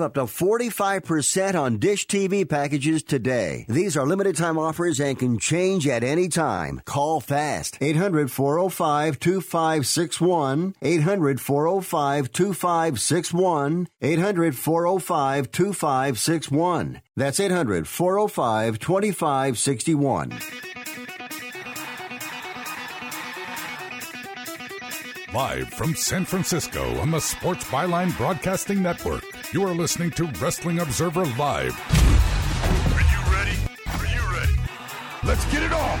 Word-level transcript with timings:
up 0.00 0.14
to 0.14 0.22
45% 0.22 1.54
on 1.60 1.78
Dish 1.78 2.06
TV 2.06 2.48
packages 2.48 3.02
today. 3.02 3.66
These 3.68 3.96
are 3.96 4.06
limited 4.06 4.36
time 4.36 4.58
offers 4.58 5.00
and 5.00 5.18
can 5.18 5.38
change 5.38 5.86
at 5.86 6.02
any 6.02 6.28
time. 6.28 6.80
Call 6.84 7.20
fast. 7.20 7.78
800 7.80 8.30
405 8.30 9.20
2561. 9.20 10.74
800 10.82 11.40
405 11.40 12.32
2561. 12.32 13.88
800 14.00 14.56
405 14.56 15.50
2561. 15.50 17.00
That's 17.16 17.40
800 17.40 17.86
405 17.86 18.78
2561. 18.78 20.38
Live 25.32 25.68
from 25.74 25.94
San 25.94 26.24
Francisco 26.24 26.98
on 26.98 27.12
the 27.12 27.20
Sports 27.20 27.62
Byline 27.66 28.16
Broadcasting 28.16 28.82
Network, 28.82 29.22
you 29.52 29.66
are 29.66 29.74
listening 29.74 30.12
to 30.12 30.26
Wrestling 30.40 30.78
Observer 30.78 31.24
Live. 31.36 31.74
Are 32.94 33.00
you 33.00 33.32
ready? 33.32 33.58
Are 33.88 34.06
you 34.06 34.38
ready? 34.38 34.54
Let's 35.24 35.44
get 35.50 35.64
it 35.64 35.72
on! 35.72 35.98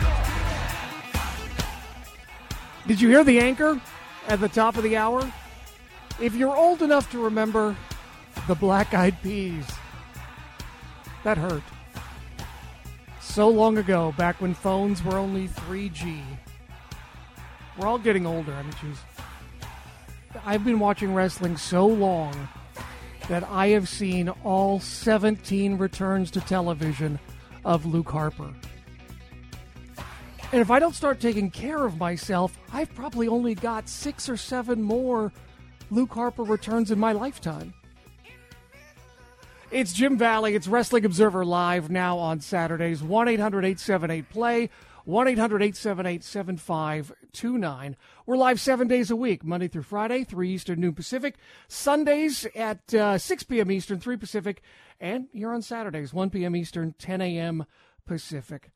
Did 2.86 3.00
you 3.00 3.08
hear 3.08 3.24
the 3.24 3.40
anchor 3.40 3.80
at 4.28 4.40
the 4.40 4.48
top 4.48 4.76
of 4.76 4.84
the 4.84 4.96
hour? 4.96 5.30
If 6.20 6.36
you're 6.36 6.54
old 6.54 6.80
enough 6.82 7.10
to 7.10 7.18
remember 7.18 7.76
the 8.46 8.54
Black 8.54 8.94
Eyed 8.94 9.20
Peas, 9.20 9.66
that 11.24 11.36
hurt. 11.36 11.64
So 13.20 13.48
long 13.48 13.78
ago, 13.78 14.14
back 14.16 14.40
when 14.40 14.54
phones 14.54 15.02
were 15.02 15.16
only 15.16 15.48
3G. 15.48 16.20
We're 17.76 17.88
all 17.88 17.98
getting 17.98 18.26
older. 18.26 18.52
I 18.52 18.62
mean, 18.62 18.74
geez. 18.80 18.98
I've 20.44 20.64
been 20.64 20.78
watching 20.78 21.14
wrestling 21.14 21.56
so 21.56 21.86
long 21.86 22.48
that 23.30 23.48
I 23.48 23.68
have 23.68 23.88
seen 23.88 24.28
all 24.42 24.80
17 24.80 25.78
returns 25.78 26.32
to 26.32 26.40
television 26.40 27.16
of 27.64 27.86
Luke 27.86 28.10
Harper. 28.10 28.52
And 30.50 30.60
if 30.60 30.68
I 30.68 30.80
don't 30.80 30.96
start 30.96 31.20
taking 31.20 31.48
care 31.48 31.86
of 31.86 31.96
myself, 31.96 32.58
I've 32.72 32.92
probably 32.92 33.28
only 33.28 33.54
got 33.54 33.88
six 33.88 34.28
or 34.28 34.36
seven 34.36 34.82
more 34.82 35.32
Luke 35.92 36.12
Harper 36.12 36.42
returns 36.42 36.90
in 36.90 36.98
my 36.98 37.12
lifetime. 37.12 37.72
It's 39.70 39.92
Jim 39.92 40.18
Valley. 40.18 40.56
It's 40.56 40.66
Wrestling 40.66 41.04
Observer 41.04 41.44
Live 41.44 41.88
now 41.88 42.18
on 42.18 42.40
Saturdays. 42.40 43.00
1 43.00 43.28
800 43.28 43.64
878 43.64 44.28
Play. 44.28 44.70
1 45.04 45.28
800 45.28 45.62
878 45.62 46.24
7529. 46.24 47.96
We're 48.26 48.36
live 48.36 48.60
seven 48.60 48.88
days 48.88 49.10
a 49.10 49.16
week, 49.16 49.44
Monday 49.44 49.68
through 49.68 49.82
Friday, 49.82 50.24
3 50.24 50.50
Eastern, 50.50 50.80
noon 50.80 50.94
Pacific. 50.94 51.36
Sundays 51.68 52.46
at 52.54 52.92
uh, 52.94 53.18
6 53.18 53.42
p.m. 53.44 53.70
Eastern, 53.70 54.00
3 54.00 54.16
Pacific. 54.16 54.62
And 55.00 55.28
here 55.32 55.52
on 55.52 55.62
Saturdays, 55.62 56.12
1 56.12 56.30
p.m. 56.30 56.54
Eastern, 56.54 56.94
10 56.98 57.20
a.m. 57.22 57.64
Pacific. 58.06 58.70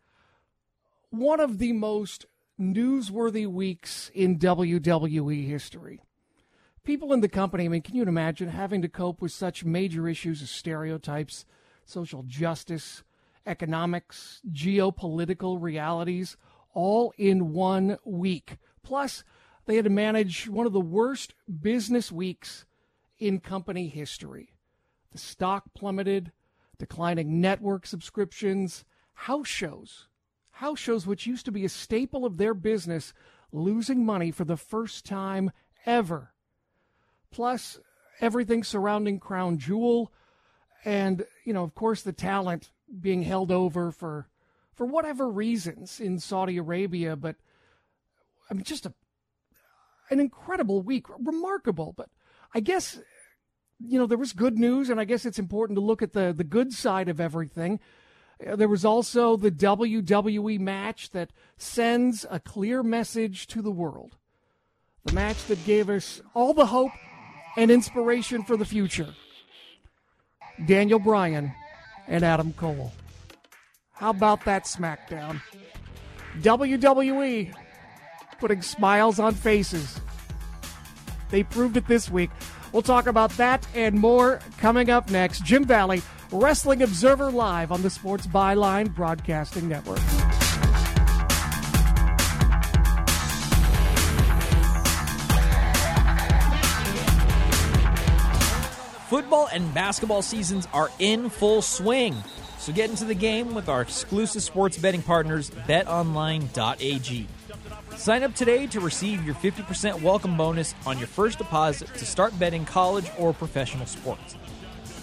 One 1.11 1.41
of 1.41 1.59
the 1.59 1.73
most 1.73 2.27
newsworthy 2.59 3.47
weeks 3.47 4.11
in 4.15 4.39
WWE 4.39 5.47
history. 5.47 6.01
People 6.84 7.13
in 7.13 7.21
the 7.21 7.29
company, 7.29 7.65
I 7.65 7.69
mean, 7.69 7.83
can 7.83 7.97
you 7.97 8.03
imagine 8.03 8.49
having 8.49 8.83
to 8.83 8.89
cope 8.89 9.21
with 9.21 9.33
such 9.33 9.65
major 9.65 10.09
issues 10.09 10.43
as 10.43 10.51
stereotypes, 10.51 11.45
social 11.84 12.23
justice, 12.25 13.03
economics, 13.47 14.41
geopolitical 14.50 15.60
realities, 15.60 16.37
all 16.72 17.12
in 17.19 17.53
one 17.53 17.99
week. 18.05 18.56
Plus, 18.82 19.25
they 19.66 19.77
had 19.77 19.84
to 19.84 19.91
manage 19.91 20.49
one 20.49 20.66
of 20.66 20.72
the 20.72 20.81
worst 20.81 21.34
business 21.60 22.12
weeks 22.12 22.65
in 23.19 23.41
company 23.41 23.88
history. 23.88 24.53
The 25.12 25.19
stock 25.19 25.65
plummeted, 25.75 26.33
declining 26.78 27.41
network 27.41 27.87
subscriptions, 27.87 28.84
house 29.12 29.49
shows, 29.49 30.09
house 30.50 30.78
shows, 30.78 31.06
which 31.06 31.27
used 31.27 31.44
to 31.47 31.53
be 31.53 31.65
a 31.65 31.69
staple 31.69 32.27
of 32.27 32.37
their 32.37 32.54
business, 32.54 33.15
losing 33.53 34.04
money 34.04 34.31
for 34.31 34.44
the 34.44 34.56
first 34.56 35.04
time 35.04 35.50
ever. 35.87 36.33
Plus, 37.31 37.78
everything 38.21 38.65
surrounding 38.65 39.19
Crown 39.19 39.59
Jewel, 39.59 40.12
and, 40.84 41.25
you 41.44 41.53
know, 41.53 41.65
of 41.65 41.75
course, 41.75 42.03
the 42.03 42.12
talent 42.12 42.71
being 43.00 43.22
held 43.22 43.50
over 43.50 43.91
for 43.91 44.28
for 44.75 44.87
whatever 44.87 45.31
reasons 45.31 46.00
in 46.00 46.19
Saudi 46.19 46.56
Arabia, 46.56 47.16
but 47.16 47.37
I 48.50 48.55
mean 48.55 48.65
just 48.65 48.87
a 48.87 48.94
an 50.10 50.21
incredible 50.21 50.82
week, 50.82 51.06
remarkable. 51.19 51.94
But 51.97 52.09
I 52.54 52.60
guess 52.60 53.00
you 53.81 53.99
know 53.99 54.06
there 54.06 54.19
was 54.19 54.33
good 54.33 54.59
news, 54.59 54.91
and 54.91 55.00
I 55.00 55.04
guess 55.04 55.25
it's 55.25 55.38
important 55.38 55.77
to 55.77 55.81
look 55.81 56.03
at 56.03 56.12
the 56.12 56.33
the 56.33 56.44
good 56.44 56.72
side 56.72 57.09
of 57.09 57.21
everything. 57.21 57.81
Uh, 58.44 58.56
There 58.56 58.69
was 58.69 58.84
also 58.84 59.37
the 59.37 59.50
WWE 59.50 60.59
match 60.60 61.10
that 61.10 61.31
sends 61.56 62.27
a 62.31 62.41
clear 62.41 62.83
message 62.83 63.47
to 63.49 63.62
the 63.62 63.71
world. 63.71 64.16
The 65.04 65.12
match 65.12 65.44
that 65.47 65.65
gave 65.65 65.91
us 65.91 66.22
all 66.34 66.54
the 66.54 66.66
hope 66.66 66.93
and 67.56 67.71
inspiration 67.71 68.43
for 68.43 68.56
the 68.56 68.65
future. 68.65 69.15
Daniel 70.66 70.99
Bryan 70.99 71.53
and 72.09 72.25
Adam 72.25 72.53
Cole. 72.53 72.92
How 73.92 74.10
about 74.10 74.44
that 74.44 74.65
SmackDown? 74.65 75.41
WWE 76.41 77.54
putting 78.38 78.62
smiles 78.62 79.19
on 79.19 79.34
faces. 79.34 80.00
They 81.31 81.42
proved 81.42 81.76
it 81.76 81.87
this 81.87 82.10
week. 82.10 82.31
We'll 82.72 82.82
talk 82.82 83.06
about 83.06 83.31
that 83.37 83.66
and 83.75 83.94
more 83.94 84.41
coming 84.59 84.91
up 84.91 85.10
next. 85.10 85.44
Jim 85.44 85.65
Valley, 85.65 86.03
Wrestling 86.32 86.82
Observer 86.82 87.31
Live 87.31 87.70
on 87.70 87.82
the 87.82 87.91
Sports 87.91 88.26
Byline 88.26 88.92
Broadcasting 88.94 89.69
Network. 89.69 90.00
And 99.54 99.72
basketball 99.72 100.20
seasons 100.20 100.69
are 100.72 100.91
in 100.98 101.31
full 101.31 101.62
swing. 101.62 102.15
So 102.59 102.72
get 102.72 102.91
into 102.91 103.04
the 103.04 103.15
game 103.15 103.54
with 103.54 103.69
our 103.69 103.81
exclusive 103.82 104.42
sports 104.42 104.76
betting 104.76 105.03
partners, 105.03 105.50
betonline.ag. 105.50 107.28
Sign 107.97 108.22
up 108.22 108.34
today 108.34 108.66
to 108.66 108.81
receive 108.81 109.25
your 109.25 109.34
50% 109.37 110.03
welcome 110.03 110.37
bonus 110.37 110.75
on 110.84 110.98
your 110.98 111.06
first 111.06 111.38
deposit 111.38 111.88
to 111.94 112.04
start 112.04 112.37
betting 112.38 112.65
college 112.65 113.06
or 113.19 113.32
professional 113.32 113.87
sports. 113.87 114.37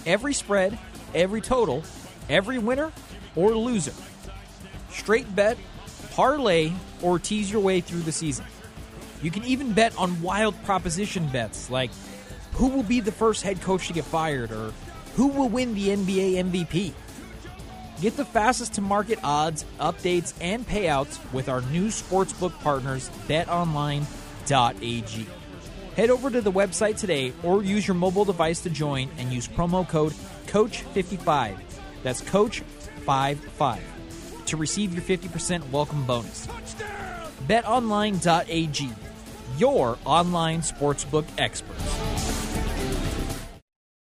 Every 0.06 0.34
spread, 0.34 0.78
every 1.16 1.42
total, 1.42 1.84
every 2.30 2.60
winner 2.60 2.92
or 3.36 3.56
loser. 3.56 3.94
Straight 4.90 5.34
bet, 5.36 5.58
parlay, 6.12 6.72
or 7.02 7.18
tease 7.20 7.52
your 7.52 7.62
way 7.62 7.80
through 7.80 8.02
the 8.02 8.12
season. 8.12 8.46
You 9.22 9.32
can 9.32 9.44
even 9.46 9.74
bet 9.74 9.96
on 9.98 10.22
wild 10.22 10.62
proposition 10.64 11.28
bets 11.28 11.70
like 11.70 11.92
who 12.54 12.68
will 12.68 12.84
be 12.84 13.00
the 13.00 13.12
first 13.12 13.44
head 13.44 13.62
coach 13.62 13.88
to 13.88 13.94
get 13.94 14.06
fired 14.06 14.52
or 14.52 14.74
who 15.16 15.28
will 15.28 15.50
win 15.50 15.74
the 15.74 15.90
NBA 15.90 16.36
MVP. 16.52 16.94
Get 18.02 18.18
the 18.18 18.26
fastest 18.26 18.74
to 18.74 18.82
market 18.82 19.20
odds, 19.24 19.64
updates, 19.80 20.34
and 20.42 20.68
payouts 20.68 21.20
with 21.32 21.50
our 21.50 21.62
new 21.62 21.88
sportsbook 21.88 22.60
partners, 22.62 23.10
betonline.ag. 23.28 24.08
Head 25.96 26.10
over 26.10 26.32
to 26.32 26.42
the 26.42 26.52
website 26.52 26.98
today 26.98 27.34
or 27.44 27.64
use 27.64 27.88
your 27.88 27.96
mobile 27.96 28.26
device 28.26 28.62
to 28.62 28.70
join 28.70 29.10
and 29.18 29.32
use 29.32 29.48
promo 29.48 29.88
code 29.88 30.14
COACH55. 30.48 31.58
That's 32.02 32.22
COACH55 32.22 33.80
to 34.46 34.58
receive 34.58 34.94
your 34.94 35.04
50% 35.04 35.70
welcome 35.70 36.06
bonus. 36.06 36.48
BetOnline.ag, 37.48 38.90
your 39.58 39.98
online 40.06 40.62
sportsbook 40.62 41.26
experts. 41.38 42.11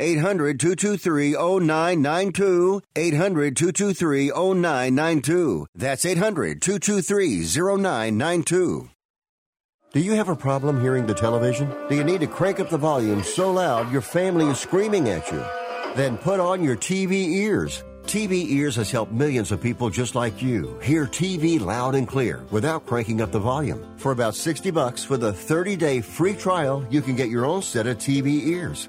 800 0.00 0.58
223 0.58 1.32
0992. 1.32 2.82
800 2.96 3.56
223 3.56 4.30
0992. 4.30 5.66
That's 5.74 6.04
800 6.04 6.62
223 6.62 7.44
0992. 7.44 8.90
Do 9.92 10.00
you 10.00 10.12
have 10.12 10.28
a 10.28 10.36
problem 10.36 10.80
hearing 10.80 11.06
the 11.06 11.14
television? 11.14 11.68
Do 11.88 11.96
you 11.96 12.04
need 12.04 12.20
to 12.20 12.26
crank 12.26 12.60
up 12.60 12.70
the 12.70 12.78
volume 12.78 13.22
so 13.22 13.52
loud 13.52 13.90
your 13.92 14.00
family 14.00 14.46
is 14.46 14.58
screaming 14.58 15.08
at 15.08 15.30
you? 15.30 15.44
Then 15.96 16.16
put 16.16 16.40
on 16.40 16.62
your 16.62 16.76
TV 16.76 17.12
ears. 17.42 17.82
TV 18.04 18.50
Ears 18.50 18.76
has 18.76 18.90
helped 18.90 19.12
millions 19.12 19.52
of 19.52 19.60
people 19.60 19.90
just 19.90 20.14
like 20.14 20.42
you 20.42 20.78
hear 20.82 21.06
TV 21.06 21.60
loud 21.60 21.94
and 21.94 22.08
clear 22.08 22.44
without 22.50 22.86
cranking 22.86 23.20
up 23.20 23.30
the 23.30 23.38
volume. 23.38 23.86
For 23.98 24.10
about 24.10 24.34
60 24.34 24.70
bucks 24.70 25.08
with 25.08 25.22
a 25.22 25.32
30-day 25.32 26.00
free 26.00 26.34
trial, 26.34 26.84
you 26.90 27.02
can 27.02 27.14
get 27.14 27.28
your 27.28 27.44
own 27.44 27.62
set 27.62 27.86
of 27.86 27.98
TV 27.98 28.46
ears. 28.46 28.88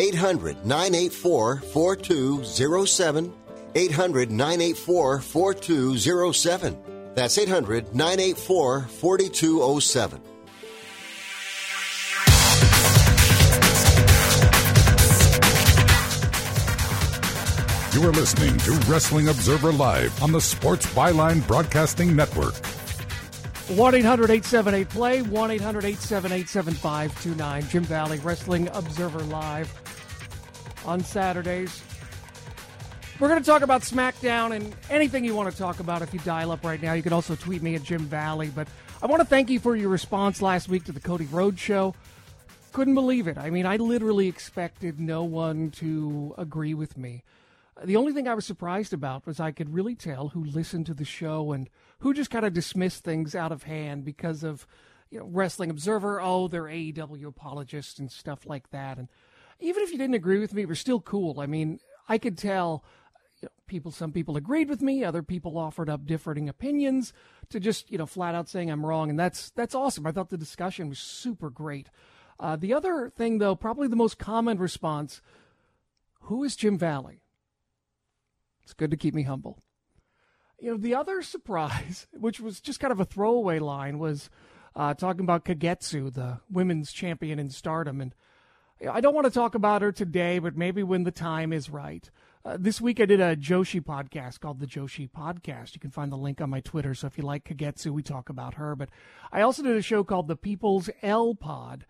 800 0.00 0.64
984 0.64 1.56
4207. 1.56 3.34
800 3.74 4.30
984 4.30 5.20
4207. 5.20 6.78
That's 7.14 7.36
800 7.36 7.94
984 7.94 8.80
4207. 8.80 10.22
You 17.92 18.08
are 18.08 18.12
listening 18.12 18.56
to 18.60 18.72
Wrestling 18.90 19.28
Observer 19.28 19.72
Live 19.72 20.22
on 20.22 20.32
the 20.32 20.40
Sports 20.40 20.86
Byline 20.94 21.46
Broadcasting 21.46 22.16
Network. 22.16 22.54
1 23.76 23.94
800 23.94 24.30
878 24.30 24.88
Play, 24.88 25.22
1 25.22 25.50
800 25.50 25.84
878 25.84 26.48
7529. 26.48 27.68
Jim 27.68 27.84
Valley, 27.84 28.18
Wrestling 28.20 28.68
Observer 28.72 29.20
Live 29.24 29.70
on 30.84 31.00
Saturdays. 31.00 31.82
We're 33.20 33.28
going 33.28 33.40
to 33.40 33.46
talk 33.46 33.60
about 33.60 33.82
SmackDown 33.82 34.56
and 34.56 34.74
anything 34.88 35.26
you 35.26 35.34
want 35.34 35.52
to 35.52 35.56
talk 35.56 35.80
about 35.80 36.00
if 36.00 36.14
you 36.14 36.20
dial 36.20 36.52
up 36.52 36.64
right 36.64 36.80
now. 36.80 36.94
You 36.94 37.02
can 37.02 37.12
also 37.12 37.34
tweet 37.34 37.62
me 37.62 37.74
at 37.74 37.82
Jim 37.82 38.00
Valley. 38.00 38.48
But 38.48 38.66
I 39.02 39.06
want 39.06 39.20
to 39.20 39.26
thank 39.26 39.50
you 39.50 39.60
for 39.60 39.76
your 39.76 39.90
response 39.90 40.40
last 40.40 40.70
week 40.70 40.84
to 40.84 40.92
the 40.92 41.00
Cody 41.00 41.26
Rhodes 41.26 41.60
show. 41.60 41.94
Couldn't 42.72 42.94
believe 42.94 43.26
it. 43.26 43.36
I 43.36 43.50
mean, 43.50 43.66
I 43.66 43.76
literally 43.76 44.26
expected 44.26 44.98
no 44.98 45.22
one 45.24 45.70
to 45.72 46.34
agree 46.38 46.72
with 46.72 46.96
me. 46.96 47.22
The 47.84 47.96
only 47.96 48.12
thing 48.12 48.28
I 48.28 48.34
was 48.34 48.46
surprised 48.46 48.92
about 48.92 49.26
was 49.26 49.40
I 49.40 49.52
could 49.52 49.74
really 49.74 49.94
tell 49.94 50.28
who 50.28 50.44
listened 50.44 50.86
to 50.86 50.94
the 50.94 51.04
show 51.04 51.52
and 51.52 51.68
who 51.98 52.14
just 52.14 52.30
kind 52.30 52.46
of 52.46 52.52
dismissed 52.52 53.04
things 53.04 53.34
out 53.34 53.52
of 53.52 53.64
hand 53.64 54.04
because 54.04 54.42
of, 54.42 54.66
you 55.10 55.18
know, 55.18 55.26
Wrestling 55.26 55.68
Observer. 55.68 56.20
Oh, 56.20 56.48
they're 56.48 56.64
AEW 56.64 57.26
apologists 57.26 57.98
and 57.98 58.10
stuff 58.10 58.46
like 58.46 58.70
that. 58.70 58.96
And 58.96 59.08
even 59.60 59.82
if 59.82 59.92
you 59.92 59.98
didn't 59.98 60.14
agree 60.14 60.38
with 60.38 60.54
me, 60.54 60.64
was 60.64 60.80
still 60.80 61.00
cool. 61.00 61.40
I 61.40 61.46
mean, 61.46 61.80
I 62.08 62.18
could 62.18 62.36
tell 62.38 62.84
you 63.40 63.46
know, 63.46 63.50
people. 63.66 63.90
Some 63.90 64.12
people 64.12 64.36
agreed 64.36 64.68
with 64.68 64.82
me. 64.82 65.04
Other 65.04 65.22
people 65.22 65.58
offered 65.58 65.88
up 65.88 66.06
differing 66.06 66.48
opinions 66.48 67.12
to 67.50 67.60
just, 67.60 67.90
you 67.90 67.98
know, 67.98 68.06
flat 68.06 68.34
out 68.34 68.48
saying 68.48 68.70
I'm 68.70 68.84
wrong, 68.84 69.10
and 69.10 69.18
that's 69.18 69.50
that's 69.50 69.74
awesome. 69.74 70.06
I 70.06 70.12
thought 70.12 70.30
the 70.30 70.38
discussion 70.38 70.88
was 70.88 70.98
super 70.98 71.50
great. 71.50 71.90
Uh, 72.38 72.56
the 72.56 72.72
other 72.72 73.12
thing, 73.14 73.38
though, 73.38 73.54
probably 73.54 73.88
the 73.88 73.96
most 73.96 74.18
common 74.18 74.58
response: 74.58 75.20
Who 76.22 76.44
is 76.44 76.56
Jim 76.56 76.78
Valley? 76.78 77.22
It's 78.62 78.74
good 78.74 78.90
to 78.90 78.96
keep 78.96 79.14
me 79.14 79.24
humble. 79.24 79.58
You 80.58 80.72
know, 80.72 80.76
the 80.76 80.94
other 80.94 81.22
surprise, 81.22 82.06
which 82.12 82.40
was 82.40 82.60
just 82.60 82.80
kind 82.80 82.92
of 82.92 83.00
a 83.00 83.04
throwaway 83.04 83.58
line, 83.58 83.98
was 83.98 84.30
uh, 84.76 84.94
talking 84.94 85.22
about 85.22 85.44
Kagetsu, 85.44 86.12
the 86.12 86.40
women's 86.50 86.92
champion 86.92 87.38
in 87.38 87.50
stardom. 87.50 88.00
And 88.00 88.14
I 88.88 89.00
don't 89.00 89.14
want 89.14 89.26
to 89.26 89.30
talk 89.30 89.54
about 89.54 89.82
her 89.82 89.92
today, 89.92 90.38
but 90.38 90.56
maybe 90.56 90.82
when 90.82 91.04
the 91.04 91.10
time 91.10 91.52
is 91.52 91.68
right. 91.68 92.08
Uh, 92.44 92.56
this 92.58 92.80
week 92.80 92.98
I 92.98 93.04
did 93.04 93.20
a 93.20 93.36
Joshi 93.36 93.80
podcast 93.82 94.40
called 94.40 94.60
the 94.60 94.66
Joshi 94.66 95.10
Podcast. 95.10 95.74
You 95.74 95.80
can 95.80 95.90
find 95.90 96.10
the 96.10 96.16
link 96.16 96.40
on 96.40 96.48
my 96.48 96.60
Twitter. 96.60 96.94
So 96.94 97.06
if 97.06 97.18
you 97.18 97.24
like 97.24 97.44
Kagetsu, 97.44 97.90
we 97.90 98.02
talk 98.02 98.30
about 98.30 98.54
her. 98.54 98.74
But 98.74 98.88
I 99.30 99.42
also 99.42 99.62
did 99.62 99.76
a 99.76 99.82
show 99.82 100.02
called 100.02 100.28
the 100.28 100.36
People's 100.36 100.88
L 101.02 101.34
Pod. 101.34 101.84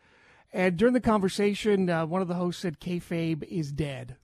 And 0.52 0.76
during 0.76 0.94
the 0.94 1.00
conversation, 1.00 1.88
uh, 1.88 2.06
one 2.06 2.22
of 2.22 2.28
the 2.28 2.34
hosts 2.34 2.62
said, 2.62 2.80
Kayfabe 2.80 3.44
is 3.44 3.70
dead. 3.70 4.16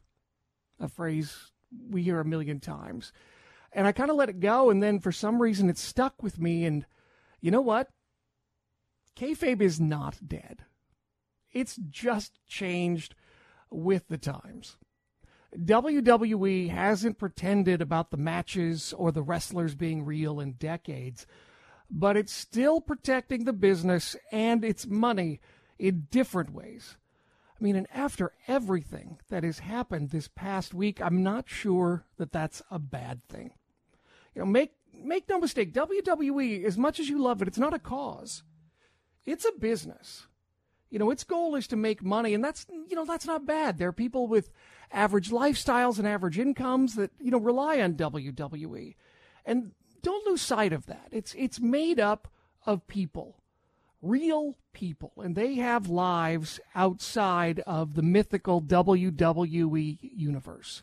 A 0.81 0.89
phrase 0.89 1.53
we 1.89 2.03
hear 2.03 2.19
a 2.19 2.25
million 2.25 2.59
times. 2.59 3.13
And 3.73 3.87
I 3.87 3.93
kind 3.93 4.11
of 4.11 4.17
let 4.17 4.29
it 4.29 4.41
go, 4.41 4.71
and 4.71 4.83
then 4.83 4.99
for 4.99 5.13
some 5.13 5.41
reason 5.41 5.69
it 5.69 5.79
stuck 5.79 6.23
with 6.23 6.41
me. 6.41 6.65
And 6.65 6.87
you 7.41 7.53
know 7.53 7.61
what? 7.61 7.91
Kayfabe 9.17 9.61
is 9.61 9.79
not 9.79 10.19
dead. 10.27 10.65
It's 11.53 11.77
just 11.77 12.47
changed 12.47 13.15
with 13.71 14.09
the 14.09 14.19
times. 14.19 14.77
WWE 15.57 16.71
hasn't 16.71 17.19
pretended 17.19 17.81
about 17.81 18.11
the 18.11 18.17
matches 18.17 18.93
or 18.93 19.11
the 19.11 19.23
wrestlers 19.23 19.75
being 19.75 20.05
real 20.05 20.41
in 20.41 20.53
decades, 20.53 21.27
but 21.91 22.17
it's 22.17 22.33
still 22.33 22.81
protecting 22.81 23.45
the 23.45 23.53
business 23.53 24.17
and 24.31 24.65
its 24.65 24.87
money 24.87 25.41
in 25.79 26.09
different 26.11 26.53
ways. 26.53 26.97
I 27.59 27.65
mean, 27.65 27.77
and 27.77 27.87
after 27.95 28.33
everything 28.47 29.19
that 29.31 29.45
has 29.45 29.61
happened 29.61 30.11
this 30.11 30.29
past 30.29 30.75
week, 30.75 31.01
I'm 31.01 31.23
not 31.23 31.49
sure 31.49 32.05
that 32.19 32.33
that's 32.33 32.61
a 32.71 32.79
bad 32.79 33.27
thing. 33.29 33.53
You 34.35 34.41
know, 34.41 34.47
make 34.47 34.73
make 34.93 35.29
no 35.29 35.39
mistake, 35.39 35.73
WWE, 35.73 36.65
as 36.65 36.77
much 36.77 37.01
as 37.01 37.09
you 37.09 37.19
love 37.19 37.41
it, 37.41 37.49
it's 37.49 37.59
not 37.59 37.75
a 37.75 37.79
cause. 37.79 38.43
It's 39.25 39.45
a 39.45 39.59
business. 39.59 40.27
You 40.91 40.99
know, 40.99 41.11
its 41.11 41.25
goal 41.25 41.57
is 41.57 41.67
to 41.69 41.77
make 41.77 42.03
money, 42.03 42.33
and 42.33 42.45
that's 42.45 42.67
you 42.71 42.95
know 42.95 43.05
that's 43.05 43.27
not 43.27 43.47
bad. 43.47 43.79
There 43.79 43.89
are 43.89 43.93
people 43.93 44.29
with 44.29 44.51
average 44.93 45.31
lifestyles 45.31 45.99
and 45.99 46.07
average 46.07 46.39
incomes 46.39 46.95
that 46.95 47.11
you 47.21 47.31
know 47.31 47.39
rely 47.39 47.81
on 47.81 47.95
WWE, 47.95 48.95
and 49.45 49.73
don't 50.03 50.27
lose 50.27 50.43
sight 50.43 50.73
of 50.73 50.87
that. 50.87 51.09
It's 51.11 51.35
it's 51.37 51.61
made 51.61 51.99
up 51.99 52.29
of 52.65 52.87
people 52.87 53.41
real 54.03 54.57
people, 54.73 55.13
and 55.17 55.35
they 55.35 55.57
have 55.57 55.89
lives 55.89 56.61
outside 56.75 57.61
of 57.61 57.95
the 57.95 58.03
mythical 58.03 58.63
WWE 58.63 59.99
universe. 60.01 60.83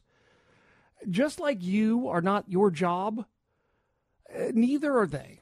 Just 1.09 1.39
like 1.39 1.61
you 1.61 2.07
are 2.07 2.21
not 2.21 2.49
your 2.49 2.71
job, 2.71 3.25
uh, 4.33 4.51
neither 4.53 4.97
are 4.97 5.07
they. 5.07 5.41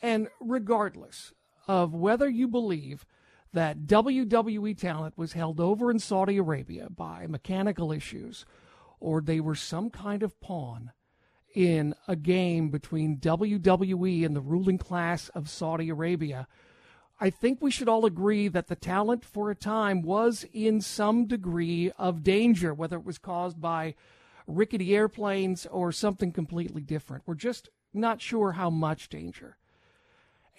And 0.00 0.28
regardless 0.40 1.32
of 1.66 1.94
whether 1.94 2.28
you 2.28 2.46
believe 2.48 3.04
that 3.58 3.86
WWE 3.88 4.78
talent 4.78 5.18
was 5.18 5.32
held 5.32 5.58
over 5.58 5.90
in 5.90 5.98
Saudi 5.98 6.36
Arabia 6.36 6.86
by 6.88 7.26
mechanical 7.26 7.90
issues, 7.90 8.46
or 9.00 9.20
they 9.20 9.40
were 9.40 9.56
some 9.56 9.90
kind 9.90 10.22
of 10.22 10.40
pawn 10.40 10.92
in 11.56 11.92
a 12.06 12.14
game 12.14 12.68
between 12.68 13.16
WWE 13.16 14.24
and 14.24 14.36
the 14.36 14.40
ruling 14.40 14.78
class 14.78 15.28
of 15.30 15.50
Saudi 15.50 15.88
Arabia, 15.88 16.46
I 17.18 17.30
think 17.30 17.60
we 17.60 17.72
should 17.72 17.88
all 17.88 18.06
agree 18.06 18.46
that 18.46 18.68
the 18.68 18.76
talent 18.76 19.24
for 19.24 19.50
a 19.50 19.56
time 19.56 20.02
was 20.02 20.46
in 20.52 20.80
some 20.80 21.26
degree 21.26 21.90
of 21.98 22.22
danger, 22.22 22.72
whether 22.72 22.96
it 22.96 23.04
was 23.04 23.18
caused 23.18 23.60
by 23.60 23.96
rickety 24.46 24.94
airplanes 24.94 25.66
or 25.66 25.90
something 25.90 26.30
completely 26.30 26.82
different. 26.82 27.24
We're 27.26 27.34
just 27.34 27.70
not 27.92 28.22
sure 28.22 28.52
how 28.52 28.70
much 28.70 29.08
danger. 29.08 29.56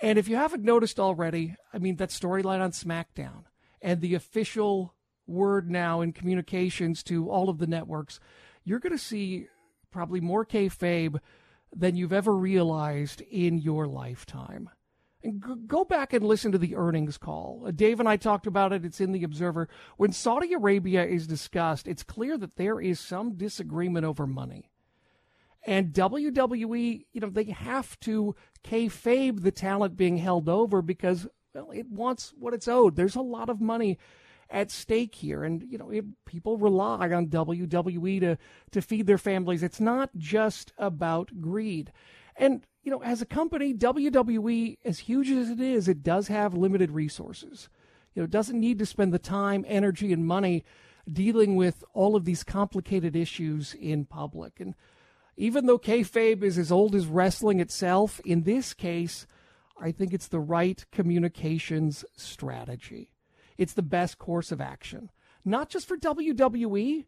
And 0.02 0.18
if 0.18 0.28
you 0.28 0.36
haven't 0.36 0.64
noticed 0.64 1.00
already, 1.00 1.56
I 1.74 1.78
mean, 1.78 1.98
that 1.98 2.10
storyline 2.10 2.62
on 2.62 2.72
SmackDown 2.72 3.44
and 3.82 4.00
the 4.00 4.16
official 4.16 4.96
word 5.28 5.70
now 5.70 6.02
in 6.02 6.14
communications 6.14 7.04
to 7.04 7.30
all 7.30 7.50
of 7.50 7.58
the 7.58 7.68
networks, 7.68 8.20
you're 8.64 8.80
going 8.80 8.94
to 8.94 8.98
see 8.98 9.48
probably 9.92 10.22
more 10.22 10.46
kayfabe 10.46 11.20
than 11.76 11.96
you've 11.96 12.14
ever 12.14 12.36
realized 12.36 13.22
in 13.22 13.58
your 13.58 13.88
lifetime. 13.88 14.70
And 15.22 15.68
go 15.68 15.84
back 15.84 16.14
and 16.14 16.26
listen 16.26 16.54
to 16.54 16.58
the 16.58 16.78
earnings 16.78 17.18
call. 17.18 17.64
Uh, 17.66 17.72
Dave 17.72 18.00
and 18.00 18.08
I 18.08 18.16
talked 18.16 18.48
about 18.48 18.72
it. 18.72 18.86
It's 18.86 19.02
in 19.02 19.12
the 19.12 19.26
Observer. 19.26 19.68
When 19.98 20.14
Saudi 20.14 20.54
Arabia 20.54 21.06
is 21.06 21.28
discussed, 21.28 21.90
it's 21.90 22.04
clear 22.04 22.38
that 22.38 22.56
there 22.56 22.80
is 22.80 23.02
some 23.02 23.36
disagreement 23.36 24.06
over 24.06 24.26
money. 24.26 24.72
And 25.66 25.94
WWE, 25.94 27.06
you 27.12 27.22
know, 27.22 27.30
they 27.30 27.46
have 27.46 28.00
to 28.02 28.36
kayfabe 28.64 29.42
the 29.42 29.52
talent 29.52 29.98
being 29.98 30.18
held 30.18 30.48
over 30.48 30.82
because 30.82 31.28
well, 31.54 31.72
it 31.72 31.88
wants 31.90 32.34
what 32.38 32.54
it's 32.54 32.68
owed. 32.68 32.96
There's 32.96 33.16
a 33.16 33.22
lot 33.22 33.50
of 33.50 33.60
money 33.60 33.98
at 34.50 34.72
stake 34.72 35.16
here, 35.16 35.44
and 35.44 35.64
you 35.70 35.78
know, 35.78 35.90
it, 35.90 36.06
people 36.26 36.58
rely 36.58 37.12
on 37.12 37.28
WWE 37.28 38.20
to 38.22 38.38
to 38.72 38.82
feed 38.82 39.06
their 39.08 39.18
families. 39.18 39.64
It's 39.64 39.80
not 39.80 40.10
just 40.18 40.74
about 40.78 41.42
greed. 41.42 41.92
And 42.36 42.66
you 42.84 42.92
know, 42.92 43.04
as 43.04 43.22
a 43.22 43.26
company, 43.26 43.74
WWE, 43.74 44.78
as 44.86 45.00
huge 45.00 45.30
as 45.30 45.50
it 45.50 45.60
is, 45.60 45.88
it 45.88 46.04
does 46.04 46.30
have 46.30 46.54
limited 46.54 46.92
resources. 46.92 47.70
You 48.14 48.22
know, 48.22 48.26
it 48.26 48.32
doesn't 48.32 48.60
need 48.60 48.80
to 48.80 48.86
spend 48.86 49.14
the 49.14 49.20
time, 49.20 49.66
energy, 49.68 50.12
and 50.14 50.26
money 50.26 50.64
dealing 51.12 51.56
with 51.56 51.84
all 51.94 52.16
of 52.16 52.26
these 52.26 52.44
complicated 52.44 53.16
issues 53.16 53.74
in 53.74 54.06
public. 54.06 54.60
And 54.60 54.76
even 55.40 55.68
though 55.68 55.80
kayfabe 55.80 56.44
is 56.44 56.58
as 56.58 56.70
old 56.70 56.94
as 56.94 57.08
wrestling 57.08 57.62
itself, 57.62 58.20
in 58.26 58.44
this 58.44 58.74
case, 58.74 59.26
I 59.80 59.94
think 59.94 60.14
it's 60.14 60.28
the 60.28 60.42
right 60.42 60.86
communications 60.92 62.04
strategy. 62.18 63.14
It's 63.58 63.72
the 63.72 63.82
best 63.82 64.18
course 64.18 64.52
of 64.52 64.60
action, 64.60 65.10
not 65.46 65.70
just 65.70 65.88
for 65.88 65.96
WWE, 65.96 67.06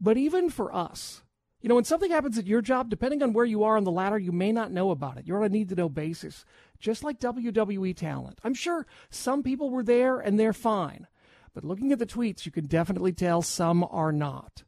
but 0.00 0.16
even 0.16 0.48
for 0.48 0.74
us. 0.74 1.22
You 1.60 1.68
know, 1.68 1.74
when 1.74 1.84
something 1.84 2.10
happens 2.10 2.38
at 2.38 2.46
your 2.46 2.62
job, 2.62 2.88
depending 2.88 3.22
on 3.22 3.34
where 3.34 3.44
you 3.44 3.62
are 3.62 3.76
on 3.76 3.84
the 3.84 3.90
ladder, 3.90 4.18
you 4.18 4.32
may 4.32 4.52
not 4.52 4.72
know 4.72 4.90
about 4.90 5.18
it. 5.18 5.26
You're 5.26 5.40
on 5.40 5.44
a 5.44 5.50
need 5.50 5.68
to 5.68 5.74
know 5.74 5.90
basis, 5.90 6.46
just 6.80 7.04
like 7.04 7.20
WWE 7.20 7.94
talent. 7.94 8.38
I'm 8.42 8.54
sure 8.54 8.86
some 9.10 9.42
people 9.42 9.68
were 9.68 9.82
there 9.82 10.18
and 10.18 10.40
they're 10.40 10.54
fine. 10.54 11.08
But 11.52 11.64
looking 11.64 11.92
at 11.92 11.98
the 11.98 12.06
tweets, 12.06 12.46
you 12.46 12.52
can 12.52 12.68
definitely 12.68 13.12
tell 13.12 13.42
some 13.42 13.86
are 13.90 14.12
not. 14.12 14.62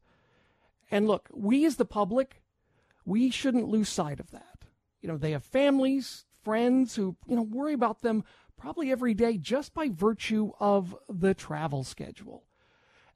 And 0.91 1.07
look, 1.07 1.31
we 1.33 1.65
as 1.65 1.77
the 1.77 1.87
public, 1.87 2.43
we 3.09 3.31
shouldn't 3.31 3.69
lose 3.69 3.89
sight 3.89 4.21
of 4.21 4.31
that. 4.33 4.67
You 5.01 5.09
know, 5.09 5.17
they 5.17 5.31
have 5.31 5.45
families, 5.45 6.27
friends 6.43 6.97
who, 6.97 7.17
you 7.27 7.37
know, 7.37 7.43
worry 7.43 7.73
about 7.73 8.03
them 8.03 8.23
probably 8.59 8.93
every 8.93 9.15
day 9.15 9.39
just 9.39 9.73
by 9.73 9.89
virtue 9.89 10.53
of 10.61 10.95
the 11.09 11.33
travel 11.33 11.85
schedule. 11.85 12.45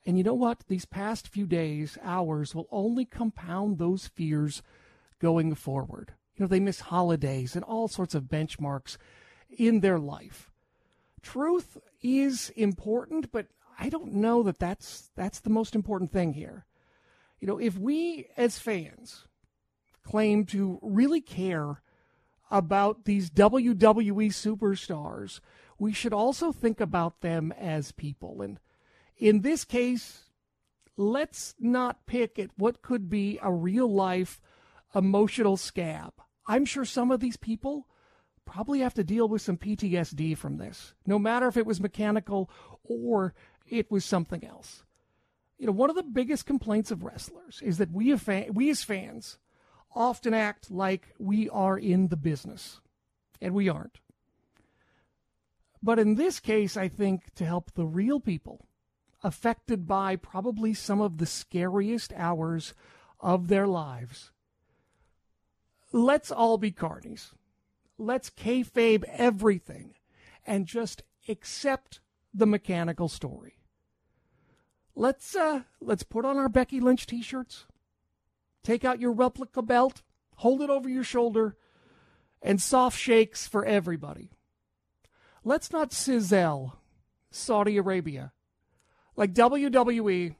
And 0.06 0.16
you 0.16 0.24
know 0.24 0.34
what? 0.34 0.64
These 0.66 0.86
past 0.86 1.28
few 1.28 1.46
days, 1.46 1.98
hours, 2.02 2.54
will 2.54 2.68
only 2.70 3.04
compound 3.04 3.78
those 3.78 4.06
fears 4.06 4.62
going 5.20 5.54
forward. 5.54 6.14
You 6.36 6.44
know, 6.44 6.48
they 6.48 6.60
miss 6.60 6.80
holidays 6.80 7.54
and 7.54 7.64
all 7.64 7.86
sorts 7.86 8.14
of 8.14 8.24
benchmarks 8.24 8.96
in 9.50 9.80
their 9.80 9.98
life. 9.98 10.50
Truth 11.20 11.76
is 12.02 12.50
important, 12.56 13.30
but 13.30 13.46
I 13.78 13.90
don't 13.90 14.14
know 14.14 14.42
that 14.42 14.58
that's 14.58 15.10
that's 15.14 15.40
the 15.40 15.50
most 15.50 15.74
important 15.74 16.12
thing 16.12 16.32
here. 16.32 16.64
You 17.38 17.46
know, 17.46 17.58
if 17.58 17.78
we 17.78 18.28
as 18.36 18.58
fans 18.58 19.26
claim 20.04 20.44
to 20.46 20.78
really 20.82 21.20
care 21.20 21.82
about 22.50 23.04
these 23.04 23.30
WWE 23.30 24.28
superstars, 24.28 25.40
we 25.78 25.92
should 25.92 26.12
also 26.12 26.52
think 26.52 26.80
about 26.80 27.20
them 27.20 27.52
as 27.52 27.92
people. 27.92 28.42
And 28.42 28.60
in 29.16 29.40
this 29.40 29.64
case, 29.64 30.24
let's 30.96 31.54
not 31.58 32.06
pick 32.06 32.38
at 32.38 32.50
what 32.56 32.82
could 32.82 33.08
be 33.08 33.38
a 33.42 33.52
real 33.52 33.92
life 33.92 34.40
emotional 34.94 35.56
scab. 35.56 36.12
I'm 36.46 36.64
sure 36.64 36.84
some 36.84 37.10
of 37.10 37.20
these 37.20 37.36
people 37.36 37.86
probably 38.44 38.80
have 38.80 38.94
to 38.94 39.04
deal 39.04 39.28
with 39.28 39.40
some 39.40 39.56
PTSD 39.56 40.36
from 40.36 40.58
this, 40.58 40.94
no 41.06 41.18
matter 41.18 41.46
if 41.48 41.56
it 41.56 41.66
was 41.66 41.80
mechanical 41.80 42.50
or 42.84 43.34
it 43.66 43.90
was 43.90 44.04
something 44.04 44.44
else. 44.44 44.84
You 45.58 45.66
know, 45.66 45.72
one 45.72 45.90
of 45.90 45.96
the 45.96 46.02
biggest 46.02 46.44
complaints 46.44 46.90
of 46.90 47.04
wrestlers 47.04 47.62
is 47.62 47.78
that 47.78 47.92
we, 47.92 48.14
we 48.50 48.70
as 48.70 48.82
fans 48.82 49.38
often 49.94 50.34
act 50.34 50.70
like 50.70 51.14
we 51.18 51.48
are 51.48 51.78
in 51.78 52.08
the 52.08 52.16
business, 52.16 52.80
and 53.40 53.54
we 53.54 53.68
aren't. 53.68 54.00
But 55.82 55.98
in 55.98 56.14
this 56.14 56.38
case, 56.40 56.76
I 56.76 56.88
think 56.88 57.34
to 57.34 57.44
help 57.44 57.72
the 57.72 57.86
real 57.86 58.20
people 58.20 58.68
affected 59.22 59.86
by 59.86 60.16
probably 60.16 60.74
some 60.74 61.00
of 61.00 61.18
the 61.18 61.26
scariest 61.26 62.12
hours 62.14 62.74
of 63.20 63.48
their 63.48 63.66
lives, 63.66 64.30
let's 65.92 66.30
all 66.30 66.58
be 66.58 66.72
carnies. 66.72 67.32
Let's 67.98 68.30
kayfabe 68.30 69.04
everything 69.04 69.94
and 70.46 70.66
just 70.66 71.02
accept 71.28 72.00
the 72.34 72.46
mechanical 72.46 73.08
story. 73.08 73.58
Let's 74.94 75.34
uh, 75.34 75.62
let's 75.80 76.02
put 76.02 76.24
on 76.24 76.36
our 76.36 76.48
Becky 76.48 76.80
Lynch 76.80 77.06
t-shirts. 77.06 77.66
Take 78.62 78.84
out 78.84 79.00
your 79.00 79.12
replica 79.12 79.62
belt, 79.62 80.02
hold 80.36 80.62
it 80.62 80.70
over 80.70 80.88
your 80.88 81.04
shoulder, 81.04 81.56
and 82.40 82.60
soft 82.60 82.98
shakes 82.98 83.46
for 83.46 83.64
everybody. 83.64 84.30
Let's 85.44 85.72
not 85.72 85.92
sizzle 85.92 86.76
Saudi 87.30 87.76
Arabia. 87.76 88.32
Like 89.16 89.34
WWE, 89.34 90.34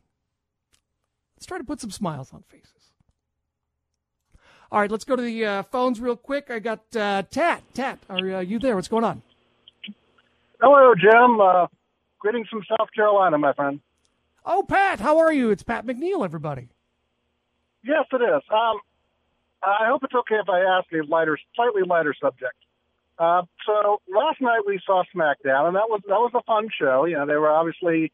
let's 1.37 1.47
try 1.47 1.59
to 1.59 1.65
put 1.65 1.81
some 1.81 1.91
smiles 1.91 2.33
on 2.33 2.43
faces. 2.43 2.69
All 4.71 4.81
right, 4.81 4.91
let's 4.91 5.05
go 5.05 5.17
to 5.17 5.23
the 5.23 5.45
uh, 5.45 5.63
phones 5.65 6.01
real 6.01 6.17
quick. 6.17 6.51
I 6.51 6.59
got 6.59 6.81
uh, 6.97 7.25
Tat. 7.31 7.63
Tat, 7.75 7.99
are 8.09 8.37
uh, 8.37 8.41
you 8.41 8.59
there? 8.59 8.75
What's 8.75 8.89
going 8.89 9.05
on? 9.05 9.21
Hello, 10.61 10.95
Jim. 10.95 11.41
Uh, 11.41 11.67
greetings 12.21 12.49
from 12.49 12.63
South 12.69 12.89
Carolina, 12.95 13.37
my 13.37 13.53
friend. 13.53 13.81
Oh, 14.47 14.65
Pat, 14.67 15.01
how 15.01 15.19
are 15.19 15.33
you? 15.33 15.51
It's 15.51 15.63
Pat 15.63 15.85
McNeil, 15.85 16.25
everybody. 16.25 16.69
Yes, 17.85 18.05
it 18.13 18.23
is. 18.23 18.43
Um, 18.51 18.81
I 19.63 19.87
hope 19.89 20.03
it's 20.05 20.15
okay 20.15 20.37
if 20.37 20.49
I 20.49 20.61
ask 20.79 20.93
a 20.93 21.07
lighter, 21.09 21.39
slightly 21.55 21.83
lighter 21.83 22.15
subject. 22.21 22.55
Uh, 23.19 23.43
so 23.67 24.01
last 24.13 24.41
night 24.41 24.61
we 24.67 24.81
saw 24.85 25.05
SmackDown, 25.15 25.69
and 25.69 25.77
that 25.77 25.89
was 25.89 26.01
that 26.09 26.19
was 26.19 26.33
a 26.35 26.43
fun 26.43 26.69
show. 26.77 27.05
You 27.05 27.17
know, 27.17 27.27
they 27.27 27.37
were 27.37 27.51
obviously 27.51 28.11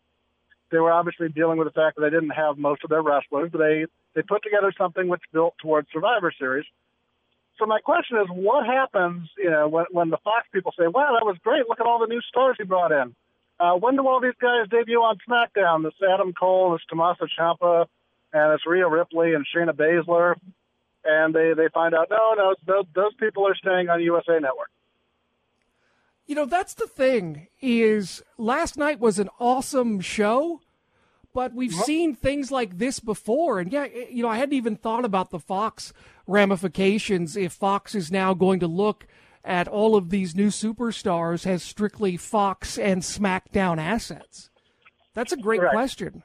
they 0.70 0.78
were 0.78 0.92
obviously 0.92 1.28
dealing 1.28 1.58
with 1.58 1.68
the 1.68 1.72
fact 1.72 1.96
that 1.96 2.02
they 2.02 2.10
didn't 2.10 2.30
have 2.30 2.58
most 2.58 2.84
of 2.84 2.90
their 2.90 3.02
wrestlers, 3.02 3.50
but 3.50 3.58
they 3.58 3.86
they 4.14 4.22
put 4.22 4.42
together 4.42 4.72
something 4.76 5.08
which 5.08 5.22
built 5.32 5.54
towards 5.62 5.88
Survivor 5.92 6.32
Series. 6.38 6.66
So 7.58 7.66
my 7.66 7.80
question 7.80 8.18
is, 8.18 8.26
what 8.28 8.66
happens, 8.66 9.28
you 9.38 9.50
know, 9.50 9.68
when 9.68 9.86
when 9.90 10.10
the 10.10 10.18
Fox 10.18 10.46
people 10.52 10.72
say, 10.78 10.86
"Wow, 10.86 11.16
that 11.18 11.24
was 11.24 11.36
great! 11.42 11.68
Look 11.68 11.80
at 11.80 11.86
all 11.86 11.98
the 12.00 12.06
new 12.06 12.20
stars 12.22 12.56
he 12.58 12.64
brought 12.64 12.92
in." 12.92 13.14
Uh, 13.60 13.74
when 13.74 13.96
do 13.96 14.06
all 14.06 14.20
these 14.20 14.38
guys 14.40 14.68
debut 14.70 14.98
on 14.98 15.18
SmackDown? 15.28 15.82
This 15.82 15.94
Adam 16.02 16.32
Cole, 16.32 16.72
this 16.72 16.82
Tommaso 16.88 17.26
Ciampa, 17.26 17.86
and 18.32 18.52
it's 18.52 18.66
Rhea 18.66 18.88
Ripley 18.88 19.34
and 19.34 19.46
Shayna 19.46 19.72
Baszler, 19.72 20.34
and 21.04 21.34
they 21.34 21.54
they 21.54 21.68
find 21.72 21.94
out 21.94 22.08
no, 22.10 22.34
no, 22.36 22.54
those, 22.66 22.84
those 22.94 23.14
people 23.14 23.46
are 23.46 23.54
staying 23.54 23.88
on 23.88 24.00
USA 24.02 24.38
Network. 24.40 24.70
You 26.26 26.34
know, 26.34 26.44
that's 26.44 26.74
the 26.74 26.86
thing. 26.86 27.48
Is 27.60 28.22
last 28.36 28.76
night 28.76 29.00
was 29.00 29.18
an 29.18 29.30
awesome 29.40 30.00
show, 30.00 30.60
but 31.32 31.54
we've 31.54 31.70
mm-hmm. 31.70 31.82
seen 31.82 32.14
things 32.14 32.50
like 32.50 32.78
this 32.78 33.00
before, 33.00 33.58
and 33.58 33.72
yeah, 33.72 33.86
you 34.10 34.22
know, 34.22 34.28
I 34.28 34.38
hadn't 34.38 34.54
even 34.54 34.76
thought 34.76 35.04
about 35.04 35.30
the 35.30 35.38
Fox 35.38 35.92
ramifications. 36.26 37.36
If 37.36 37.52
Fox 37.52 37.94
is 37.94 38.12
now 38.12 38.34
going 38.34 38.60
to 38.60 38.66
look 38.66 39.06
at 39.44 39.66
all 39.66 39.96
of 39.96 40.10
these 40.10 40.34
new 40.34 40.48
superstars 40.48 41.46
as 41.46 41.62
strictly 41.62 42.18
Fox 42.18 42.76
and 42.76 43.00
SmackDown 43.00 43.78
assets, 43.78 44.50
that's 45.14 45.32
a 45.32 45.36
great 45.38 45.62
right. 45.62 45.72
question 45.72 46.22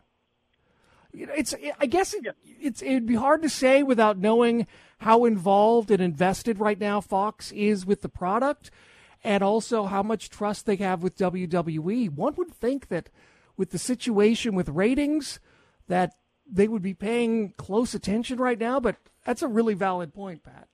it's 1.13 1.53
I 1.79 1.85
guess 1.85 2.13
it, 2.13 2.25
it's 2.43 2.81
it'd 2.81 3.05
be 3.05 3.15
hard 3.15 3.41
to 3.43 3.49
say 3.49 3.83
without 3.83 4.17
knowing 4.17 4.67
how 4.99 5.25
involved 5.25 5.91
and 5.91 6.01
invested 6.01 6.59
right 6.59 6.79
now 6.79 7.01
Fox 7.01 7.51
is 7.51 7.85
with 7.85 8.01
the 8.01 8.09
product 8.09 8.71
and 9.23 9.43
also 9.43 9.85
how 9.85 10.03
much 10.03 10.29
trust 10.29 10.65
they 10.65 10.75
have 10.77 11.01
with 11.03 11.17
WWE. 11.17 12.09
One 12.09 12.35
would 12.35 12.53
think 12.53 12.87
that 12.89 13.09
with 13.55 13.71
the 13.71 13.77
situation 13.77 14.55
with 14.55 14.69
ratings 14.69 15.39
that 15.87 16.13
they 16.49 16.67
would 16.67 16.81
be 16.81 16.93
paying 16.93 17.53
close 17.57 17.93
attention 17.93 18.37
right 18.37 18.59
now, 18.59 18.79
but 18.79 18.97
that's 19.25 19.41
a 19.41 19.47
really 19.47 19.73
valid 19.73 20.13
point, 20.13 20.43
Pat. 20.43 20.67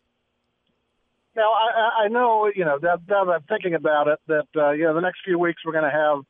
Now 1.36 1.52
I, 1.52 2.06
I 2.06 2.08
know 2.08 2.52
you 2.54 2.66
know 2.66 2.80
that 2.82 3.00
now 3.08 3.26
that 3.26 3.32
I'm 3.32 3.44
thinking 3.44 3.76
about 3.76 4.08
it 4.08 4.20
that 4.28 4.48
uh, 4.56 4.72
you 4.72 4.84
know 4.84 4.94
the 4.94 5.02
next 5.02 5.20
few 5.24 5.38
weeks 5.38 5.62
we're 5.66 5.74
going 5.74 5.84
to 5.84 5.92
have 5.92 6.26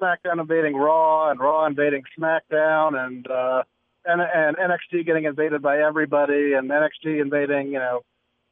SmackDown 0.00 0.40
invading 0.40 0.74
Raw 0.74 1.30
and 1.30 1.40
Raw 1.40 1.66
invading 1.66 2.02
SmackDown 2.18 2.96
and 2.96 3.26
uh, 3.26 3.62
and 4.04 4.20
and 4.20 4.56
NXT 4.56 5.06
getting 5.06 5.24
invaded 5.24 5.62
by 5.62 5.78
everybody 5.78 6.54
and 6.54 6.70
NXT 6.70 7.20
invading 7.20 7.68
you 7.68 7.78
know 7.78 8.04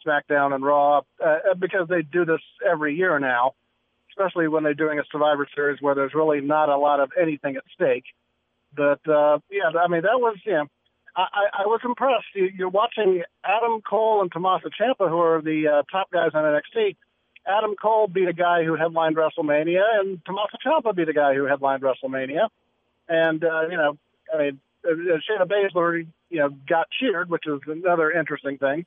SmackDown 0.07 0.55
and 0.55 0.65
Raw 0.65 1.03
uh, 1.25 1.55
because 1.59 1.89
they 1.89 2.03
do 2.03 2.25
this 2.25 2.41
every 2.69 2.95
year 2.97 3.19
now, 3.19 3.55
especially 4.11 4.49
when 4.49 4.63
they're 4.63 4.75
doing 4.75 4.99
a 4.99 5.05
Survivor 5.11 5.47
Series 5.55 5.81
where 5.81 5.95
there's 5.95 6.15
really 6.15 6.41
not 6.41 6.69
a 6.69 6.77
lot 6.77 7.01
of 7.01 7.11
anything 7.21 7.57
at 7.57 7.65
stake. 7.75 8.05
But 8.75 9.07
uh, 9.09 9.39
yeah, 9.51 9.79
I 9.79 9.89
mean 9.89 10.03
that 10.03 10.19
was 10.19 10.37
yeah. 10.47 10.65
I, 11.15 11.65
I 11.65 11.67
was 11.67 11.81
impressed. 11.85 12.25
You, 12.35 12.49
you're 12.57 12.71
watching 12.71 13.23
Adam 13.45 13.83
Cole 13.83 14.23
and 14.23 14.33
Tommaso 14.33 14.71
Ciampa, 14.71 15.11
who 15.11 15.19
are 15.19 15.43
the 15.43 15.69
uh, 15.69 15.83
top 15.93 16.11
guys 16.11 16.31
on 16.33 16.43
NXT. 16.45 16.97
Adam 17.47 17.75
Cole 17.81 18.07
beat 18.09 18.29
a 18.29 18.33
guy 18.33 18.65
who 18.65 18.77
headlined 18.77 19.17
WrestleMania, 19.17 19.83
and 20.01 20.25
Tommaso 20.25 20.59
Ciampa 20.65 20.95
beat 20.95 21.09
a 21.09 21.13
guy 21.13 21.35
who 21.35 21.45
headlined 21.45 21.83
WrestleMania. 21.83 22.49
And 23.09 23.43
uh, 23.45 23.63
you 23.69 23.77
know, 23.77 23.99
I 24.33 24.39
mean, 24.39 24.61
uh, 24.85 25.19
Shayna 25.29 25.47
Baszler, 25.47 26.07
you 26.31 26.39
know, 26.39 26.51
got 26.69 26.89
cheered, 26.99 27.31
which 27.31 27.47
is 27.47 27.61
another 27.67 28.11
interesting 28.11 28.59
thing. 28.59 28.87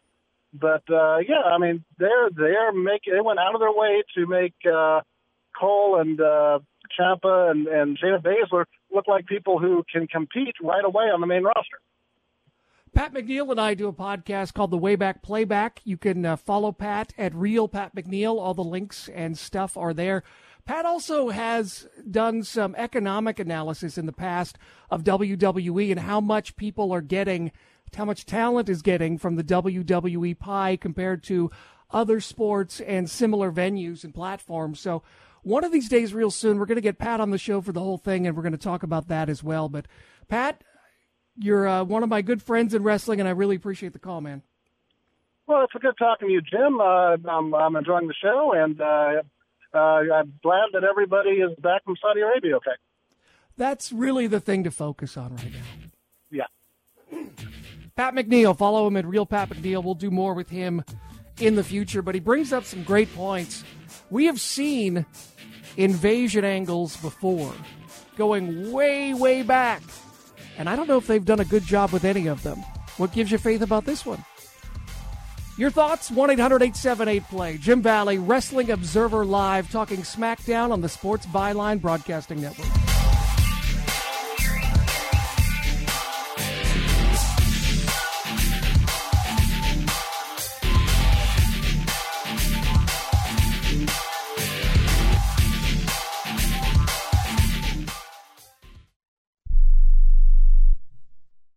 But 0.53 0.83
uh, 0.89 1.17
yeah, 1.17 1.41
I 1.45 1.57
mean, 1.57 1.83
they're 1.97 2.29
they're 2.29 2.71
making 2.71 3.13
they 3.13 3.21
went 3.21 3.39
out 3.39 3.55
of 3.55 3.59
their 3.59 3.73
way 3.73 4.03
to 4.15 4.25
make 4.25 4.55
uh, 4.65 5.01
Cole 5.59 5.99
and 5.99 6.19
uh, 6.19 6.59
Ciampa 6.97 7.51
and 7.51 7.67
and 7.67 7.99
Shayna 7.99 8.21
Baszler 8.23 8.65
look 8.93 9.07
like 9.07 9.25
people 9.25 9.59
who 9.59 9.83
can 9.91 10.07
compete 10.07 10.55
right 10.61 10.83
away 10.83 11.05
on 11.05 11.19
the 11.19 11.27
main 11.27 11.43
roster. 11.43 11.79
Pat 12.95 13.13
McNeil 13.13 13.51
and 13.51 13.59
I 13.59 13.73
do 13.73 13.89
a 13.89 13.93
podcast 13.93 14.53
called 14.53 14.71
The 14.71 14.79
Wayback 14.79 15.21
Playback. 15.21 15.81
You 15.83 15.97
can 15.97 16.25
uh, 16.25 16.37
follow 16.37 16.71
Pat 16.71 17.11
at 17.17 17.35
Real 17.35 17.67
Pat 17.67 17.93
McNeil. 17.93 18.39
All 18.39 18.53
the 18.53 18.63
links 18.63 19.09
and 19.09 19.37
stuff 19.37 19.75
are 19.75 19.93
there. 19.93 20.23
Pat 20.63 20.85
also 20.85 21.27
has 21.27 21.89
done 22.09 22.41
some 22.43 22.73
economic 22.77 23.37
analysis 23.37 23.97
in 23.97 24.05
the 24.05 24.13
past 24.13 24.57
of 24.89 25.03
WWE 25.03 25.91
and 25.91 25.99
how 25.99 26.21
much 26.21 26.55
people 26.55 26.93
are 26.93 27.01
getting, 27.01 27.51
how 27.97 28.05
much 28.05 28.25
talent 28.25 28.69
is 28.69 28.81
getting 28.81 29.17
from 29.17 29.35
the 29.35 29.43
WWE 29.43 30.39
pie 30.39 30.77
compared 30.77 31.21
to 31.23 31.51
other 31.91 32.21
sports 32.21 32.79
and 32.79 33.09
similar 33.09 33.51
venues 33.51 34.05
and 34.05 34.13
platforms. 34.13 34.79
So 34.79 35.03
one 35.41 35.65
of 35.65 35.73
these 35.73 35.89
days, 35.89 36.13
real 36.13 36.31
soon, 36.31 36.59
we're 36.59 36.65
going 36.65 36.77
to 36.77 36.81
get 36.81 36.97
Pat 36.97 37.19
on 37.19 37.31
the 37.31 37.37
show 37.37 37.59
for 37.59 37.73
the 37.73 37.81
whole 37.81 37.97
thing, 37.97 38.25
and 38.25 38.37
we're 38.37 38.41
going 38.41 38.53
to 38.53 38.57
talk 38.57 38.83
about 38.83 39.09
that 39.09 39.27
as 39.27 39.43
well. 39.43 39.67
But 39.67 39.85
Pat, 40.29 40.63
you're 41.37 41.67
uh, 41.67 41.83
one 41.83 42.03
of 42.03 42.09
my 42.09 42.21
good 42.21 42.41
friends 42.41 42.73
in 42.73 42.83
wrestling, 42.83 43.19
and 43.19 43.27
I 43.27 43.31
really 43.31 43.55
appreciate 43.55 43.93
the 43.93 43.99
call, 43.99 44.21
man. 44.21 44.41
Well, 45.47 45.63
it's 45.63 45.75
a 45.75 45.79
good 45.79 45.95
talking 45.97 46.27
to 46.29 46.33
you, 46.33 46.41
Jim. 46.41 46.79
Uh, 46.79 47.17
I'm, 47.29 47.53
I'm 47.53 47.75
enjoying 47.75 48.07
the 48.07 48.15
show, 48.15 48.53
and 48.55 48.79
uh, 48.81 49.21
uh, 49.73 49.77
I'm 49.77 50.33
glad 50.41 50.69
that 50.73 50.83
everybody 50.83 51.31
is 51.31 51.51
back 51.59 51.83
from 51.83 51.95
Saudi 52.01 52.21
Arabia 52.21 52.57
okay. 52.57 52.71
That's 53.57 53.91
really 53.91 54.27
the 54.27 54.39
thing 54.39 54.63
to 54.63 54.71
focus 54.71 55.15
on 55.17 55.35
right 55.35 55.51
now. 55.51 55.89
Yeah. 56.31 57.19
Pat 57.95 58.13
McNeil, 58.13 58.57
follow 58.57 58.87
him 58.87 58.97
at 58.97 59.05
Real 59.05 59.25
Pat 59.25 59.49
McNeil. 59.49 59.83
We'll 59.83 59.93
do 59.93 60.11
more 60.11 60.33
with 60.33 60.49
him 60.49 60.83
in 61.39 61.55
the 61.55 61.63
future, 61.63 62.01
but 62.01 62.15
he 62.15 62.21
brings 62.21 62.51
up 62.51 62.65
some 62.65 62.83
great 62.83 63.13
points. 63.15 63.63
We 64.09 64.25
have 64.25 64.41
seen 64.41 65.05
invasion 65.77 66.43
angles 66.43 66.97
before, 66.97 67.53
going 68.17 68.71
way, 68.71 69.13
way 69.13 69.43
back 69.43 69.81
and 70.57 70.69
I 70.69 70.75
don't 70.75 70.87
know 70.87 70.97
if 70.97 71.07
they've 71.07 71.23
done 71.23 71.39
a 71.39 71.45
good 71.45 71.63
job 71.63 71.91
with 71.91 72.05
any 72.05 72.27
of 72.27 72.43
them. 72.43 72.59
What 72.97 73.11
gives 73.11 73.31
you 73.31 73.37
faith 73.37 73.61
about 73.61 73.85
this 73.85 74.05
one? 74.05 74.23
Your 75.57 75.69
thoughts? 75.69 76.11
1 76.11 76.31
800 76.31 76.61
878 76.61 77.23
Play. 77.29 77.57
Jim 77.57 77.81
Valley, 77.81 78.17
Wrestling 78.17 78.71
Observer 78.71 79.25
Live, 79.25 79.71
talking 79.71 79.99
SmackDown 79.99 80.71
on 80.71 80.81
the 80.81 80.89
Sports 80.89 81.25
Byline 81.27 81.79
Broadcasting 81.79 82.41
Network. 82.41 82.84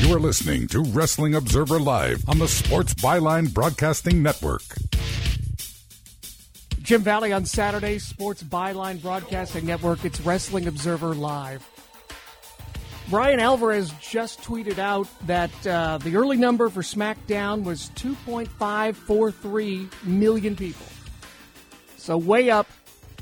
You 0.00 0.14
are 0.14 0.20
listening 0.20 0.68
to 0.68 0.82
Wrestling 0.82 1.34
Observer 1.34 1.78
Live 1.78 2.26
on 2.28 2.38
the 2.38 2.48
Sports 2.48 2.94
Byline 2.94 3.52
Broadcasting 3.52 4.22
Network. 4.22 4.62
Jim 6.82 7.02
Valley 7.02 7.32
on 7.32 7.44
Saturday, 7.44 7.98
Sports 7.98 8.42
Byline 8.42 9.02
Broadcasting 9.02 9.66
Network. 9.66 10.04
It's 10.04 10.20
Wrestling 10.22 10.66
Observer 10.66 11.14
Live. 11.14 11.68
Bryan 13.10 13.40
Alvarez 13.40 13.92
just 14.00 14.40
tweeted 14.40 14.78
out 14.78 15.08
that 15.26 15.66
uh, 15.66 15.98
the 15.98 16.16
early 16.16 16.36
number 16.36 16.68
for 16.68 16.82
SmackDown 16.82 17.64
was 17.64 17.90
2.543 17.96 20.04
million 20.04 20.56
people. 20.56 20.86
So, 21.96 22.16
way 22.16 22.50
up 22.50 22.68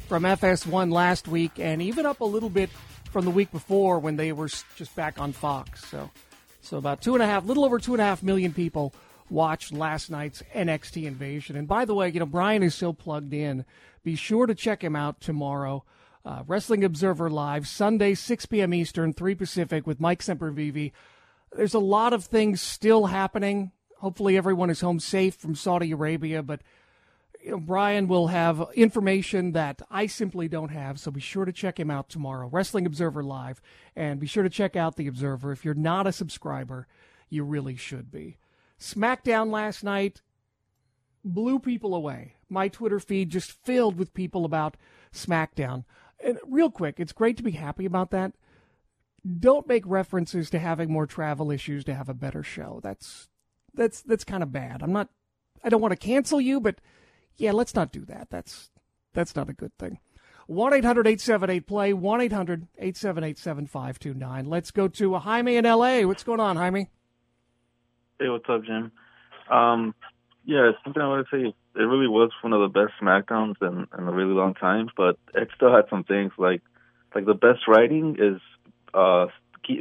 from 0.09 0.25
FS1 0.25 0.92
last 0.92 1.27
week, 1.27 1.53
and 1.59 1.83
even 1.83 2.07
up 2.07 2.20
a 2.20 2.25
little 2.25 2.51
bit 2.51 2.70
from 3.16 3.24
the 3.24 3.31
week 3.31 3.50
before 3.50 3.98
when 3.98 4.16
they 4.16 4.31
were 4.31 4.46
just 4.76 4.94
back 4.94 5.18
on 5.18 5.33
Fox. 5.33 5.83
So, 5.87 6.11
so 6.61 6.76
about 6.76 7.00
two 7.00 7.14
and 7.14 7.22
a 7.22 7.26
half, 7.26 7.46
little 7.46 7.64
over 7.64 7.79
two 7.79 7.94
and 7.94 8.02
a 8.02 8.05
half 8.05 8.22
million 8.22 8.52
people 8.52 8.92
watched 9.31 9.72
last 9.72 10.11
night's 10.11 10.42
NXT 10.55 11.05
invasion. 11.05 11.57
And 11.57 11.66
by 11.66 11.87
the 11.87 11.94
way, 11.94 12.11
you 12.11 12.20
know, 12.20 12.26
Bryan 12.26 12.62
is 12.62 12.74
so 12.74 12.92
plugged 12.92 13.33
in. 13.33 13.64
Be 14.05 14.16
sure 14.16 14.44
to 14.44 14.55
check 14.55 14.85
him 14.85 14.94
out 14.94 15.18
tomorrow. 15.22 15.83
Uh, 16.26 16.42
Wrestling 16.46 16.85
Observer 16.85 17.31
Live, 17.31 17.66
Sunday, 17.66 18.12
6 18.12 18.44
p.m. 18.44 18.74
Eastern, 18.74 19.14
3 19.14 19.35
Pacific, 19.35 19.87
with 19.87 19.98
Mike 19.98 20.20
Sempervive. 20.20 20.92
There's 21.57 21.72
a 21.72 21.79
lot 21.79 22.12
of 22.12 22.26
things 22.26 22.61
still 22.61 23.07
happening. 23.07 23.72
Hopefully, 24.00 24.37
everyone 24.37 24.68
is 24.68 24.83
home 24.83 25.00
safe 25.00 25.37
from 25.37 25.55
Saudi 25.55 25.90
Arabia, 25.90 26.42
but 26.42 26.61
you 27.46 27.52
know, 27.52 27.61
Bryan 27.61 28.09
will 28.09 28.26
have 28.26 28.70
information 28.74 29.52
that 29.52 29.80
I 29.88 30.06
simply 30.06 30.48
don't 30.48 30.70
have, 30.70 30.98
so 30.98 31.12
be 31.12 31.20
sure 31.20 31.44
to 31.44 31.52
check 31.52 31.78
him 31.78 31.92
out 31.92 32.09
tomorrow. 32.09 32.48
Wrestling 32.48 32.87
Observer 32.87 33.22
Live, 33.22 33.62
and 33.94 34.18
be 34.18 34.26
sure 34.26 34.42
to 34.42 34.50
check 34.50 34.74
out 34.74 34.96
The 34.96 35.06
Observer. 35.06 35.52
If 35.52 35.64
you're 35.64 35.72
not 35.72 36.09
a 36.09 36.12
subscriber, 36.12 36.88
you 37.30 37.44
really 37.44 37.76
should 37.76 38.11
be. 38.11 38.38
SmackDown 38.80 39.52
last 39.52 39.85
night 39.85 40.22
blew 41.24 41.61
people 41.61 41.94
away. 41.94 42.35
My 42.48 42.66
Twitter 42.66 42.98
feed 42.98 43.30
just 43.30 43.52
filled 43.52 43.96
with 43.96 44.12
people 44.12 44.44
about 44.44 44.76
SmackDown. 45.14 45.85
And 46.18 46.40
real 46.48 46.72
quick, 46.72 46.98
it's 46.98 47.12
great 47.12 47.37
to 47.37 47.44
be 47.44 47.52
happy 47.52 47.85
about 47.85 48.11
that. 48.11 48.32
Don't 49.38 49.68
make 49.68 49.85
references 49.87 50.50
to 50.50 50.59
having 50.59 50.90
more 50.90 51.06
travel 51.06 51.52
issues 51.52 51.85
to 51.85 51.94
have 51.94 52.09
a 52.09 52.14
better 52.14 52.42
show. 52.42 52.80
That's 52.82 53.28
that's 53.72 54.02
that's 54.02 54.24
kind 54.24 54.42
of 54.42 54.50
bad. 54.50 54.82
I'm 54.82 54.92
not 54.92 55.11
I 55.62 55.68
don't 55.68 55.80
want 55.80 55.92
to 55.92 55.96
cancel 55.96 56.40
you, 56.40 56.61
but 56.61 56.80
yeah, 57.38 57.53
let's 57.53 57.75
not 57.75 57.92
do 57.92 58.05
that. 58.07 58.29
That's 58.31 58.70
that's 59.12 59.35
not 59.35 59.49
a 59.49 59.53
good 59.53 59.77
thing. 59.79 59.99
1 60.46 60.75
800 60.75 61.07
878 61.07 61.66
play, 61.66 61.92
1 61.92 62.20
800 62.20 62.68
878 62.79 63.38
7529. 63.38 64.44
Let's 64.46 64.70
go 64.70 64.87
to 64.88 65.14
Jaime 65.14 65.57
in 65.57 65.64
LA. 65.64 66.03
What's 66.03 66.22
going 66.22 66.40
on, 66.40 66.57
Jaime? 66.57 66.88
Hey, 68.20 68.29
what's 68.29 68.49
up, 68.49 68.64
Jim? 68.64 68.92
Um, 69.51 69.94
yeah, 70.44 70.70
something 70.85 71.03
I 71.03 71.09
want 71.09 71.27
to 71.29 71.37
say. 71.37 71.55
It 71.75 71.83
really 71.83 72.07
was 72.07 72.31
one 72.40 72.53
of 72.53 72.61
the 72.61 72.68
best 72.68 72.94
SmackDowns 73.03 73.57
in, 73.61 73.87
in 73.99 74.09
a 74.09 74.12
really 74.12 74.33
long 74.33 74.55
time, 74.55 74.88
but 74.96 75.18
it 75.35 75.49
still 75.55 75.75
had 75.75 75.85
some 75.90 76.05
things 76.05 76.33
like 76.38 76.62
like 77.14 77.27
the 77.27 77.35
best 77.35 77.66
writing 77.68 78.16
is 78.18 78.40
uh 78.94 79.27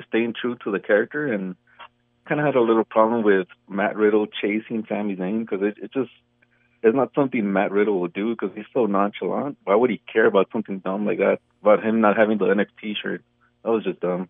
staying 0.08 0.34
true 0.40 0.58
to 0.64 0.72
the 0.72 0.80
character, 0.80 1.32
and 1.32 1.56
kind 2.28 2.42
of 2.42 2.46
had 2.48 2.56
a 2.56 2.62
little 2.62 2.84
problem 2.84 3.24
with 3.24 3.48
Matt 3.70 3.96
Riddle 3.96 4.26
chasing 4.26 4.86
Sami 4.90 5.16
Zayn 5.16 5.42
because 5.42 5.62
it, 5.62 5.78
it 5.82 5.94
just 5.94 6.10
it's 6.86 6.96
not 6.96 7.12
something 7.16 7.52
Matt 7.52 7.72
Riddle 7.72 8.00
would 8.02 8.14
do 8.14 8.30
because 8.36 8.56
he's 8.56 8.66
so 8.74 8.86
nonchalant. 8.86 9.58
Why 9.64 9.76
would 9.76 9.90
he 9.90 10.02
care 10.12 10.28
about 10.28 10.50
something 10.54 10.80
dumb 10.80 11.06
like 11.06 11.18
that? 11.18 11.40
About 11.62 11.84
him 11.84 12.00
not 12.00 12.16
having 12.16 12.38
the 12.38 12.46
NXT 12.46 12.94
shirt? 13.02 13.24
That 13.64 13.72
was 13.72 13.84
just 13.84 14.00
dumb. 14.00 14.30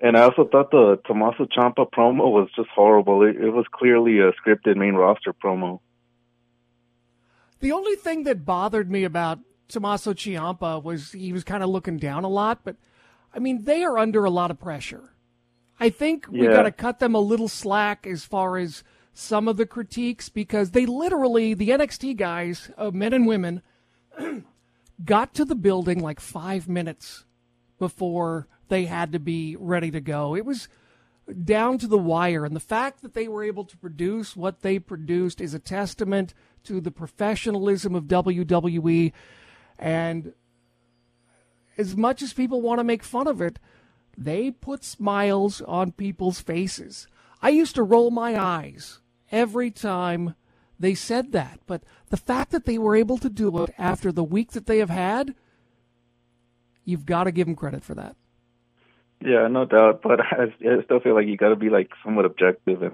And 0.00 0.16
I 0.16 0.22
also 0.22 0.44
thought 0.50 0.72
the 0.72 1.00
Tommaso 1.06 1.46
Ciampa 1.46 1.88
promo 1.90 2.30
was 2.30 2.48
just 2.56 2.68
horrible. 2.74 3.22
It, 3.22 3.36
it 3.36 3.50
was 3.50 3.64
clearly 3.72 4.18
a 4.18 4.32
scripted 4.32 4.76
main 4.76 4.94
roster 4.94 5.32
promo. 5.32 5.78
The 7.60 7.72
only 7.72 7.94
thing 7.94 8.24
that 8.24 8.44
bothered 8.44 8.90
me 8.90 9.04
about 9.04 9.38
Tommaso 9.68 10.12
Ciampa 10.12 10.82
was 10.82 11.12
he 11.12 11.32
was 11.32 11.44
kind 11.44 11.62
of 11.62 11.70
looking 11.70 11.96
down 11.96 12.24
a 12.24 12.28
lot, 12.28 12.60
but 12.64 12.76
I 13.32 13.38
mean 13.38 13.64
they 13.64 13.84
are 13.84 13.98
under 13.98 14.24
a 14.24 14.30
lot 14.30 14.50
of 14.50 14.58
pressure. 14.58 15.14
I 15.80 15.90
think 15.90 16.26
we 16.28 16.42
Yeah. 16.42 16.52
got 16.52 16.62
to 16.64 16.72
cut 16.72 16.98
them 16.98 17.14
a 17.14 17.20
little 17.20 17.48
slack 17.48 18.06
as 18.06 18.24
far 18.24 18.58
as 18.58 18.82
some 19.14 19.46
of 19.48 19.56
the 19.56 19.66
critiques 19.66 20.28
because 20.28 20.72
they 20.72 20.84
literally 20.84 21.54
the 21.54 21.70
NXT 21.70 22.16
guys, 22.16 22.70
uh, 22.76 22.90
men 22.90 23.12
and 23.12 23.26
women, 23.26 23.62
got 25.04 25.34
to 25.34 25.44
the 25.44 25.54
building 25.54 26.00
like 26.00 26.20
five 26.20 26.68
minutes 26.68 27.24
before 27.78 28.48
they 28.68 28.84
had 28.86 29.12
to 29.12 29.18
be 29.18 29.56
ready 29.56 29.90
to 29.90 30.00
go. 30.00 30.34
It 30.34 30.44
was 30.44 30.68
down 31.44 31.78
to 31.78 31.86
the 31.86 31.98
wire. 31.98 32.44
And 32.44 32.54
the 32.54 32.60
fact 32.60 33.02
that 33.02 33.14
they 33.14 33.28
were 33.28 33.44
able 33.44 33.64
to 33.64 33.76
produce 33.76 34.36
what 34.36 34.60
they 34.60 34.78
produced 34.78 35.40
is 35.40 35.54
a 35.54 35.58
testament 35.58 36.34
to 36.64 36.80
the 36.80 36.90
professionalism 36.90 37.94
of 37.94 38.04
WWE. 38.04 39.12
And 39.78 40.32
as 41.78 41.96
much 41.96 42.20
as 42.20 42.32
people 42.32 42.60
want 42.60 42.80
to 42.80 42.84
make 42.84 43.02
fun 43.02 43.26
of 43.26 43.40
it, 43.40 43.58
they 44.16 44.50
put 44.50 44.84
smiles 44.84 45.60
on 45.62 45.92
people's 45.92 46.40
faces. 46.40 47.06
I 47.42 47.50
used 47.50 47.74
to 47.74 47.82
roll 47.82 48.10
my 48.10 48.40
eyes 48.40 49.00
every 49.34 49.70
time 49.70 50.34
they 50.78 50.94
said 50.94 51.32
that. 51.32 51.60
But 51.66 51.82
the 52.08 52.16
fact 52.16 52.52
that 52.52 52.64
they 52.64 52.78
were 52.78 52.96
able 52.96 53.18
to 53.18 53.28
do 53.28 53.62
it 53.64 53.74
after 53.76 54.12
the 54.12 54.24
week 54.24 54.52
that 54.52 54.66
they 54.66 54.78
have 54.78 54.90
had, 54.90 55.34
you've 56.84 57.04
got 57.04 57.24
to 57.24 57.32
give 57.32 57.46
them 57.46 57.56
credit 57.56 57.82
for 57.82 57.94
that. 57.96 58.16
Yeah, 59.20 59.48
no 59.48 59.64
doubt. 59.64 60.00
But 60.02 60.20
I, 60.32 60.44
I 60.60 60.82
still 60.84 61.00
feel 61.00 61.14
like 61.14 61.26
you 61.26 61.36
got 61.36 61.48
to 61.48 61.56
be 61.56 61.68
like 61.68 61.90
somewhat 62.04 62.24
objective 62.24 62.82
and 62.82 62.92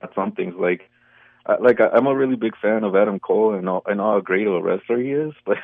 at 0.00 0.14
some 0.14 0.32
things. 0.32 0.54
Like, 0.56 0.88
like 1.60 1.78
I'm 1.80 2.06
a 2.06 2.14
really 2.14 2.36
big 2.36 2.56
fan 2.62 2.84
of 2.84 2.94
Adam 2.94 3.18
Cole 3.18 3.54
and 3.54 3.68
all, 3.68 3.82
and 3.86 3.98
how 3.98 4.20
great 4.20 4.46
of 4.46 4.54
a 4.54 4.62
wrestler 4.62 5.00
he 5.02 5.10
is. 5.10 5.32
But 5.44 5.58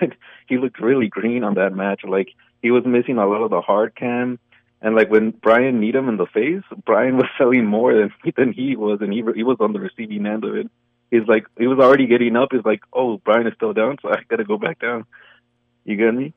he 0.49 0.59
looked 0.59 0.81
really 0.81 1.09
green 1.09 1.45
on 1.45 1.55
that 1.55 1.73
match. 1.73 2.01
Like 2.07 2.29
he 2.63 2.71
was 2.71 2.85
missing 2.85 3.19
a 3.19 3.27
lot 3.27 3.43
of 3.43 3.51
the 3.51 3.61
hard 3.61 3.95
cam. 3.95 4.39
And 4.83 4.95
like 4.95 5.11
when 5.11 5.31
Bryan 5.31 5.81
kneed 5.81 5.95
him 5.95 6.09
in 6.09 6.17
the 6.17 6.27
face, 6.27 6.63
Bryan 6.85 7.17
was 7.17 7.27
selling 7.39 7.67
more 7.67 7.95
than 7.95 8.13
than 8.37 8.53
he 8.53 8.77
was, 8.77 9.01
and 9.01 9.13
he 9.13 9.23
he 9.35 9.43
was 9.43 9.57
on 9.61 9.73
the 9.73 9.81
receiving 9.81 10.27
end 10.27 10.45
of 10.45 10.55
it. 10.55 10.71
He's 11.11 11.27
like 11.27 11.47
he 11.59 11.67
was 11.67 11.79
already 11.79 12.07
getting 12.07 12.37
up. 12.37 12.51
He's 12.53 12.65
like, 12.65 12.83
oh, 12.93 13.19
Bryan 13.19 13.47
is 13.47 13.55
still 13.55 13.73
down, 13.73 13.99
so 14.03 14.11
I 14.11 14.23
got 14.29 14.37
to 14.37 14.45
go 14.45 14.59
back 14.59 14.81
down. 14.81 15.05
You 15.85 15.97
get 15.97 16.15
me? 16.15 16.35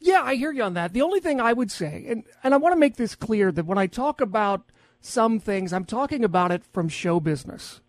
Yeah, 0.00 0.22
I 0.22 0.34
hear 0.34 0.50
you 0.50 0.62
on 0.62 0.74
that. 0.74 0.94
The 0.94 1.02
only 1.02 1.20
thing 1.20 1.40
I 1.40 1.52
would 1.52 1.70
say, 1.70 2.06
and, 2.08 2.24
and 2.42 2.54
I 2.54 2.56
want 2.56 2.72
to 2.72 2.78
make 2.78 2.96
this 2.96 3.14
clear 3.14 3.52
that 3.52 3.66
when 3.66 3.76
I 3.76 3.86
talk 3.86 4.22
about 4.22 4.62
some 5.00 5.38
things, 5.38 5.72
I'm 5.72 5.84
talking 5.84 6.24
about 6.24 6.50
it 6.50 6.64
from 6.72 6.88
show 6.88 7.20
business. 7.20 7.80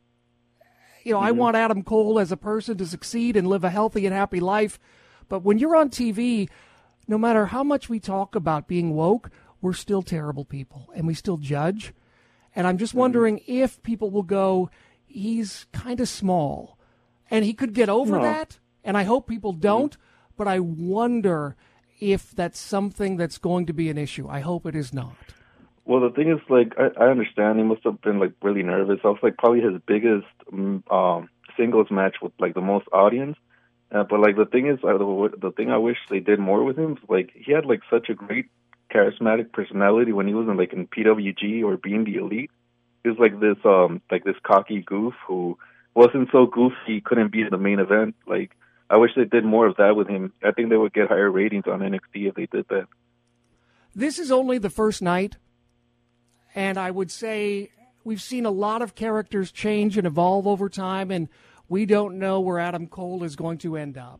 You 1.04 1.13
know, 1.13 1.19
I 1.19 1.30
mm-hmm. 1.30 1.39
want 1.39 1.56
Adam 1.56 1.84
Cole 1.84 2.19
as 2.19 2.32
a 2.32 2.38
person 2.38 2.77
to 2.77 2.86
succeed 2.86 3.36
and 3.36 3.47
live 3.47 3.63
a 3.63 3.69
healthy 3.69 4.06
and 4.06 4.13
happy 4.13 4.41
life. 4.41 4.77
But 5.30 5.43
when 5.43 5.58
you're 5.58 5.75
on 5.75 5.89
TV, 5.89 6.49
no 7.08 7.17
matter 7.17 7.47
how 7.47 7.63
much 7.63 7.89
we 7.89 7.99
talk 7.99 8.36
about 8.36 8.67
being 8.67 8.93
woke, 8.93 9.32
we're 9.62 9.74
still 9.74 10.02
terrible 10.02 10.45
people 10.45 10.89
and 10.95 11.08
we 11.08 11.13
still 11.13 11.38
judge. 11.38 11.93
And 12.56 12.67
I'm 12.67 12.78
just 12.78 12.93
wondering 12.93 13.41
if 13.47 13.82
people 13.84 14.10
will 14.10 14.24
go, 14.24 14.69
he's 15.06 15.65
kind 15.71 16.00
of 16.00 16.10
small. 16.10 16.78
And 17.30 17.45
he 17.45 17.54
could 17.54 17.74
get 17.74 17.88
over 17.89 18.17
No. 18.17 18.24
that. 18.24 18.60
And 18.84 18.97
I 18.97 19.04
hope 19.04 19.28
people 19.28 19.54
don't. 19.54 19.95
But 20.36 20.47
I 20.47 20.60
wonder 20.60 21.56
if 22.00 22.32
that's 22.32 22.60
something 22.60 23.15
that's 23.15 23.38
going 23.38 23.67
to 23.67 23.74
be 23.74 23.89
an 23.89 23.97
issue. 23.97 24.28
I 24.28 24.39
hope 24.39 24.65
it 24.65 24.76
is 24.76 24.91
not. 24.93 25.15
Well, 25.86 26.02
the 26.02 26.10
thing 26.10 26.32
is, 26.32 26.39
like, 26.50 26.74
I, 26.78 27.06
I 27.06 27.10
understand 27.10 27.60
he 27.60 27.63
must 27.63 27.84
have 27.84 28.02
been 28.02 28.19
like 28.19 28.34
really 28.41 28.63
nervous. 28.63 29.00
That 29.04 29.10
was 29.10 29.19
like 29.21 29.38
probably 29.38 29.62
his 29.62 29.80
biggest 29.86 30.26
mm, 30.52 30.82
um, 30.91 31.30
singles 31.58 31.88
match 31.91 32.17
with 32.21 32.32
like 32.39 32.54
the 32.54 32.62
most 32.62 32.88
audience. 32.91 33.38
Uh, 33.91 34.04
but 34.04 34.19
like 34.19 34.36
the 34.36 34.45
thing 34.45 34.67
is, 34.67 34.80
the, 34.82 35.30
the 35.39 35.52
thing 35.52 35.69
I 35.69 35.78
wish 35.78 35.97
they 36.10 36.19
did 36.19 36.39
more 36.39 36.63
with 36.63 36.78
him, 36.78 36.93
is, 36.93 37.10
like 37.10 37.32
he 37.36 37.52
had 37.52 37.65
like 37.65 37.82
such 37.89 38.10
a 38.10 38.13
great 38.13 38.47
charismatic 38.93 39.51
personality 39.51 40.12
when 40.12 40.27
he 40.27 40.34
was 40.34 40.47
in 40.47 40.58
like 40.58 40.73
in 40.73 40.88
PWG 40.88 41.63
or 41.63 41.77
being 41.77 42.04
the 42.04 42.15
elite. 42.15 42.51
He 43.04 43.10
was 43.10 43.17
like 43.19 43.39
this 43.39 43.58
um 43.65 44.01
like 44.12 44.23
this 44.23 44.36
cocky 44.43 44.82
goof 44.82 45.13
who 45.27 45.58
wasn't 45.93 46.30
so 46.32 46.45
goofy 46.45 46.75
he 46.86 47.01
couldn't 47.01 47.32
be 47.32 47.41
in 47.41 47.49
the 47.49 47.58
main 47.58 47.80
event. 47.80 48.15
Like 48.27 48.51
I 48.89 48.97
wish 48.97 49.12
they 49.15 49.25
did 49.25 49.45
more 49.45 49.67
of 49.67 49.77
that 49.77 49.95
with 49.95 50.08
him. 50.08 50.34
I 50.43 50.51
think 50.51 50.69
they 50.69 50.77
would 50.77 50.93
get 50.93 51.08
higher 51.08 51.32
ratings 51.32 51.63
on 51.65 51.80
NXT 51.80 52.27
if 52.27 52.36
they 52.36 52.45
did 52.45 52.65
that. 52.69 52.88
This 53.95 54.19
is 54.19 54.32
only 54.32 54.58
the 54.58 54.69
first 54.69 55.01
night. 55.01 55.38
And 56.54 56.77
I 56.77 56.91
would 56.91 57.12
say 57.12 57.71
we've 58.04 58.21
seen 58.21 58.45
a 58.45 58.51
lot 58.51 58.82
of 58.82 58.95
characters 58.95 59.51
change 59.51 59.97
and 59.97 60.06
evolve 60.06 60.47
over 60.47 60.67
time, 60.67 61.12
and 61.12 61.30
we 61.69 61.86
don't 61.86 62.19
know 62.19 62.41
where 62.41 62.60
Adam 62.60 62.88
Cole 62.88 63.23
is 63.23 63.38
going 63.38 63.58
to 63.60 63.77
end 63.77 63.97
up. 63.97 64.19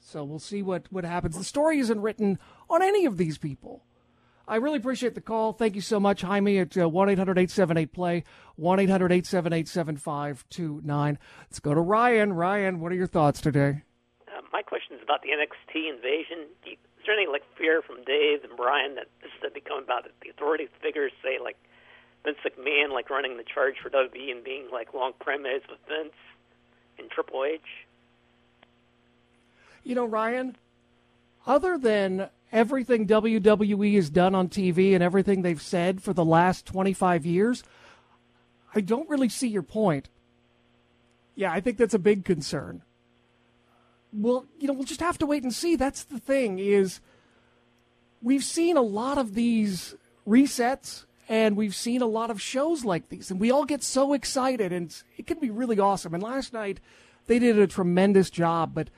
So 0.00 0.24
we'll 0.24 0.38
see 0.38 0.62
what, 0.62 0.86
what 0.90 1.04
happens. 1.04 1.36
The 1.36 1.44
story 1.44 1.78
isn't 1.78 2.00
written 2.00 2.38
on 2.68 2.82
any 2.82 3.04
of 3.04 3.16
these 3.16 3.38
people. 3.38 3.84
I 4.48 4.56
really 4.56 4.78
appreciate 4.78 5.14
the 5.14 5.20
call. 5.20 5.52
Thank 5.52 5.74
you 5.74 5.82
so 5.82 6.00
much, 6.00 6.22
Jaime, 6.22 6.58
at 6.58 6.76
uh, 6.76 6.88
1 6.88 7.10
800 7.10 7.32
878 7.32 7.92
play, 7.92 8.24
1 8.56 8.80
800 8.80 9.12
878 9.12 9.68
7529. 9.68 11.18
Let's 11.42 11.60
go 11.60 11.74
to 11.74 11.80
Ryan. 11.80 12.32
Ryan, 12.32 12.80
what 12.80 12.90
are 12.90 12.94
your 12.94 13.06
thoughts 13.06 13.42
today? 13.42 13.82
Uh, 14.26 14.40
my 14.50 14.62
question 14.62 14.96
is 14.96 15.02
about 15.02 15.20
the 15.20 15.28
NXT 15.28 15.92
invasion. 15.92 16.48
You, 16.64 16.72
is 16.72 17.04
there 17.04 17.14
any 17.14 17.30
like 17.30 17.42
fear 17.58 17.82
from 17.82 18.02
Dave 18.04 18.42
and 18.42 18.56
Bryan 18.56 18.94
that 18.94 19.08
this 19.20 19.30
is 19.44 19.52
becoming 19.52 19.84
about 19.84 20.04
the 20.22 20.30
authority 20.30 20.68
figures, 20.80 21.12
say 21.22 21.38
like 21.42 21.58
Vince 22.24 22.38
McMahon, 22.42 22.90
like 22.90 23.10
running 23.10 23.36
the 23.36 23.44
charge 23.44 23.74
for 23.82 23.90
WWE 23.90 24.30
and 24.30 24.42
being 24.42 24.68
like 24.72 24.94
long 24.94 25.12
premise 25.20 25.62
with 25.68 25.78
Vince 25.86 26.16
and 26.98 27.10
Triple 27.10 27.44
H? 27.44 27.60
You 29.84 29.94
know, 29.94 30.06
Ryan, 30.06 30.56
other 31.46 31.76
than 31.76 32.30
everything 32.52 33.06
WWE 33.06 33.94
has 33.96 34.10
done 34.10 34.34
on 34.34 34.48
TV 34.48 34.94
and 34.94 35.02
everything 35.02 35.42
they've 35.42 35.60
said 35.60 36.02
for 36.02 36.12
the 36.12 36.24
last 36.24 36.66
25 36.66 37.26
years, 37.26 37.62
I 38.74 38.80
don't 38.80 39.08
really 39.08 39.28
see 39.28 39.48
your 39.48 39.62
point. 39.62 40.08
Yeah, 41.34 41.52
I 41.52 41.60
think 41.60 41.78
that's 41.78 41.94
a 41.94 41.98
big 41.98 42.24
concern. 42.24 42.82
Well, 44.12 44.46
you 44.58 44.66
know, 44.66 44.72
we'll 44.72 44.84
just 44.84 45.00
have 45.00 45.18
to 45.18 45.26
wait 45.26 45.42
and 45.42 45.52
see. 45.52 45.76
That's 45.76 46.04
the 46.04 46.18
thing 46.18 46.58
is 46.58 47.00
we've 48.22 48.44
seen 48.44 48.76
a 48.76 48.82
lot 48.82 49.18
of 49.18 49.34
these 49.34 49.94
resets 50.26 51.04
and 51.28 51.56
we've 51.56 51.74
seen 51.74 52.00
a 52.00 52.06
lot 52.06 52.30
of 52.30 52.40
shows 52.40 52.84
like 52.84 53.08
these 53.10 53.30
and 53.30 53.38
we 53.38 53.50
all 53.50 53.64
get 53.64 53.82
so 53.82 54.14
excited 54.14 54.72
and 54.72 55.02
it 55.16 55.26
can 55.26 55.38
be 55.38 55.50
really 55.50 55.78
awesome. 55.78 56.14
And 56.14 56.22
last 56.22 56.52
night 56.52 56.80
they 57.26 57.38
did 57.38 57.58
a 57.58 57.66
tremendous 57.66 58.30
job, 58.30 58.72
but 58.74 58.88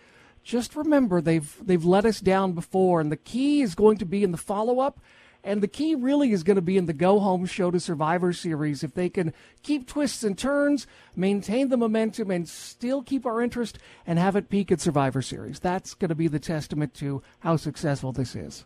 just 0.43 0.77
remember 0.77 1.21
they've 1.21 1.57
they've 1.63 1.85
let 1.85 2.05
us 2.05 2.21
down 2.21 2.53
before 2.53 3.01
and 3.01 3.13
the 3.13 3.17
key 3.17 3.61
is 3.61 3.75
going 3.75 3.99
to 3.99 4.07
be 4.07 4.23
in 4.25 4.33
the 4.33 4.39
follow-up 4.39 5.01
and 5.43 5.63
the 5.63 5.69
key 5.69 5.95
really 5.95 6.33
is 6.33 6.43
going 6.43 6.57
to 6.57 6.63
be 6.63 6.77
in 6.77 6.87
the 6.87 6.93
go 6.93 7.19
home 7.19 7.47
show 7.47 7.71
to 7.71 7.81
survivor 7.81 8.33
series. 8.33 8.83
If 8.83 8.95
they 8.95 9.09
can 9.09 9.33
keep 9.63 9.87
twists 9.87 10.23
and 10.23 10.37
turns 10.37 10.87
maintain 11.17 11.71
the 11.71 11.77
momentum 11.77 12.31
and 12.31 12.49
still 12.49 13.03
keep 13.03 13.25
our 13.25 13.41
interest 13.41 13.79
and 14.07 14.19
have 14.19 14.37
it 14.37 14.51
peak 14.51 14.71
at 14.71 14.81
survivor 14.81 15.23
series. 15.23 15.59
That's 15.59 15.95
going 15.95 16.11
to 16.11 16.15
be 16.15 16.29
the 16.29 16.39
testament 16.39 16.93
to 16.95 17.23
how 17.41 17.57
successful 17.57 18.13
this 18.13 18.37
is. 18.37 18.65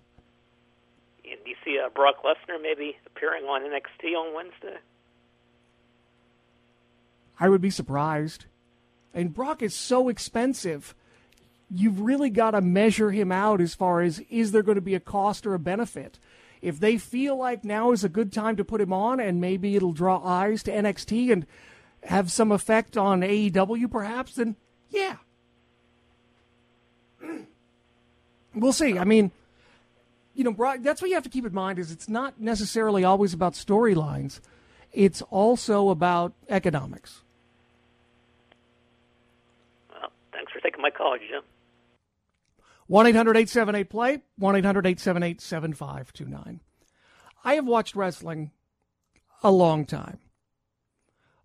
And 1.25 1.39
do 1.45 1.51
you 1.51 1.57
see 1.65 1.79
uh, 1.79 1.91
brock 1.91 2.17
lesnar 2.25 2.61
maybe 2.61 2.97
appearing 3.07 3.45
on 3.45 3.63
nxt 3.63 4.17
on 4.17 4.35
wednesday? 4.35 4.79
I 7.39 7.49
would 7.49 7.61
be 7.61 7.71
surprised. 7.71 8.47
And 9.13 9.33
brock 9.33 9.63
is 9.63 9.75
so 9.75 10.09
expensive 10.09 10.95
you've 11.71 12.01
really 12.01 12.31
got 12.31 12.53
to 12.53 12.61
measure 12.61 13.11
him 13.11 13.33
out 13.33 13.61
as 13.61 13.75
far 13.75 14.01
as 14.01 14.21
is 14.31 14.53
there 14.53 14.63
going 14.63 14.77
to 14.77 14.83
be 14.83 14.95
a 14.95 15.01
cost 15.01 15.47
or 15.47 15.55
a 15.55 15.59
benefit. 15.59 16.19
If 16.63 16.81
they 16.81 16.97
feel 16.97 17.37
like 17.37 17.65
now 17.65 17.93
is 17.93 18.05
a 18.05 18.09
good 18.09 18.33
time 18.33 18.57
to 18.57 18.65
put 18.65 18.81
him 18.81 18.93
on 18.93 19.21
and 19.21 19.41
maybe 19.41 19.77
it'll 19.77 19.93
draw 19.93 20.25
eyes 20.25 20.63
to 20.65 20.71
NXT 20.71 21.31
and 21.31 21.47
have 22.05 22.33
some 22.33 22.51
effect 22.53 22.97
on 22.97 23.21
AEW 23.21 23.91
perhaps, 23.91 24.35
then 24.35 24.57
yeah. 24.91 25.17
We'll 28.57 28.73
see. 28.73 28.97
I 29.01 29.05
mean, 29.05 29.33
you 30.35 30.45
know, 30.45 30.77
that's 30.79 31.03
what 31.03 31.09
you 31.09 31.15
have 31.15 31.25
to 31.25 31.29
keep 31.29 31.45
in 31.45 31.53
mind 31.53 31.81
is 31.81 31.91
it's 31.91 32.09
not 32.09 32.41
necessarily 32.41 33.03
always 33.03 33.35
about 33.35 33.55
storylines. 33.55 34.39
It's 34.93 35.23
also 35.23 35.89
about 35.89 36.35
economics. 36.49 37.23
Well, 39.91 40.13
thanks 40.33 40.53
for 40.53 40.61
taking 40.61 40.83
my 40.83 40.91
call, 40.91 41.17
Jim. 41.19 41.43
1 42.87 43.07
800 43.07 43.37
878 43.37 43.91
play, 43.91 44.23
1 44.37 44.57
800 44.57 44.87
878 44.87 45.41
7529. 45.41 46.61
I 47.45 47.55
have 47.55 47.67
watched 47.67 47.97
wrestling 47.97 48.51
a 49.43 49.51
long 49.51 49.85
time. 49.85 50.19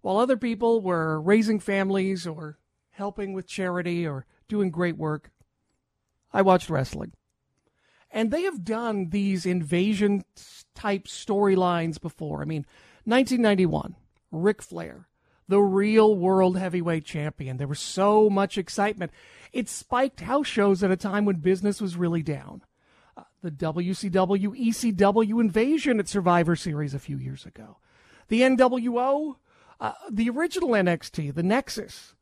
While 0.02 0.18
other 0.18 0.38
people 0.38 0.82
were 0.82 1.20
raising 1.20 1.60
families 1.60 2.26
or 2.26 2.58
helping 2.92 3.34
with 3.34 3.48
charity 3.48 4.08
or 4.08 4.26
doing 4.48 4.72
great 4.72 4.98
work, 4.98 5.32
I 6.32 6.42
watched 6.42 6.70
wrestling. 6.70 7.14
And 8.12 8.32
they 8.32 8.44
have 8.44 8.64
done 8.64 9.10
these 9.10 9.46
invasion 9.46 10.24
type 10.74 11.06
storylines 11.06 12.02
before. 12.02 12.42
I 12.42 12.46
mean, 12.46 12.66
1991, 13.04 13.96
Ric 14.32 14.62
Flair, 14.62 15.08
the 15.48 15.60
real 15.60 16.16
world 16.16 16.58
heavyweight 16.58 17.06
champion. 17.06 17.58
There 17.58 17.68
was 17.68 17.80
so 17.80 18.30
much 18.30 18.58
excitement. 18.58 19.12
It 19.52 19.70
spiked 19.70 20.22
house 20.22 20.48
shows 20.48 20.84
at 20.84 20.92
a 20.92 20.98
time 20.98 21.26
when 21.26 21.38
business 21.38 21.82
was 21.82 21.96
really 21.96 22.22
down. 22.22 22.64
Uh, 23.18 23.24
the 23.42 23.52
WCW 23.52 24.58
ECW 24.58 25.42
invasion 25.42 26.00
at 26.00 26.08
Survivor 26.08 26.56
Series 26.56 26.94
a 26.94 27.00
few 27.00 27.18
years 27.18 27.46
ago. 27.46 27.78
The 28.28 28.42
NWO, 28.42 29.36
uh, 29.80 29.94
the 30.12 30.30
original 30.30 30.70
NXT, 30.70 31.34
the 31.34 31.44
Nexus. 31.44 32.14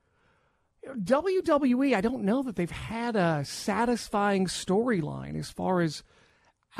WWE, 0.95 1.95
I 1.95 2.01
don't 2.01 2.23
know 2.23 2.41
that 2.43 2.55
they've 2.55 2.71
had 2.71 3.15
a 3.15 3.43
satisfying 3.43 4.45
storyline 4.45 5.37
as 5.37 5.49
far 5.49 5.81
as 5.81 6.03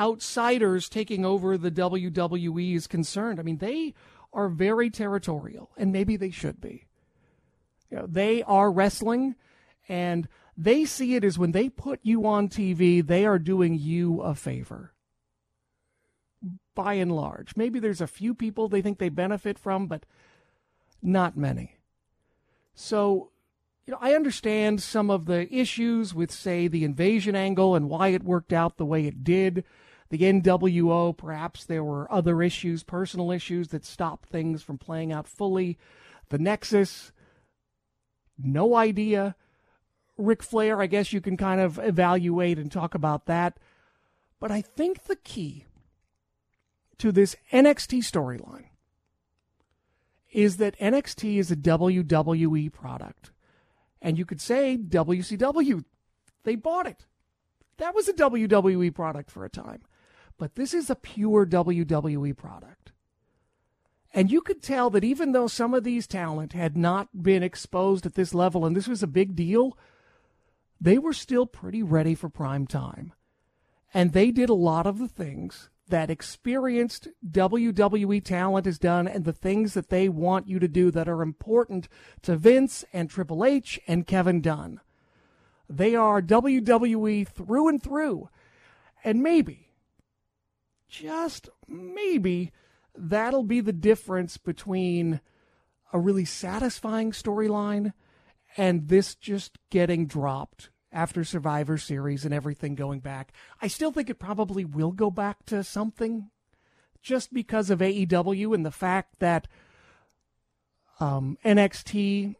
outsiders 0.00 0.88
taking 0.88 1.24
over 1.24 1.58
the 1.58 1.70
WWE 1.70 2.74
is 2.74 2.86
concerned. 2.86 3.38
I 3.38 3.42
mean, 3.42 3.58
they 3.58 3.94
are 4.32 4.48
very 4.48 4.90
territorial, 4.90 5.70
and 5.76 5.92
maybe 5.92 6.16
they 6.16 6.30
should 6.30 6.60
be. 6.60 6.86
You 7.90 7.98
know, 7.98 8.06
they 8.06 8.42
are 8.44 8.70
wrestling, 8.70 9.34
and 9.88 10.28
they 10.56 10.84
see 10.84 11.14
it 11.14 11.24
as 11.24 11.38
when 11.38 11.52
they 11.52 11.68
put 11.68 12.00
you 12.02 12.26
on 12.26 12.48
TV, 12.48 13.04
they 13.06 13.24
are 13.24 13.38
doing 13.38 13.74
you 13.74 14.20
a 14.20 14.34
favor. 14.34 14.92
By 16.74 16.94
and 16.94 17.12
large. 17.12 17.56
Maybe 17.56 17.78
there's 17.78 18.00
a 18.00 18.06
few 18.06 18.34
people 18.34 18.68
they 18.68 18.82
think 18.82 18.98
they 18.98 19.08
benefit 19.08 19.58
from, 19.58 19.86
but 19.86 20.04
not 21.02 21.36
many. 21.36 21.76
So, 22.74 23.30
you 23.86 23.92
know, 23.92 23.98
I 24.00 24.14
understand 24.14 24.82
some 24.82 25.10
of 25.10 25.26
the 25.26 25.52
issues 25.52 26.14
with, 26.14 26.30
say, 26.30 26.68
the 26.68 26.84
invasion 26.84 27.34
angle 27.34 27.74
and 27.74 27.88
why 27.88 28.08
it 28.08 28.22
worked 28.22 28.52
out 28.52 28.76
the 28.76 28.84
way 28.84 29.06
it 29.06 29.24
did. 29.24 29.64
The 30.10 30.18
NWO, 30.18 31.16
perhaps 31.16 31.64
there 31.64 31.84
were 31.84 32.10
other 32.12 32.42
issues, 32.42 32.82
personal 32.82 33.30
issues 33.30 33.68
that 33.68 33.84
stopped 33.84 34.28
things 34.28 34.62
from 34.62 34.78
playing 34.78 35.12
out 35.12 35.26
fully. 35.26 35.78
The 36.30 36.38
Nexus, 36.38 37.12
no 38.38 38.74
idea. 38.74 39.36
Ric 40.18 40.42
Flair, 40.42 40.80
I 40.80 40.86
guess 40.86 41.12
you 41.12 41.20
can 41.20 41.36
kind 41.36 41.60
of 41.60 41.78
evaluate 41.78 42.58
and 42.58 42.70
talk 42.70 42.94
about 42.94 43.26
that. 43.26 43.58
But 44.40 44.50
I 44.50 44.60
think 44.60 45.04
the 45.04 45.16
key 45.16 45.64
to 46.98 47.12
this 47.12 47.36
NXT 47.52 48.00
storyline 48.00 48.66
is 50.30 50.58
that 50.58 50.78
NXT 50.78 51.38
is 51.38 51.50
a 51.50 51.56
WWE 51.56 52.72
product. 52.72 53.30
And 54.02 54.18
you 54.18 54.26
could 54.26 54.40
say 54.40 54.76
WCW, 54.76 55.84
they 56.44 56.54
bought 56.54 56.86
it. 56.86 57.06
That 57.78 57.94
was 57.94 58.08
a 58.08 58.12
WWE 58.12 58.94
product 58.94 59.30
for 59.30 59.44
a 59.44 59.50
time. 59.50 59.82
But 60.36 60.54
this 60.54 60.74
is 60.74 60.90
a 60.90 60.94
pure 60.94 61.46
WWE 61.46 62.36
product. 62.36 62.92
And 64.14 64.30
you 64.30 64.40
could 64.40 64.62
tell 64.62 64.90
that 64.90 65.04
even 65.04 65.32
though 65.32 65.48
some 65.48 65.74
of 65.74 65.84
these 65.84 66.06
talent 66.06 66.52
had 66.52 66.76
not 66.76 67.22
been 67.22 67.42
exposed 67.42 68.06
at 68.06 68.14
this 68.14 68.34
level, 68.34 68.64
and 68.64 68.74
this 68.74 68.88
was 68.88 69.02
a 69.02 69.08
big 69.08 69.36
deal, 69.36 69.76
they 70.80 70.98
were 70.98 71.12
still 71.12 71.46
pretty 71.46 71.82
ready 71.82 72.14
for 72.14 72.28
prime 72.28 72.66
time. 72.66 73.12
And 73.92 74.12
they 74.12 74.30
did 74.30 74.50
a 74.50 74.54
lot 74.54 74.86
of 74.86 74.98
the 74.98 75.08
things 75.08 75.70
that 75.88 76.10
experienced 76.10 77.08
WWE 77.28 78.22
talent 78.22 78.66
has 78.66 78.78
done 78.78 79.08
and 79.08 79.24
the 79.24 79.32
things 79.32 79.74
that 79.74 79.88
they 79.88 80.08
want 80.08 80.46
you 80.46 80.58
to 80.58 80.68
do 80.68 80.90
that 80.90 81.08
are 81.08 81.22
important 81.22 81.88
to 82.22 82.36
Vince 82.36 82.84
and 82.92 83.08
Triple 83.08 83.44
H 83.44 83.80
and 83.88 84.06
Kevin 84.06 84.40
Dunn. 84.40 84.80
They 85.68 85.94
are 85.94 86.22
WWE 86.22 87.26
through 87.26 87.68
and 87.68 87.82
through. 87.82 88.28
And 89.04 89.22
maybe, 89.22 89.70
just 90.88 91.48
maybe, 91.66 92.52
that'll 92.94 93.44
be 93.44 93.60
the 93.60 93.72
difference 93.72 94.36
between 94.36 95.20
a 95.92 95.98
really 95.98 96.24
satisfying 96.24 97.12
storyline 97.12 97.92
and 98.58 98.88
this 98.88 99.14
just 99.14 99.56
getting 99.70 100.06
dropped 100.06 100.70
after 100.92 101.22
Survivor 101.22 101.78
Series 101.78 102.24
and 102.24 102.34
everything 102.34 102.74
going 102.74 102.98
back. 102.98 103.32
I 103.62 103.68
still 103.68 103.92
think 103.92 104.10
it 104.10 104.18
probably 104.18 104.64
will 104.64 104.90
go 104.90 105.10
back 105.10 105.46
to 105.46 105.62
something 105.62 106.30
just 107.00 107.32
because 107.32 107.70
of 107.70 107.78
AEW 107.78 108.54
and 108.54 108.66
the 108.66 108.72
fact 108.72 109.20
that 109.20 109.46
um, 110.98 111.38
NXT 111.44 112.34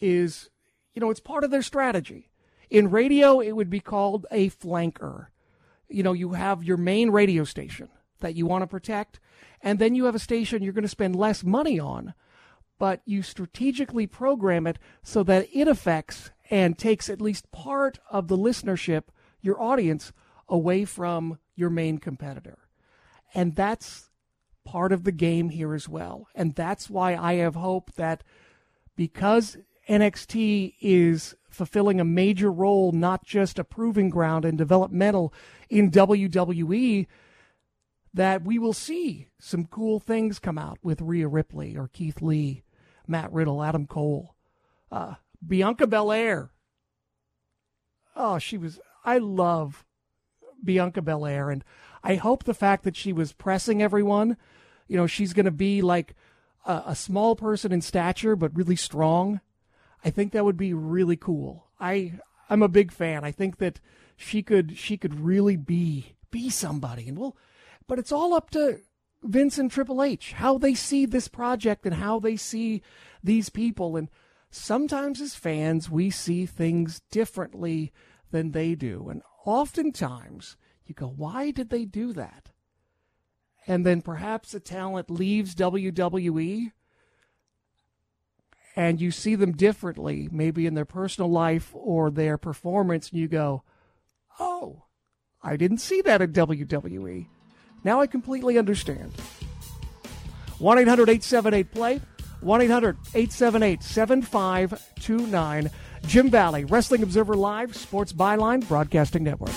is, 0.00 0.50
you 0.94 1.00
know, 1.00 1.10
it's 1.10 1.20
part 1.20 1.44
of 1.44 1.52
their 1.52 1.62
strategy. 1.62 2.30
In 2.68 2.90
radio, 2.90 3.38
it 3.40 3.52
would 3.52 3.70
be 3.70 3.80
called 3.80 4.26
a 4.32 4.50
flanker. 4.50 5.26
You 5.88 6.02
know, 6.02 6.12
you 6.12 6.32
have 6.32 6.64
your 6.64 6.76
main 6.78 7.10
radio 7.10 7.44
station 7.44 7.88
that 8.18 8.34
you 8.34 8.46
want 8.46 8.62
to 8.62 8.66
protect, 8.66 9.20
and 9.60 9.78
then 9.78 9.94
you 9.94 10.06
have 10.06 10.14
a 10.16 10.18
station 10.18 10.62
you're 10.62 10.72
going 10.72 10.82
to 10.82 10.88
spend 10.88 11.14
less 11.14 11.44
money 11.44 11.78
on, 11.78 12.14
but 12.82 13.00
you 13.04 13.22
strategically 13.22 14.08
program 14.08 14.66
it 14.66 14.76
so 15.04 15.22
that 15.22 15.46
it 15.52 15.68
affects 15.68 16.32
and 16.50 16.76
takes 16.76 17.08
at 17.08 17.20
least 17.20 17.52
part 17.52 18.00
of 18.10 18.26
the 18.26 18.36
listenership, 18.36 19.04
your 19.40 19.62
audience, 19.62 20.12
away 20.48 20.84
from 20.84 21.38
your 21.54 21.70
main 21.70 21.98
competitor. 21.98 22.58
And 23.34 23.54
that's 23.54 24.10
part 24.64 24.90
of 24.90 25.04
the 25.04 25.12
game 25.12 25.50
here 25.50 25.74
as 25.74 25.88
well. 25.88 26.26
And 26.34 26.56
that's 26.56 26.90
why 26.90 27.14
I 27.14 27.34
have 27.34 27.54
hope 27.54 27.92
that 27.92 28.24
because 28.96 29.58
NXT 29.88 30.74
is 30.80 31.36
fulfilling 31.48 32.00
a 32.00 32.04
major 32.04 32.50
role, 32.50 32.90
not 32.90 33.24
just 33.24 33.60
a 33.60 33.64
proving 33.64 34.10
ground 34.10 34.44
and 34.44 34.58
developmental 34.58 35.32
in 35.70 35.92
WWE, 35.92 37.06
that 38.12 38.42
we 38.42 38.58
will 38.58 38.72
see 38.72 39.28
some 39.38 39.66
cool 39.66 40.00
things 40.00 40.40
come 40.40 40.58
out 40.58 40.78
with 40.82 41.00
Rhea 41.00 41.28
Ripley 41.28 41.76
or 41.76 41.86
Keith 41.86 42.20
Lee, 42.20 42.64
Matt 43.12 43.32
Riddle, 43.32 43.62
Adam 43.62 43.86
Cole, 43.86 44.34
uh, 44.90 45.14
Bianca 45.46 45.86
Belair. 45.86 46.50
Oh, 48.16 48.38
she 48.38 48.58
was. 48.58 48.80
I 49.04 49.18
love 49.18 49.84
Bianca 50.62 51.00
Belair, 51.00 51.50
and 51.50 51.64
I 52.02 52.16
hope 52.16 52.44
the 52.44 52.54
fact 52.54 52.84
that 52.84 52.96
she 52.96 53.12
was 53.12 53.32
pressing 53.32 53.80
everyone, 53.80 54.36
you 54.88 54.96
know, 54.96 55.06
she's 55.06 55.32
going 55.32 55.46
to 55.46 55.50
be 55.52 55.82
like 55.82 56.14
a, 56.66 56.82
a 56.88 56.96
small 56.96 57.36
person 57.36 57.72
in 57.72 57.80
stature 57.80 58.36
but 58.36 58.56
really 58.56 58.76
strong. 58.76 59.40
I 60.04 60.10
think 60.10 60.32
that 60.32 60.44
would 60.44 60.56
be 60.56 60.74
really 60.74 61.16
cool. 61.16 61.68
I 61.78 62.14
I'm 62.50 62.62
a 62.62 62.68
big 62.68 62.92
fan. 62.92 63.24
I 63.24 63.30
think 63.30 63.58
that 63.58 63.80
she 64.16 64.42
could 64.42 64.76
she 64.76 64.96
could 64.96 65.20
really 65.20 65.56
be 65.56 66.16
be 66.30 66.50
somebody, 66.50 67.08
and 67.08 67.18
well, 67.18 67.36
but 67.86 67.98
it's 67.98 68.12
all 68.12 68.34
up 68.34 68.50
to 68.50 68.80
Vince 69.22 69.58
and 69.58 69.70
Triple 69.70 70.02
H 70.02 70.32
how 70.32 70.58
they 70.58 70.74
see 70.74 71.06
this 71.06 71.28
project 71.28 71.86
and 71.86 71.94
how 71.94 72.18
they 72.18 72.36
see 72.36 72.82
these 73.22 73.48
people. 73.48 73.96
And 73.96 74.08
sometimes 74.50 75.20
as 75.20 75.34
fans 75.34 75.90
we 75.90 76.10
see 76.10 76.46
things 76.46 77.00
differently 77.10 77.92
than 78.30 78.52
they 78.52 78.74
do. 78.74 79.08
And 79.08 79.22
oftentimes 79.44 80.56
you 80.86 80.94
go 80.94 81.08
why 81.08 81.50
did 81.50 81.70
they 81.70 81.84
do 81.84 82.12
that? 82.12 82.50
And 83.66 83.86
then 83.86 84.02
perhaps 84.02 84.54
a 84.54 84.60
talent 84.60 85.10
leaves 85.10 85.54
WWE 85.54 86.72
and 88.74 89.00
you 89.00 89.10
see 89.10 89.34
them 89.34 89.52
differently, 89.52 90.28
maybe 90.32 90.66
in 90.66 90.74
their 90.74 90.84
personal 90.84 91.30
life 91.30 91.70
or 91.74 92.10
their 92.10 92.38
performance, 92.38 93.10
and 93.10 93.20
you 93.20 93.28
go, 93.28 93.62
oh, 94.40 94.84
I 95.42 95.56
didn't 95.56 95.78
see 95.78 96.00
that 96.02 96.22
at 96.22 96.32
WWE. 96.32 97.26
Now 97.84 98.00
I 98.00 98.06
completely 98.06 98.58
understand. 98.58 99.12
1 100.58 100.78
800 100.78 101.08
878 101.08 101.72
Play, 101.72 102.00
1 102.40 102.60
800 102.62 102.96
878 103.14 103.82
7529. 103.82 105.70
Jim 106.06 106.30
Valliere, 106.30 106.66
Wrestling 106.66 107.02
Observer 107.02 107.34
Live, 107.34 107.76
Sports 107.76 108.12
Byline, 108.12 108.66
Broadcasting 108.66 109.22
Network. 109.22 109.52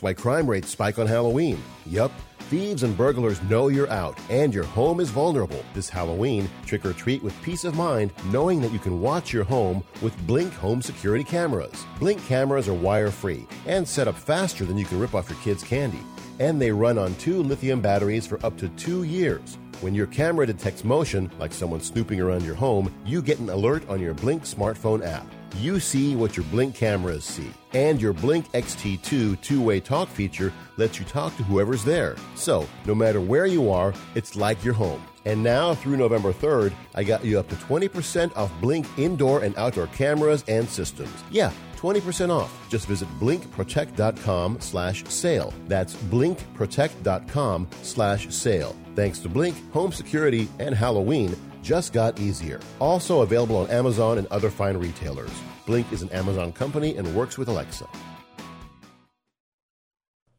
Why 0.00 0.14
crime 0.14 0.48
rates 0.48 0.70
spike 0.70 0.98
on 0.98 1.06
Halloween? 1.06 1.62
Yup. 1.84 2.10
Thieves 2.48 2.84
and 2.84 2.96
burglars 2.96 3.40
know 3.42 3.68
you're 3.68 3.90
out 3.90 4.18
and 4.30 4.52
your 4.52 4.64
home 4.64 4.98
is 4.98 5.10
vulnerable. 5.10 5.62
This 5.74 5.90
Halloween, 5.90 6.48
trick 6.64 6.86
or 6.86 6.94
treat 6.94 7.22
with 7.22 7.40
peace 7.42 7.64
of 7.64 7.76
mind 7.76 8.10
knowing 8.32 8.62
that 8.62 8.72
you 8.72 8.78
can 8.78 9.02
watch 9.02 9.30
your 9.30 9.44
home 9.44 9.84
with 10.00 10.16
Blink 10.26 10.54
home 10.54 10.80
security 10.80 11.22
cameras. 11.22 11.84
Blink 11.98 12.24
cameras 12.26 12.66
are 12.66 12.74
wire 12.74 13.10
free 13.10 13.46
and 13.66 13.86
set 13.86 14.08
up 14.08 14.16
faster 14.16 14.64
than 14.64 14.78
you 14.78 14.86
can 14.86 14.98
rip 14.98 15.14
off 15.14 15.28
your 15.28 15.38
kids' 15.40 15.62
candy. 15.62 16.00
And 16.38 16.60
they 16.60 16.72
run 16.72 16.96
on 16.96 17.14
two 17.16 17.42
lithium 17.42 17.82
batteries 17.82 18.26
for 18.26 18.44
up 18.44 18.56
to 18.56 18.70
two 18.70 19.02
years. 19.02 19.58
When 19.82 19.94
your 19.94 20.06
camera 20.06 20.46
detects 20.46 20.82
motion, 20.82 21.30
like 21.38 21.52
someone 21.52 21.82
snooping 21.82 22.20
around 22.20 22.44
your 22.44 22.54
home, 22.54 22.92
you 23.04 23.20
get 23.20 23.38
an 23.38 23.50
alert 23.50 23.86
on 23.90 24.00
your 24.00 24.14
Blink 24.14 24.44
smartphone 24.44 25.04
app. 25.04 25.26
You 25.56 25.80
see 25.80 26.16
what 26.16 26.36
your 26.36 26.46
Blink 26.46 26.74
cameras 26.74 27.24
see. 27.24 27.52
And 27.72 28.00
your 28.00 28.12
Blink 28.12 28.50
XT2 28.52 29.40
two 29.40 29.62
way 29.62 29.80
talk 29.80 30.08
feature 30.08 30.52
lets 30.76 30.98
you 30.98 31.04
talk 31.04 31.36
to 31.36 31.42
whoever's 31.42 31.84
there. 31.84 32.16
So, 32.34 32.66
no 32.86 32.94
matter 32.94 33.20
where 33.20 33.46
you 33.46 33.70
are, 33.70 33.92
it's 34.14 34.36
like 34.36 34.64
you're 34.64 34.74
home. 34.74 35.02
And 35.26 35.42
now, 35.42 35.74
through 35.74 35.98
November 35.98 36.32
3rd, 36.32 36.72
I 36.94 37.04
got 37.04 37.24
you 37.24 37.38
up 37.38 37.48
to 37.48 37.56
20% 37.56 38.34
off 38.36 38.50
Blink 38.60 38.86
indoor 38.96 39.44
and 39.44 39.54
outdoor 39.58 39.88
cameras 39.88 40.44
and 40.48 40.66
systems. 40.66 41.12
Yeah, 41.30 41.52
20% 41.76 42.30
off. 42.30 42.66
Just 42.70 42.86
visit 42.86 43.08
blinkprotect.com 43.20 44.60
slash 44.60 45.04
sale. 45.04 45.52
That's 45.68 45.94
blinkprotect.com 45.94 47.68
slash 47.82 48.28
sale. 48.30 48.74
Thanks 48.96 49.18
to 49.20 49.28
Blink, 49.28 49.56
home 49.72 49.92
security, 49.92 50.48
and 50.58 50.74
Halloween 50.74 51.36
just 51.62 51.92
got 51.92 52.20
easier. 52.20 52.60
Also 52.78 53.22
available 53.22 53.56
on 53.56 53.70
Amazon 53.70 54.18
and 54.18 54.26
other 54.28 54.50
fine 54.50 54.76
retailers. 54.76 55.30
Blink 55.66 55.92
is 55.92 56.02
an 56.02 56.08
Amazon 56.10 56.52
company 56.52 56.96
and 56.96 57.14
works 57.14 57.38
with 57.38 57.48
Alexa. 57.48 57.86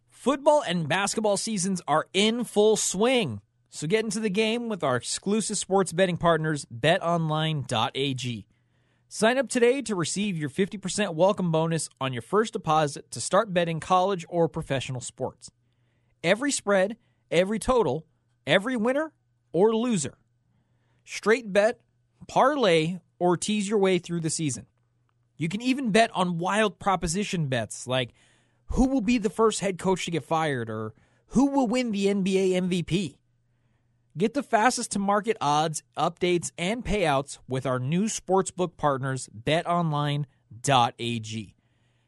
Football 0.10 0.62
and 0.67 0.88
basketball 0.88 1.36
seasons 1.36 1.81
are 1.88 2.05
in 2.13 2.43
full 2.43 2.75
swing. 2.75 3.41
So 3.71 3.88
get 3.88 4.03
into 4.03 4.19
the 4.19 4.29
game 4.29 4.69
with 4.69 4.84
our 4.84 4.95
exclusive 4.95 5.57
sports 5.57 5.93
betting 5.93 6.17
partners, 6.17 6.65
betonline.ag. 6.65 8.45
Sign 9.07 9.38
up 9.38 9.49
today 9.49 9.81
to 9.81 9.95
receive 9.95 10.38
your 10.38 10.49
50% 10.49 11.15
welcome 11.15 11.51
bonus 11.51 11.89
on 11.99 12.13
your 12.13 12.21
first 12.21 12.53
deposit 12.53 13.10
to 13.12 13.19
start 13.19 13.51
betting 13.53 13.79
college 13.79 14.25
or 14.29 14.47
professional 14.47 15.01
sports. 15.01 15.49
Every 16.23 16.51
spread, 16.51 16.97
every 17.31 17.57
total, 17.57 18.05
every 18.45 18.77
winner 18.77 19.13
or 19.51 19.75
loser. 19.75 20.13
Straight 21.03 21.51
bet, 21.51 21.79
parlay, 22.27 22.99
or 23.19 23.37
tease 23.37 23.69
your 23.69 23.79
way 23.79 23.99
through 23.99 24.21
the 24.21 24.29
season. 24.29 24.65
You 25.37 25.49
can 25.49 25.61
even 25.61 25.91
bet 25.91 26.11
on 26.13 26.37
wild 26.37 26.79
proposition 26.79 27.47
bets 27.47 27.87
like 27.87 28.13
who 28.67 28.87
will 28.87 29.01
be 29.01 29.17
the 29.17 29.29
first 29.29 29.59
head 29.59 29.79
coach 29.79 30.05
to 30.05 30.11
get 30.11 30.23
fired 30.23 30.69
or 30.69 30.93
who 31.29 31.47
will 31.47 31.67
win 31.67 31.91
the 31.91 32.05
NBA 32.05 32.51
MVP. 32.51 33.17
Get 34.17 34.33
the 34.33 34.43
fastest 34.43 34.91
to 34.91 34.99
market 34.99 35.37
odds, 35.39 35.83
updates, 35.97 36.51
and 36.57 36.83
payouts 36.83 37.39
with 37.47 37.65
our 37.65 37.79
new 37.79 38.03
sportsbook 38.03 38.75
partners, 38.77 39.29
betonline.ag. 39.35 40.25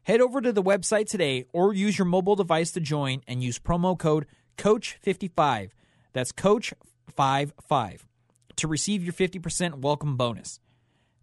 Head 0.02 0.20
over 0.20 0.40
to 0.42 0.52
the 0.52 0.62
website 0.62 1.08
today 1.08 1.46
or 1.52 1.72
use 1.72 1.98
your 1.98 2.04
mobile 2.04 2.36
device 2.36 2.72
to 2.72 2.80
join 2.80 3.22
and 3.26 3.42
use 3.42 3.58
promo 3.58 3.98
code 3.98 4.26
COACH55. 4.58 5.70
That's 6.12 6.32
COACH55 6.32 8.00
to 8.56 8.68
receive 8.68 9.02
your 9.02 9.12
50% 9.12 9.80
welcome 9.80 10.16
bonus. 10.16 10.60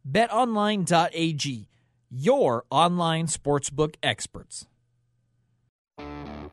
BetOnline.ag, 0.09 1.69
your 2.09 2.65
online 2.69 3.27
sportsbook 3.27 3.95
experts. 4.01 4.67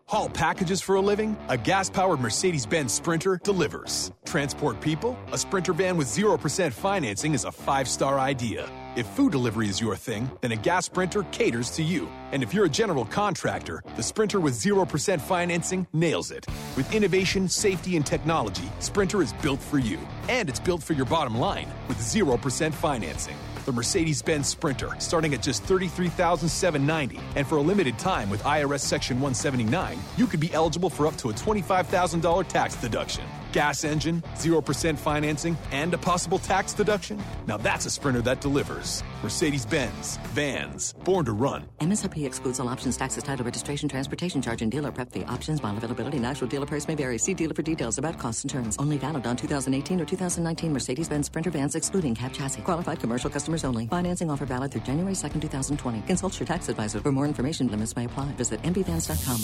Haul 0.09 0.31
packages 0.31 0.81
for 0.81 0.95
a 0.95 1.03
living? 1.03 1.37
A 1.51 1.59
gas 1.59 1.91
powered 1.91 2.21
Mercedes 2.21 2.65
Benz 2.65 2.95
Sprinter 2.95 3.39
delivers. 3.45 4.11
Transport 4.25 4.81
people? 4.81 5.19
A 5.33 5.37
Sprinter 5.37 5.75
van 5.75 5.99
with 5.99 6.07
0% 6.07 6.73
financing 6.73 7.35
is 7.35 7.45
a 7.45 7.53
five 7.53 7.87
star 7.87 8.19
idea. 8.19 8.67
If 8.97 9.07
food 9.07 9.33
delivery 9.33 9.69
is 9.69 9.83
your 9.83 9.97
thing, 9.97 10.31
then 10.41 10.53
a 10.53 10.57
gas 10.57 10.87
Sprinter 10.87 11.25
caters 11.25 11.69
to 11.73 11.83
you. 11.83 12.09
And 12.33 12.43
if 12.43 12.55
you're 12.55 12.65
a 12.65 12.71
general 12.71 13.05
contractor, 13.05 13.83
the 13.97 14.03
Sprinter 14.03 14.41
with 14.41 14.55
0% 14.55 15.21
financing 15.21 15.87
nails 15.93 16.31
it. 16.31 16.47
With 16.75 16.91
innovation, 16.95 17.47
safety, 17.47 17.95
and 17.97 18.07
technology, 18.07 18.69
Sprinter 18.79 19.21
is 19.21 19.35
built 19.35 19.61
for 19.61 19.79
you. 19.79 19.99
And 20.31 20.49
it's 20.49 20.61
built 20.61 20.83
for 20.83 20.95
your 20.95 21.07
bottom 21.07 21.37
line 21.37 21.69
with 21.87 21.99
0% 21.99 22.73
financing 22.73 23.37
the 23.69 23.73
Mercedes 23.73 24.23
Benz 24.23 24.49
Sprinter, 24.49 24.89
starting 24.99 25.35
at 25.35 25.43
just 25.43 25.63
$33,790. 25.65 27.21
And 27.37 27.47
for 27.47 27.59
a 27.59 27.61
limited 27.61 27.99
time 27.99 28.31
with 28.31 28.43
IRS 28.45 28.81
Section 28.81 29.17
179, 29.17 29.99
you 30.17 30.27
could 30.27 30.41
be 30.41 30.51
eligible 30.55 30.89
for 30.89 31.07
up 31.07 31.17
to 31.17 31.29
a 31.29 31.35
$25,000 31.35 32.49
tax 32.49 32.77
deduction. 32.77 33.25
Gas 33.53 33.85
engine, 33.85 34.23
0% 34.37 34.97
financing, 34.97 35.55
and 35.71 35.93
a 35.93 35.99
possible 35.99 36.39
tax 36.39 36.73
deduction? 36.73 37.23
Now 37.47 37.59
that's 37.59 37.85
a 37.85 37.91
Sprinter 37.91 38.23
that 38.23 38.41
delivers. 38.41 39.03
Mercedes 39.21 39.67
Benz, 39.67 40.17
vans, 40.33 40.95
born 41.05 41.25
to 41.25 41.33
run. 41.33 41.65
MSRP 41.81 42.25
excludes 42.25 42.61
all 42.61 42.69
options, 42.69 42.97
taxes, 42.97 43.25
title, 43.25 43.45
registration, 43.45 43.89
transportation 43.89 44.41
charge, 44.41 44.63
and 44.63 44.71
dealer 44.71 44.93
prep 44.93 45.11
fee. 45.11 45.25
Options, 45.25 45.61
bond 45.61 45.77
availability, 45.77 46.19
and 46.19 46.27
actual 46.27 46.47
dealer 46.47 46.67
price 46.67 46.87
may 46.87 46.95
vary. 46.95 47.19
See 47.19 47.35
dealer 47.35 47.53
for 47.53 47.63
details 47.63 47.99
about 47.99 48.17
costs 48.17 48.45
and 48.45 48.51
terms. 48.51 48.77
Only 48.79 48.97
valid 48.97 49.27
on 49.27 49.37
2018 49.37 50.01
or 50.01 50.05
2019 50.05 50.73
Mercedes 50.73 51.09
Benz 51.09 51.27
Sprinter 51.27 51.51
vans, 51.51 51.75
excluding 51.75 52.15
cab 52.15 52.33
chassis. 52.33 52.63
Qualified 52.63 53.01
commercial 53.01 53.29
customers 53.29 53.65
only. 53.65 53.89
Financing 53.89 54.31
offer 54.31 54.47
valid 54.47 54.71
through 54.71 54.83
January 54.83 55.15
2nd, 55.15 55.41
2020. 55.41 56.03
Consult 56.03 56.39
your 56.39 56.47
tax 56.47 56.69
advisor. 56.69 57.01
For 57.01 57.11
more 57.11 57.27
information, 57.27 57.67
limits 57.67 57.97
may 57.97 58.05
apply. 58.05 58.27
Visit 58.37 58.63
mbvans.com. 58.63 59.41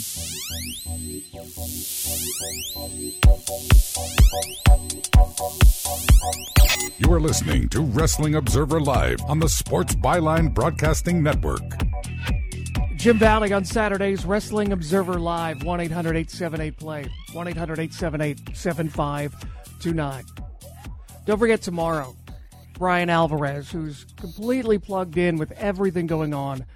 You 6.97 7.12
are 7.12 7.20
listening 7.20 7.68
to 7.70 7.83
Wrestling 7.83 8.37
Observer 8.37 8.81
Live 8.81 9.18
on 9.29 9.41
the 9.41 9.49
Sports 9.67 9.95
Byline 9.95 10.53
Broadcasting 10.53 11.23
Network. 11.23 11.62
Jim 12.97 13.19
Valliere 13.19 13.57
on 13.57 13.65
Saturdays, 13.65 14.27
Wrestling 14.27 14.73
Observer 14.73 15.19
Live, 15.19 15.62
1 15.62 15.81
800 15.81 16.17
878 16.17 16.77
Play, 16.77 17.07
1 17.33 17.49
800 17.49 17.79
878 17.79 18.55
7529. 18.55 20.25
Don't 21.25 21.39
forget 21.39 21.62
tomorrow, 21.62 22.15
Bryan 22.75 23.09
Alvarez, 23.09 23.71
who's 23.71 24.05
completely 24.17 24.79
plugged 24.79 25.17
in 25.17 25.39
with 25.39 25.51
everything 25.53 26.07
going 26.07 26.35
on. 26.35 26.67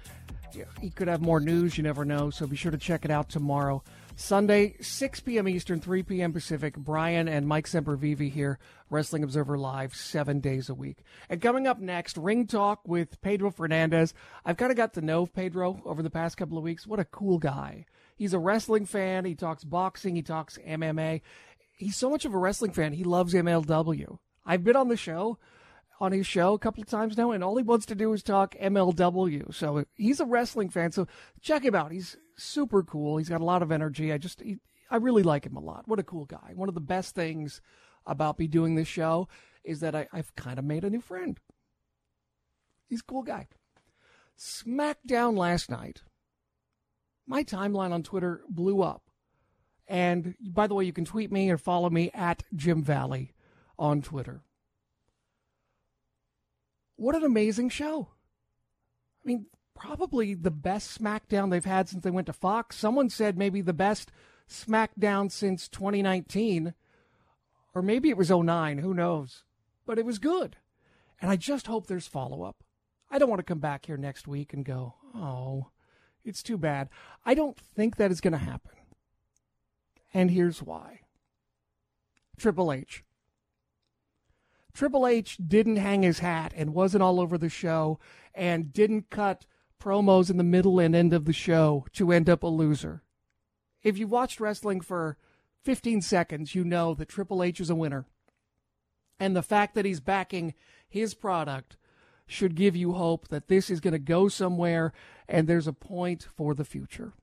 He 0.81 0.89
could 0.89 1.07
have 1.07 1.21
more 1.21 1.39
news, 1.39 1.77
you 1.77 1.83
never 1.83 2.03
know, 2.03 2.31
so 2.31 2.47
be 2.47 2.55
sure 2.55 2.71
to 2.71 2.77
check 2.79 3.05
it 3.05 3.11
out 3.11 3.29
tomorrow. 3.29 3.83
Sunday, 4.19 4.75
6 4.81 5.21
p.m. 5.21 5.47
Eastern, 5.47 5.79
3 5.79 6.03
p.m. 6.03 6.33
Pacific. 6.33 6.75
Bryan 6.75 7.29
and 7.29 7.47
Mike 7.47 7.67
Sempervive 7.67 8.33
here, 8.33 8.59
Wrestling 8.89 9.23
Observer 9.23 9.57
Live, 9.57 9.95
seven 9.95 10.41
days 10.41 10.67
a 10.67 10.73
week. 10.73 11.05
And 11.29 11.41
coming 11.41 11.65
up 11.65 11.79
next, 11.79 12.17
Ring 12.17 12.45
Talk 12.45 12.81
with 12.85 13.21
Pedro 13.21 13.49
Fernandez. 13.49 14.13
I've 14.43 14.57
kind 14.57 14.71
of 14.71 14.77
got 14.77 14.93
to 14.95 15.01
know 15.01 15.25
Pedro 15.25 15.81
over 15.85 16.03
the 16.03 16.09
past 16.09 16.35
couple 16.35 16.57
of 16.57 16.65
weeks. 16.65 16.85
What 16.85 16.99
a 16.99 17.05
cool 17.05 17.37
guy. 17.37 17.85
He's 18.17 18.33
a 18.33 18.39
wrestling 18.39 18.85
fan. 18.85 19.23
He 19.23 19.35
talks 19.35 19.63
boxing. 19.63 20.17
He 20.17 20.21
talks 20.21 20.59
MMA. 20.67 21.21
He's 21.77 21.95
so 21.95 22.09
much 22.09 22.25
of 22.25 22.33
a 22.33 22.37
wrestling 22.37 22.73
fan. 22.73 22.91
He 22.91 23.05
loves 23.05 23.33
MLW. 23.33 24.17
I've 24.45 24.65
been 24.65 24.75
on 24.75 24.89
the 24.89 24.97
show, 24.97 25.37
on 26.01 26.11
his 26.11 26.27
show 26.27 26.53
a 26.53 26.59
couple 26.59 26.83
of 26.83 26.89
times 26.89 27.17
now, 27.17 27.31
and 27.31 27.41
all 27.41 27.55
he 27.55 27.63
wants 27.63 27.85
to 27.85 27.95
do 27.95 28.11
is 28.11 28.21
talk 28.21 28.53
MLW. 28.55 29.53
So 29.53 29.85
he's 29.95 30.19
a 30.19 30.25
wrestling 30.25 30.69
fan. 30.69 30.91
So 30.91 31.07
check 31.41 31.63
him 31.63 31.73
out. 31.73 31.93
He's 31.93 32.17
super 32.43 32.83
cool. 32.83 33.17
He's 33.17 33.29
got 33.29 33.41
a 33.41 33.45
lot 33.45 33.61
of 33.61 33.71
energy. 33.71 34.11
I 34.11 34.17
just, 34.17 34.41
he, 34.41 34.57
I 34.89 34.97
really 34.97 35.23
like 35.23 35.45
him 35.45 35.55
a 35.55 35.61
lot. 35.61 35.87
What 35.87 35.99
a 35.99 36.03
cool 36.03 36.25
guy. 36.25 36.51
One 36.55 36.69
of 36.69 36.75
the 36.75 36.81
best 36.81 37.15
things 37.15 37.61
about 38.05 38.39
me 38.39 38.47
doing 38.47 38.75
this 38.75 38.87
show 38.87 39.27
is 39.63 39.81
that 39.81 39.95
I, 39.95 40.07
I've 40.11 40.35
kind 40.35 40.57
of 40.57 40.65
made 40.65 40.83
a 40.83 40.89
new 40.89 41.01
friend. 41.01 41.39
He's 42.87 43.01
a 43.01 43.03
cool 43.03 43.23
guy. 43.23 43.47
SmackDown 44.37 45.37
last 45.37 45.69
night. 45.69 46.01
My 47.27 47.43
timeline 47.43 47.91
on 47.91 48.01
Twitter 48.01 48.41
blew 48.49 48.81
up. 48.81 49.03
And 49.87 50.35
by 50.41 50.67
the 50.67 50.75
way, 50.75 50.85
you 50.85 50.93
can 50.93 51.05
tweet 51.05 51.31
me 51.31 51.49
or 51.49 51.57
follow 51.57 51.89
me 51.89 52.09
at 52.13 52.43
Jim 52.55 52.83
Valliere 52.83 53.29
on 53.77 54.01
Twitter. 54.01 54.41
What 56.95 57.15
an 57.15 57.23
amazing 57.23 57.69
show. 57.69 58.09
I 59.23 59.27
mean, 59.27 59.45
probably 59.79 60.33
the 60.33 60.51
best 60.51 61.01
SmackDown 61.01 61.49
they've 61.49 61.63
had 61.63 61.87
since 61.89 62.03
they 62.03 62.11
went 62.11 62.27
to 62.27 62.33
Fox. 62.33 62.75
Someone 62.75 63.09
said 63.09 63.37
maybe 63.37 63.61
the 63.61 63.73
best 63.73 64.11
SmackDown 64.49 65.31
since 65.31 65.67
2019, 65.69 66.73
or 67.73 67.81
maybe 67.81 68.09
it 68.09 68.17
was 68.17 68.29
09, 68.29 68.79
who 68.79 68.93
knows. 68.93 69.43
But 69.85 69.97
it 69.97 70.05
was 70.05 70.19
good. 70.19 70.57
And 71.21 71.31
I 71.31 71.37
just 71.37 71.67
hope 71.67 71.87
there's 71.87 72.07
follow 72.07 72.43
up. 72.43 72.63
I 73.09 73.17
don't 73.17 73.29
want 73.29 73.39
to 73.39 73.43
come 73.43 73.59
back 73.59 73.85
here 73.85 73.97
next 73.97 74.27
week 74.27 74.53
and 74.53 74.63
go, 74.63 74.95
oh, 75.15 75.69
it's 76.23 76.43
too 76.43 76.57
bad. 76.57 76.89
I 77.25 77.33
don't 77.33 77.57
think 77.57 77.95
that 77.95 78.11
is 78.11 78.21
going 78.21 78.33
to 78.33 78.37
happen. 78.37 78.71
And 80.13 80.29
here's 80.31 80.61
why 80.61 81.01
Triple 82.37 82.71
H. 82.71 83.03
Triple 84.73 85.07
H 85.07 85.37
didn't 85.45 85.77
hang 85.77 86.03
his 86.03 86.19
hat 86.19 86.53
and 86.55 86.73
wasn't 86.73 87.03
all 87.03 87.19
over 87.19 87.37
the 87.37 87.49
show 87.49 87.99
and 88.33 88.71
didn't 88.71 89.09
cut 89.09 89.45
promos 89.79 90.29
in 90.29 90.37
the 90.37 90.43
middle 90.43 90.79
and 90.79 90.95
end 90.95 91.13
of 91.13 91.25
the 91.25 91.33
show 91.33 91.85
to 91.93 92.11
end 92.11 92.29
up 92.29 92.43
a 92.43 92.47
loser. 92.47 93.01
If 93.81 93.97
you've 93.97 94.11
watched 94.11 94.39
wrestling 94.39 94.81
for 94.81 95.17
15 95.63 96.01
seconds, 96.01 96.53
you 96.53 96.63
know 96.63 96.93
that 96.93 97.09
Triple 97.09 97.41
H 97.41 97.59
is 97.59 97.69
a 97.69 97.75
winner. 97.75 98.05
And 99.19 99.35
the 99.35 99.41
fact 99.41 99.75
that 99.75 99.85
he's 99.85 99.99
backing 99.99 100.53
his 100.87 101.13
product 101.13 101.77
should 102.25 102.55
give 102.55 102.75
you 102.75 102.93
hope 102.93 103.27
that 103.29 103.47
this 103.47 103.69
is 103.69 103.79
going 103.79 103.93
to 103.93 103.99
go 103.99 104.27
somewhere 104.27 104.93
and 105.27 105.47
there's 105.47 105.67
a 105.67 105.73
point 105.73 106.27
for 106.35 106.53
the 106.53 106.65
future. 106.65 107.13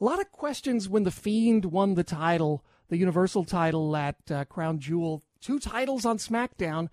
A 0.00 0.04
lot 0.04 0.20
of 0.20 0.30
questions 0.32 0.88
when 0.88 1.04
The 1.04 1.10
Fiend 1.10 1.66
won 1.66 1.94
the 1.94 2.04
title, 2.04 2.64
the 2.88 2.96
Universal 2.96 3.44
title 3.44 3.96
at 3.96 4.16
uh, 4.30 4.44
Crown 4.44 4.78
Jewel, 4.78 5.22
two 5.40 5.58
titles 5.58 6.04
on 6.04 6.18
SmackDown. 6.18 6.88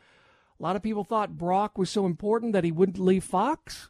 A 0.59 0.63
lot 0.63 0.75
of 0.75 0.83
people 0.83 1.03
thought 1.03 1.37
Brock 1.37 1.77
was 1.77 1.89
so 1.89 2.05
important 2.05 2.53
that 2.53 2.63
he 2.63 2.71
wouldn't 2.71 2.99
leave 2.99 3.23
Fox. 3.23 3.89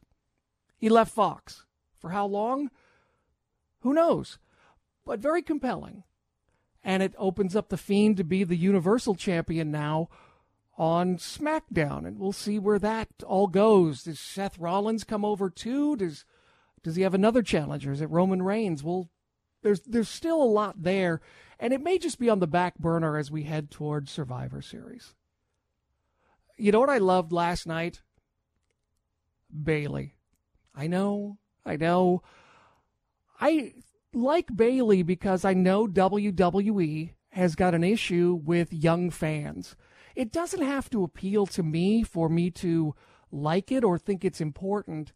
He 0.79 0.89
left 0.89 1.13
Fox. 1.13 1.65
For 1.99 2.11
how 2.11 2.25
long? 2.25 2.71
Who 3.81 3.93
knows? 3.93 4.39
But 5.05 5.19
very 5.19 5.41
compelling. 5.41 6.03
And 6.83 7.03
it 7.03 7.13
opens 7.17 7.55
up 7.55 7.69
The 7.69 7.77
Fiend 7.77 8.17
to 8.17 8.23
be 8.23 8.43
the 8.43 8.55
Universal 8.55 9.15
Champion 9.15 9.69
now 9.69 10.07
on 10.77 11.17
SmackDown. 11.17 12.07
And 12.07 12.17
we'll 12.17 12.31
see 12.31 12.57
where 12.57 12.79
that 12.79 13.09
all 13.27 13.47
goes. 13.47 14.03
Does 14.03 14.19
Seth 14.19 14.57
Rollins 14.57 15.03
come 15.03 15.25
over 15.25 15.49
too? 15.49 15.97
Does 15.97 16.25
does 16.81 16.95
he 16.95 17.01
have 17.01 17.13
another 17.13 17.43
challenger? 17.43 17.91
Is 17.91 17.99
it 17.99 18.09
Roman 18.09 18.41
Reigns? 18.41 18.81
Well, 18.81 19.09
there's 19.61 19.81
there's 19.81 20.07
still 20.07 20.41
a 20.41 20.45
lot 20.45 20.83
there, 20.83 21.19
and 21.59 21.73
it 21.73 21.81
may 21.81 21.97
just 21.97 22.17
be 22.19 22.29
on 22.29 22.39
the 22.39 22.47
back 22.47 22.77
burner 22.79 23.17
as 23.17 23.29
we 23.29 23.43
head 23.43 23.69
towards 23.69 24.09
Survivor 24.09 24.61
Series. 24.61 25.13
You 26.57 26.71
know 26.71 26.79
what 26.79 26.89
I 26.89 26.97
loved 26.97 27.33
last 27.33 27.67
night? 27.67 28.01
Bayley. 29.51 30.15
I 30.75 30.87
know, 30.87 31.37
I 31.65 31.75
know. 31.75 32.23
I 33.39 33.73
like 34.13 34.55
Bayley 34.55 35.03
because 35.03 35.45
I 35.45 35.53
know 35.53 35.87
WWE 35.87 37.11
has 37.31 37.55
got 37.55 37.75
an 37.75 37.83
issue 37.83 38.39
with 38.43 38.73
young 38.73 39.09
fans. 39.09 39.75
It 40.15 40.31
doesn't 40.31 40.61
have 40.61 40.89
to 40.89 41.03
appeal 41.03 41.45
to 41.47 41.63
me 41.63 42.03
for 42.03 42.27
me 42.27 42.51
to 42.51 42.95
like 43.31 43.71
it 43.71 43.83
or 43.83 43.97
think 43.97 44.25
it's 44.25 44.41
important. 44.41 45.13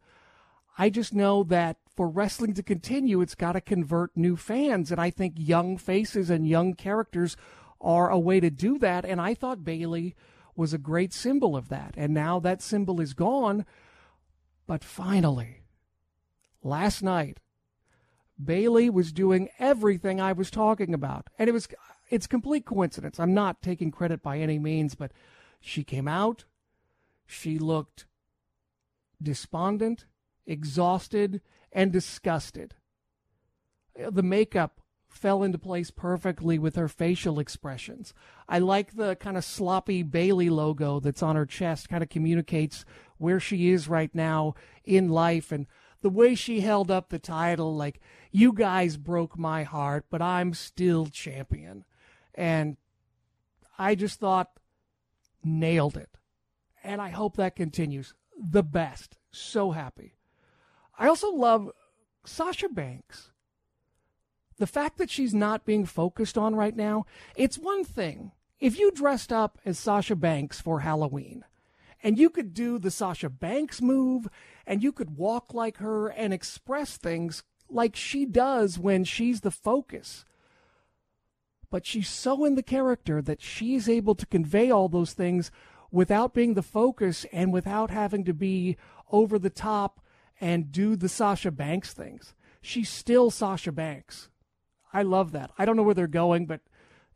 I 0.77 0.89
just 0.89 1.13
know 1.13 1.43
that 1.43 1.77
for 1.95 2.07
wrestling 2.07 2.53
to 2.55 2.63
continue, 2.63 3.21
it's 3.21 3.35
got 3.35 3.53
to 3.53 3.61
convert 3.61 4.15
new 4.15 4.35
fans. 4.35 4.91
And 4.91 4.99
I 4.99 5.09
think 5.09 5.33
young 5.37 5.77
faces 5.77 6.29
and 6.29 6.47
young 6.47 6.73
characters 6.73 7.35
are 7.81 8.09
a 8.09 8.17
way 8.17 8.39
to 8.39 8.49
do 8.49 8.79
that. 8.79 9.05
And 9.05 9.19
I 9.19 9.33
thought 9.33 9.63
Bayley 9.63 10.15
was 10.55 10.73
a 10.73 10.79
great 10.79 11.13
symbol 11.13 11.55
of 11.55 11.69
that. 11.69 11.93
And 11.97 12.13
now 12.13 12.39
that 12.39 12.61
symbol 12.61 13.01
is 13.01 13.13
gone. 13.13 13.65
But 14.65 14.83
finally, 14.83 15.63
last 16.61 17.03
night, 17.03 17.39
Bayley 18.41 18.89
was 18.89 19.11
doing 19.11 19.49
everything 19.59 20.19
I 20.19 20.33
was 20.33 20.49
talking 20.49 20.93
about. 20.93 21.27
And 21.37 21.49
it 21.49 21.53
was 21.53 21.67
it's 22.09 22.27
complete 22.27 22.65
coincidence. 22.65 23.19
I'm 23.19 23.33
not 23.33 23.61
taking 23.61 23.91
credit 23.91 24.21
by 24.21 24.39
any 24.39 24.59
means, 24.59 24.95
but 24.95 25.11
she 25.59 25.83
came 25.83 26.07
out, 26.07 26.45
she 27.25 27.57
looked 27.57 28.05
despondent, 29.21 30.05
exhausted, 30.45 31.41
and 31.71 31.91
disgusted. 31.91 32.75
The 33.95 34.23
makeup 34.23 34.81
fell 35.13 35.43
into 35.43 35.57
place 35.57 35.91
perfectly 35.91 36.57
with 36.57 36.75
her 36.75 36.87
facial 36.87 37.39
expressions. 37.39 38.13
I 38.49 38.59
like 38.59 38.95
the 38.95 39.15
kind 39.15 39.37
of 39.37 39.45
sloppy 39.45 40.03
Bayley 40.03 40.49
logo 40.49 40.99
that's 40.99 41.23
on 41.23 41.35
her 41.35 41.45
chest, 41.45 41.89
kind 41.89 42.03
of 42.03 42.09
communicates 42.09 42.83
where 43.17 43.39
she 43.39 43.69
is 43.69 43.87
right 43.87 44.13
now 44.13 44.55
in 44.83 45.09
life 45.09 45.51
and 45.51 45.67
the 46.01 46.09
way 46.09 46.35
she 46.35 46.59
held 46.59 46.91
up 46.91 47.09
the 47.09 47.19
title 47.19 47.75
like 47.75 48.01
you 48.31 48.51
guys 48.51 48.97
broke 48.97 49.37
my 49.37 49.63
heart, 49.63 50.05
but 50.09 50.21
I'm 50.21 50.53
still 50.53 51.05
champion. 51.05 51.85
And 52.35 52.77
I 53.77 53.95
just 53.95 54.19
thought 54.19 54.59
nailed 55.43 55.95
it. 55.95 56.09
And 56.83 57.01
I 57.01 57.09
hope 57.09 57.37
that 57.37 57.55
continues. 57.55 58.13
The 58.37 58.63
best. 58.63 59.17
So 59.31 59.71
happy. 59.71 60.15
I 60.97 61.07
also 61.07 61.31
love 61.31 61.71
Sasha 62.25 62.67
Banks. 62.67 63.31
The 64.63 64.67
fact 64.67 64.97
that 64.99 65.09
she's 65.09 65.33
not 65.33 65.65
being 65.65 65.85
focused 65.85 66.37
on 66.37 66.55
right 66.55 66.73
now, 66.73 67.05
it's 67.35 67.59
one 67.59 67.83
thing. 67.83 68.31
If 68.61 68.79
you 68.79 68.91
dressed 68.91 69.33
up 69.33 69.59
as 69.65 69.77
Sasha 69.77 70.15
Banks 70.15 70.61
for 70.61 70.79
Halloween, 70.79 71.43
and 72.01 72.17
you 72.17 72.29
could 72.29 72.53
do 72.53 72.79
the 72.79 72.89
Sasha 72.89 73.29
Banks 73.29 73.81
move, 73.81 74.29
and 74.65 74.81
you 74.81 74.93
could 74.93 75.17
walk 75.17 75.53
like 75.53 75.79
her 75.79 76.07
and 76.07 76.33
express 76.33 76.95
things 76.95 77.43
like 77.67 77.97
she 77.97 78.25
does 78.25 78.79
when 78.79 79.03
she's 79.03 79.41
the 79.41 79.51
focus. 79.51 80.23
But 81.69 81.85
she's 81.85 82.07
so 82.07 82.45
in 82.45 82.55
the 82.55 82.63
character 82.63 83.21
that 83.21 83.41
she's 83.41 83.89
able 83.89 84.15
to 84.15 84.25
convey 84.25 84.71
all 84.71 84.87
those 84.87 85.11
things 85.11 85.51
without 85.91 86.33
being 86.33 86.53
the 86.53 86.61
focus 86.61 87.25
and 87.33 87.51
without 87.51 87.91
having 87.91 88.23
to 88.23 88.33
be 88.33 88.77
over 89.11 89.37
the 89.37 89.49
top 89.49 89.99
and 90.39 90.71
do 90.71 90.95
the 90.95 91.09
Sasha 91.09 91.51
Banks 91.51 91.91
things. 91.91 92.33
She's 92.61 92.87
still 92.87 93.29
Sasha 93.29 93.73
Banks. 93.73 94.29
I 94.93 95.01
love 95.01 95.31
that. 95.31 95.51
I 95.57 95.65
don't 95.65 95.75
know 95.75 95.83
where 95.83 95.95
they're 95.95 96.07
going, 96.07 96.45
but 96.45 96.61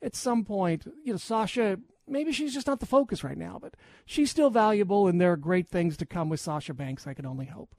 at 0.02 0.16
some 0.16 0.44
point, 0.44 0.86
you 1.04 1.14
know, 1.14 1.18
Sasha, 1.18 1.80
maybe 2.08 2.32
she's 2.32 2.54
just 2.54 2.68
not 2.68 2.80
the 2.80 2.86
focus 2.86 3.24
right 3.24 3.38
now, 3.38 3.60
but 3.62 3.76
she's 4.06 4.32
still 4.32 4.50
valuable, 4.50 5.08
and 5.08 5.22
there 5.22 5.32
are 5.32 5.38
great 5.38 5.68
things 5.68 5.98
to 5.98 6.06
come 6.06 6.30
with 6.30 6.40
Sasha 6.40 6.74
Banks. 6.74 7.06
I 7.06 7.14
can 7.14 7.26
only 7.26 7.46
hope. 7.46 7.76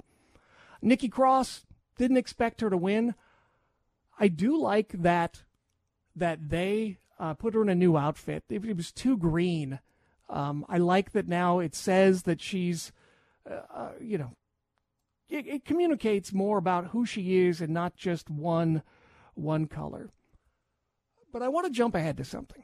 Nikki 0.80 1.09
Cross 1.09 1.66
didn't 1.96 2.16
expect 2.16 2.61
her 2.61 2.70
to 2.70 2.76
win. 2.76 3.14
I 4.18 4.28
do 4.28 4.61
like 4.61 4.92
that 4.92 5.42
that 6.14 6.49
they 6.49 6.99
uh, 7.18 7.34
put 7.34 7.55
her 7.55 7.62
in 7.62 7.68
a 7.68 7.74
new 7.74 7.96
outfit. 7.96 8.44
It, 8.49 8.64
it 8.64 8.76
was 8.76 8.92
too 8.92 9.16
green. 9.16 9.80
Um, 10.28 10.64
I 10.68 10.78
like 10.78 11.12
that 11.12 11.28
now 11.28 11.59
it 11.59 11.74
says 11.74 12.24
that 12.24 12.40
she's, 12.40 12.92
uh, 13.49 13.61
uh, 13.72 13.90
you 14.01 14.18
know, 14.18 14.36
it, 15.28 15.46
it 15.46 15.64
communicates 15.64 16.32
more 16.32 16.59
about 16.59 16.88
who 16.88 17.07
she 17.07 17.38
is 17.38 17.61
and 17.61 17.72
not 17.72 17.96
just 17.96 18.28
one 18.30 18.82
one 19.39 19.66
color. 19.66 20.11
But 21.32 21.43
I 21.43 21.49
want 21.49 21.66
to 21.66 21.72
jump 21.72 21.95
ahead 21.95 22.16
to 22.18 22.24
something. 22.24 22.62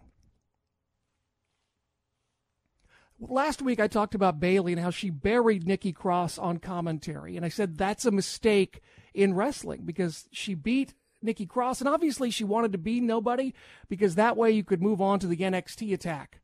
Last 3.20 3.62
week 3.62 3.80
I 3.80 3.86
talked 3.86 4.14
about 4.14 4.40
Bayley 4.40 4.72
and 4.72 4.80
how 4.80 4.90
she 4.90 5.08
buried 5.10 5.66
Nikki 5.66 5.92
Cross 5.92 6.38
on 6.38 6.58
commentary, 6.58 7.36
and 7.36 7.44
I 7.44 7.48
said 7.48 7.78
that's 7.78 8.04
a 8.04 8.10
mistake 8.10 8.80
in 9.14 9.34
wrestling 9.34 9.82
because 9.84 10.28
she 10.32 10.54
beat 10.54 10.94
Nikki 11.22 11.46
Cross, 11.46 11.80
and 11.80 11.88
obviously 11.88 12.30
she 12.30 12.44
wanted 12.44 12.72
to 12.72 12.78
be 12.78 13.00
nobody 13.00 13.54
because 13.88 14.14
that 14.14 14.36
way 14.36 14.50
you 14.50 14.64
could 14.64 14.82
move 14.82 15.00
on 15.00 15.18
to 15.20 15.26
the 15.26 15.36
NXT 15.36 15.92
attack 15.94 16.40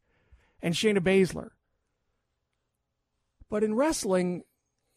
and 0.63 0.75
Shayna 0.75 1.01
Baszler. 1.01 1.51
But 3.51 3.65
in 3.65 3.75
wrestling, 3.75 4.45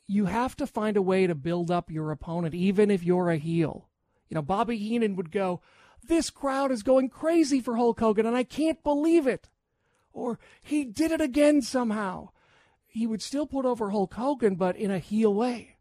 you 0.08 0.26
have 0.26 0.56
to 0.58 0.68
find 0.68 0.96
a 0.96 1.02
way 1.02 1.28
to 1.28 1.36
build 1.36 1.72
up 1.72 1.90
your 1.90 2.12
opponent, 2.12 2.54
even 2.54 2.92
if 2.92 3.04
you're 3.04 3.32
a 3.32 3.38
heel. 3.38 3.90
You 4.34 4.40
know, 4.40 4.42
Bobby 4.42 4.80
Heenan 4.80 5.16
would 5.16 5.32
go, 5.32 5.62
This 6.08 6.32
crowd 6.32 6.72
is 6.72 6.82
going 6.82 7.10
crazy 7.10 7.62
for 7.62 7.76
Hulk 7.76 8.00
Hogan, 8.00 8.26
and 8.26 8.36
I 8.36 8.42
can't 8.44 8.82
believe 8.82 9.28
it. 9.28 9.48
Or 10.12 10.40
he 10.60 10.86
did 10.86 11.12
it 11.12 11.22
again 11.22 11.62
somehow. 11.62 12.30
He 12.88 13.06
would 13.06 13.22
still 13.22 13.46
put 13.46 13.64
over 13.64 13.92
Hulk 13.92 14.16
Hogan, 14.16 14.56
but 14.56 14.76
in 14.76 14.90
a 14.90 14.98
heel 14.98 15.32
way. 15.32 15.76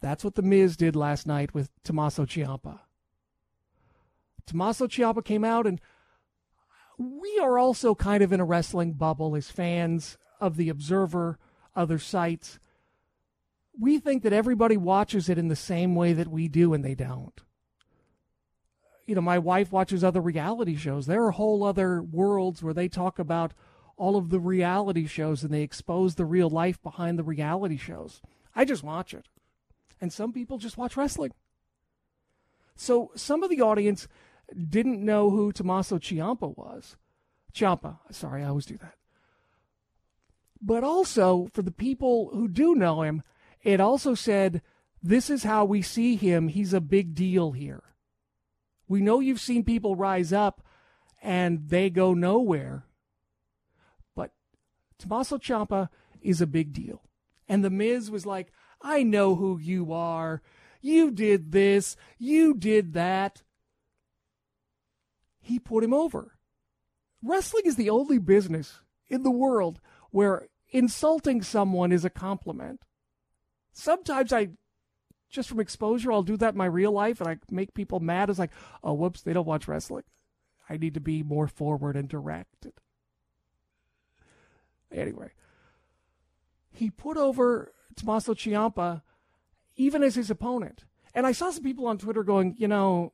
That's 0.00 0.24
what 0.24 0.34
The 0.34 0.42
Miz 0.42 0.76
did 0.76 0.96
last 0.96 1.28
night 1.28 1.54
with 1.54 1.70
Tommaso 1.84 2.24
Ciampa. 2.24 2.80
Tommaso 4.46 4.88
Ciampa 4.88 5.24
came 5.24 5.44
out, 5.44 5.64
and 5.64 5.80
we 6.98 7.38
are 7.40 7.56
also 7.56 7.94
kind 7.94 8.24
of 8.24 8.32
in 8.32 8.40
a 8.40 8.44
wrestling 8.44 8.94
bubble 8.94 9.36
as 9.36 9.48
fans 9.48 10.18
of 10.40 10.56
The 10.56 10.70
Observer 10.70 11.38
other 11.76 12.00
sites. 12.00 12.58
We 13.78 13.98
think 13.98 14.22
that 14.22 14.32
everybody 14.32 14.76
watches 14.76 15.28
it 15.28 15.38
in 15.38 15.48
the 15.48 15.56
same 15.56 15.94
way 15.94 16.12
that 16.12 16.28
we 16.28 16.48
do, 16.48 16.72
and 16.72 16.84
they 16.84 16.94
don't. 16.94 17.40
You 19.06 19.14
know, 19.14 19.20
my 19.20 19.38
wife 19.38 19.70
watches 19.70 20.02
other 20.02 20.20
reality 20.20 20.76
shows. 20.76 21.06
There 21.06 21.24
are 21.24 21.30
whole 21.30 21.62
other 21.62 22.02
worlds 22.02 22.62
where 22.62 22.74
they 22.74 22.88
talk 22.88 23.18
about 23.18 23.52
all 23.96 24.16
of 24.16 24.30
the 24.30 24.40
reality 24.40 25.06
shows 25.06 25.42
and 25.42 25.52
they 25.52 25.62
expose 25.62 26.14
the 26.14 26.24
real 26.24 26.50
life 26.50 26.82
behind 26.82 27.18
the 27.18 27.24
reality 27.24 27.76
shows. 27.76 28.20
I 28.54 28.64
just 28.64 28.82
watch 28.82 29.14
it. 29.14 29.26
And 30.00 30.12
some 30.12 30.32
people 30.32 30.58
just 30.58 30.76
watch 30.76 30.96
wrestling. 30.96 31.32
So 32.74 33.10
some 33.14 33.42
of 33.42 33.48
the 33.48 33.62
audience 33.62 34.06
didn't 34.68 35.04
know 35.04 35.30
who 35.30 35.50
Tommaso 35.50 35.98
Ciampa 35.98 36.56
was. 36.56 36.96
Ciampa, 37.54 37.98
sorry, 38.10 38.42
I 38.42 38.48
always 38.48 38.66
do 38.66 38.76
that. 38.78 38.94
But 40.60 40.84
also, 40.84 41.48
for 41.52 41.62
the 41.62 41.70
people 41.70 42.30
who 42.32 42.48
do 42.48 42.74
know 42.74 43.02
him, 43.02 43.22
it 43.66 43.80
also 43.80 44.14
said, 44.14 44.62
This 45.02 45.28
is 45.28 45.42
how 45.42 45.64
we 45.64 45.82
see 45.82 46.14
him. 46.14 46.46
He's 46.46 46.72
a 46.72 46.80
big 46.80 47.16
deal 47.16 47.50
here. 47.50 47.82
We 48.86 49.00
know 49.00 49.18
you've 49.18 49.40
seen 49.40 49.64
people 49.64 49.96
rise 49.96 50.32
up 50.32 50.62
and 51.20 51.68
they 51.68 51.90
go 51.90 52.14
nowhere. 52.14 52.86
But 54.14 54.30
Tommaso 55.00 55.38
Ciampa 55.38 55.88
is 56.22 56.40
a 56.40 56.46
big 56.46 56.72
deal. 56.72 57.02
And 57.48 57.64
The 57.64 57.70
Miz 57.70 58.08
was 58.08 58.24
like, 58.24 58.52
I 58.80 59.02
know 59.02 59.34
who 59.34 59.58
you 59.58 59.92
are. 59.92 60.42
You 60.80 61.10
did 61.10 61.50
this. 61.50 61.96
You 62.18 62.54
did 62.54 62.92
that. 62.92 63.42
He 65.40 65.58
put 65.58 65.82
him 65.82 65.92
over. 65.92 66.38
Wrestling 67.20 67.64
is 67.66 67.74
the 67.74 67.90
only 67.90 68.18
business 68.18 68.78
in 69.08 69.24
the 69.24 69.30
world 69.32 69.80
where 70.12 70.46
insulting 70.70 71.42
someone 71.42 71.90
is 71.90 72.04
a 72.04 72.10
compliment. 72.10 72.85
Sometimes 73.78 74.32
I, 74.32 74.48
just 75.28 75.50
from 75.50 75.60
exposure, 75.60 76.10
I'll 76.10 76.22
do 76.22 76.38
that 76.38 76.54
in 76.54 76.58
my 76.58 76.64
real 76.64 76.92
life 76.92 77.20
and 77.20 77.28
I 77.28 77.36
make 77.50 77.74
people 77.74 78.00
mad. 78.00 78.30
It's 78.30 78.38
like, 78.38 78.52
oh, 78.82 78.94
whoops, 78.94 79.20
they 79.20 79.34
don't 79.34 79.46
watch 79.46 79.68
wrestling. 79.68 80.04
I 80.68 80.78
need 80.78 80.94
to 80.94 81.00
be 81.00 81.22
more 81.22 81.46
forward 81.46 81.94
and 81.94 82.08
direct. 82.08 82.68
Anyway, 84.90 85.32
he 86.70 86.90
put 86.90 87.18
over 87.18 87.72
Tommaso 87.94 88.34
Ciampa 88.34 89.02
even 89.76 90.02
as 90.02 90.14
his 90.14 90.30
opponent. 90.30 90.84
And 91.14 91.26
I 91.26 91.32
saw 91.32 91.50
some 91.50 91.62
people 91.62 91.86
on 91.86 91.98
Twitter 91.98 92.22
going, 92.22 92.54
you 92.58 92.68
know, 92.68 93.12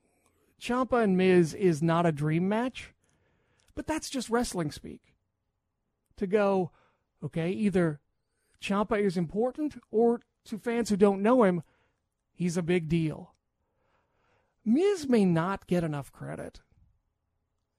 Ciampa 0.61 1.03
and 1.03 1.17
Miz 1.17 1.55
is 1.55 1.83
not 1.83 2.07
a 2.07 2.13
dream 2.13 2.49
match, 2.49 2.95
but 3.75 3.87
that's 3.87 4.09
just 4.09 4.31
wrestling 4.31 4.71
speak. 4.71 5.15
To 6.19 6.27
go, 6.29 6.71
Okay, 7.25 7.51
either 7.51 8.01
Ciampa 8.61 9.01
is 9.01 9.17
important, 9.17 9.81
or 9.91 10.21
to 10.47 10.59
fans 10.59 10.89
who 10.89 10.97
don't 10.97 11.23
know 11.23 11.43
him, 11.43 11.63
he's 12.33 12.57
a 12.57 12.63
big 12.63 12.89
deal. 12.89 13.35
Miz 14.65 15.09
may 15.09 15.25
not 15.25 15.67
get 15.67 15.85
enough 15.85 16.13
credit. 16.13 16.61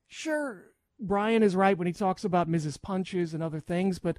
Sure, 0.07 0.71
Bryan 0.99 1.43
is 1.43 1.55
right 1.55 1.77
when 1.77 1.87
he 1.87 1.93
talks 1.93 2.23
about 2.23 2.49
Miz's 2.49 2.77
punches 2.77 3.33
and 3.33 3.41
other 3.41 3.59
things, 3.59 3.99
but 3.99 4.17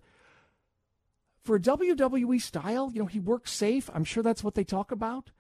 for 1.43 1.59
WWE 1.59 2.41
style, 2.41 2.91
you 2.93 3.01
know, 3.01 3.07
he 3.07 3.21
works 3.21 3.53
safe. 3.53 3.91
I'm 3.93 4.05
sure 4.05 4.23
that's 4.23 4.43
what 4.43 4.55
they 4.55 4.65
talk 4.65 4.91
about. 4.91 5.31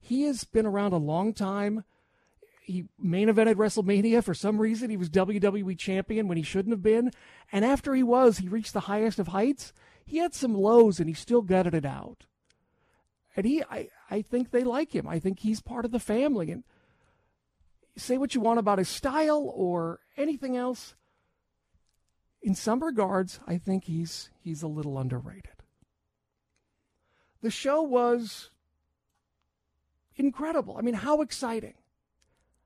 He 0.00 0.22
has 0.22 0.44
been 0.44 0.66
around 0.66 0.92
a 0.92 0.98
long 0.98 1.32
time 1.32 1.84
he 2.64 2.86
main 2.98 3.28
evented 3.28 3.56
WrestleMania. 3.56 4.24
For 4.24 4.32
some 4.32 4.58
reason, 4.58 4.88
he 4.88 4.96
was 4.96 5.10
WWE 5.10 5.78
champion 5.78 6.28
when 6.28 6.38
he 6.38 6.42
shouldn't 6.42 6.72
have 6.72 6.82
been. 6.82 7.10
And 7.52 7.62
after 7.62 7.94
he 7.94 8.02
was, 8.02 8.38
he 8.38 8.48
reached 8.48 8.72
the 8.72 8.80
highest 8.80 9.18
of 9.18 9.28
heights. 9.28 9.72
He 10.06 10.16
had 10.18 10.34
some 10.34 10.54
lows, 10.54 10.98
and 10.98 11.08
he 11.08 11.14
still 11.14 11.42
gutted 11.42 11.74
it 11.74 11.84
out. 11.84 12.24
And 13.36 13.46
he, 13.46 13.62
I, 13.64 13.88
I 14.10 14.22
think 14.22 14.50
they 14.50 14.64
like 14.64 14.94
him. 14.94 15.08
I 15.08 15.18
think 15.18 15.40
he's 15.40 15.60
part 15.60 15.84
of 15.84 15.90
the 15.90 15.98
family. 15.98 16.50
And 16.50 16.64
say 17.96 18.18
what 18.18 18.34
you 18.34 18.40
want 18.40 18.58
about 18.58 18.78
his 18.78 18.88
style 18.88 19.50
or 19.54 20.00
anything 20.16 20.56
else. 20.56 20.94
In 22.42 22.54
some 22.54 22.82
regards, 22.82 23.40
I 23.46 23.56
think 23.56 23.84
he's 23.84 24.30
he's 24.38 24.62
a 24.62 24.68
little 24.68 24.98
underrated. 24.98 25.62
The 27.40 27.50
show 27.50 27.82
was 27.82 28.50
incredible. 30.16 30.76
I 30.76 30.82
mean, 30.82 30.94
how 30.94 31.22
exciting 31.22 31.74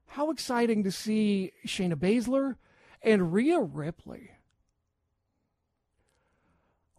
how 0.08 0.30
exciting 0.30 0.84
to 0.84 0.90
see 0.90 1.52
Shayna 1.66 1.94
Baszler 1.94 2.56
and 3.02 3.32
Rhea 3.32 3.60
Ripley. 3.60 4.30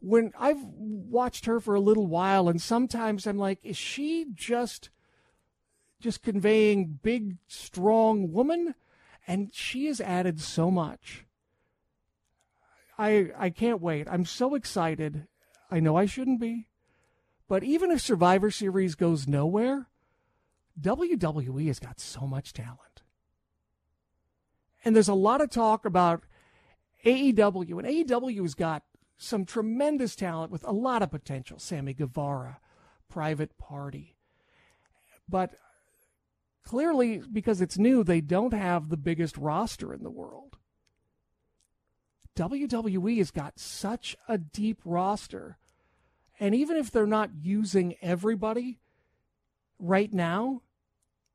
When 0.01 0.31
I've 0.39 0.63
watched 0.63 1.45
her 1.45 1.59
for 1.59 1.75
a 1.75 1.81
little 1.81 2.07
while, 2.07 2.47
and 2.47 2.61
sometimes 2.61 3.27
I'm 3.27 3.37
like, 3.37 3.59
is 3.63 3.77
she 3.77 4.25
just 4.33 4.89
just 5.99 6.23
conveying 6.23 6.99
big, 7.01 7.35
strong 7.47 8.31
woman? 8.31 8.75
And 9.27 9.49
she 9.53 9.87
has 9.87 9.99
added 9.99 10.39
so 10.39 10.71
much. 10.71 11.25
I 12.97 13.31
I 13.37 13.49
can't 13.49 13.81
wait. 13.81 14.07
I'm 14.09 14.25
so 14.25 14.55
excited. 14.55 15.27
I 15.69 15.79
know 15.79 15.95
I 15.97 16.05
shouldn't 16.05 16.39
be. 16.39 16.67
But 17.47 17.63
even 17.63 17.91
if 17.91 18.01
Survivor 18.01 18.51
Series 18.51 18.95
goes 18.95 19.27
nowhere, 19.27 19.87
WWE 20.79 21.67
has 21.67 21.79
got 21.79 21.99
so 21.99 22.21
much 22.21 22.53
talent. 22.53 23.01
And 24.85 24.95
there's 24.95 25.09
a 25.09 25.13
lot 25.13 25.41
of 25.41 25.49
talk 25.49 25.83
about 25.83 26.23
AEW, 27.05 27.79
and 27.79 27.87
AEW 27.87 28.41
has 28.43 28.53
got 28.53 28.83
some 29.19 29.45
tremendous 29.45 30.15
talent 30.15 30.49
with 30.49 30.63
a 30.63 30.71
lot 30.71 31.03
of 31.03 31.11
potential. 31.11 31.59
Sammy 31.59 31.93
Guevara, 31.93 32.59
Private 33.09 33.57
Party. 33.57 34.15
But 35.27 35.51
clearly, 36.63 37.21
because 37.31 37.59
it's 37.59 37.77
new, 37.77 38.03
they 38.03 38.21
don't 38.21 38.53
have 38.53 38.87
the 38.89 38.97
biggest 38.97 39.37
roster 39.37 39.93
in 39.93 40.03
the 40.03 40.09
world. 40.09 40.57
WWE 42.37 43.17
has 43.17 43.29
got 43.29 43.59
such 43.59 44.15
a 44.29 44.37
deep 44.37 44.79
roster. 44.85 45.57
And 46.39 46.55
even 46.55 46.77
if 46.77 46.89
they're 46.89 47.05
not 47.05 47.31
using 47.41 47.95
everybody 48.01 48.79
right 49.77 50.13
now, 50.13 50.61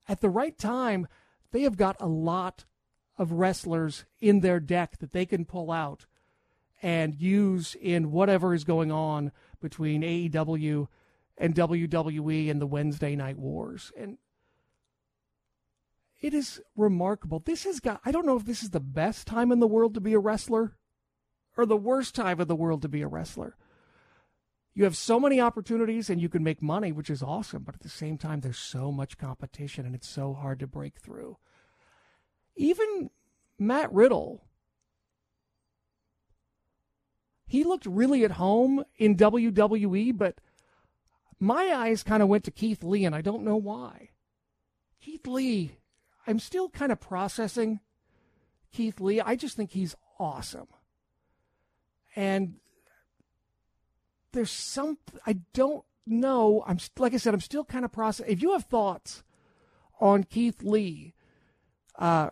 at 0.09 0.23
the 0.23 0.31
right 0.31 0.57
time, 0.57 1.07
they 1.53 1.63
have 1.63 1.77
got 1.77 1.97
a 2.01 2.09
lot 2.09 2.65
of 3.19 3.33
wrestlers 3.33 4.07
in 4.21 4.41
their 4.41 4.59
deck 4.59 4.99
that 5.01 5.13
they 5.13 5.27
can 5.27 5.45
pull 5.45 5.71
out 5.71 6.07
and 6.85 7.15
use 7.15 7.75
in 7.81 8.13
whatever 8.13 8.53
is 8.53 8.63
going 8.63 8.93
on 8.93 9.33
between 9.63 10.03
AEW 10.03 10.87
and 11.39 11.55
WWE 11.55 12.51
and 12.51 12.61
the 12.61 12.67
Wednesday 12.67 13.17
Night 13.17 13.39
Wars. 13.39 13.91
And 13.97 14.19
it 16.21 16.35
is 16.35 16.61
remarkable. 16.77 17.39
This 17.39 17.65
has 17.65 17.81
got, 17.81 18.03
I 18.05 18.13
don't 18.13 18.27
know 18.27 18.37
if 18.37 18.45
this 18.45 18.63
is 18.63 18.69
the 18.69 18.81
best 18.81 19.27
time 19.27 19.51
in 19.51 19.61
the 19.61 19.67
world 19.67 19.95
to 19.95 20.01
be 20.03 20.13
a 20.13 20.19
wrestler 20.19 20.77
or 21.57 21.65
the 21.65 21.75
worst 21.75 22.15
time 22.15 22.39
in 22.39 22.49
the 22.49 22.55
world 22.55 22.83
to 22.83 22.89
be 22.91 23.01
a 23.01 23.09
wrestler. 23.09 23.57
You 24.75 24.85
have 24.85 24.97
so 24.97 25.19
many 25.19 25.41
opportunities 25.41 26.11
and 26.11 26.21
you 26.21 26.29
can 26.29 26.45
make 26.45 26.61
money, 26.61 26.93
which 26.93 27.09
is 27.09 27.23
awesome. 27.23 27.63
But 27.63 27.77
at 27.77 27.83
the 27.83 27.89
same 27.89 28.19
time, 28.19 28.41
there's 28.41 28.59
so 28.59 28.93
much 28.93 29.17
competition 29.17 29.87
and 29.87 29.95
it's 29.95 30.09
so 30.09 30.35
hard 30.35 30.59
to 30.59 30.67
break 30.67 30.99
through. 30.99 31.39
Even 32.57 33.09
Matt 33.59 33.91
Riddle, 33.91 34.45
he 37.55 37.63
looked 37.63 37.87
really 37.87 38.25
at 38.25 38.33
home 38.33 38.83
in 38.97 39.15
WWE, 39.15 40.19
but 40.19 40.41
my 41.39 41.73
eyes 41.73 42.03
kind 42.03 42.21
of 42.21 42.29
went 42.29 42.43
to 42.43 42.51
Keith 42.51 42.83
Lee, 42.83 43.05
and 43.05 43.15
I 43.15 43.21
don't 43.21 43.45
know 43.45 43.55
why. 43.55 44.11
Keith 45.01 45.25
Lee, 45.25 45.77
I'm 46.27 46.41
still 46.41 46.69
kind 46.69 46.91
of 46.91 46.99
processing 46.99 47.79
Keith 48.73 49.01
Lee. 49.01 49.21
I 49.21 49.37
just 49.37 49.57
think 49.57 49.71
he's 49.71 49.95
awesome. 50.19 50.67
And 52.17 52.55
there's 54.33 54.51
some, 54.51 54.99
I 55.25 55.35
don't 55.53 55.85
know. 56.09 56.65
I'm, 56.67 56.79
like 56.99 57.15
I 57.15 57.19
said, 57.19 57.35
I'm 57.35 57.41
still 57.41 57.65
kind 57.65 57.85
of 57.85 57.93
processing. 57.93 58.33
If 58.33 58.43
you 58.43 58.51
have 58.55 58.65
thoughts 58.65 59.23
on 60.01 60.25
Keith 60.25 60.65
Lee, 60.65 61.15
uh, 62.01 62.31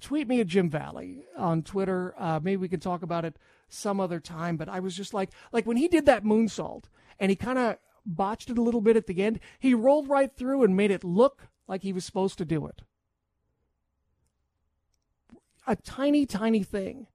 tweet 0.00 0.28
me 0.28 0.38
at 0.38 0.46
Jim 0.46 0.70
Valliere 0.70 1.24
on 1.36 1.64
Twitter. 1.64 2.14
Uh, 2.16 2.38
maybe 2.40 2.58
we 2.58 2.68
can 2.68 2.78
talk 2.78 3.02
about 3.02 3.24
it 3.24 3.36
some 3.68 4.00
other 4.00 4.20
time. 4.20 4.56
But 4.56 4.68
I 4.68 4.80
was 4.80 4.96
just 4.96 5.14
like, 5.14 5.30
like 5.52 5.66
when 5.66 5.76
he 5.76 5.88
did 5.88 6.06
that 6.06 6.24
moonsault 6.24 6.84
and 7.18 7.30
he 7.30 7.36
kind 7.36 7.58
of 7.58 7.76
botched 8.04 8.50
it 8.50 8.58
a 8.58 8.62
little 8.62 8.80
bit 8.80 8.96
at 8.96 9.06
the 9.06 9.22
end, 9.22 9.40
he 9.58 9.74
rolled 9.74 10.08
right 10.08 10.34
through 10.34 10.62
and 10.62 10.76
made 10.76 10.90
it 10.90 11.04
look 11.04 11.48
like 11.66 11.82
he 11.82 11.92
was 11.92 12.04
supposed 12.04 12.38
to 12.38 12.44
do 12.44 12.66
it. 12.66 12.82
A 15.66 15.74
tiny, 15.74 16.26
tiny 16.26 16.62
thing. 16.62 17.08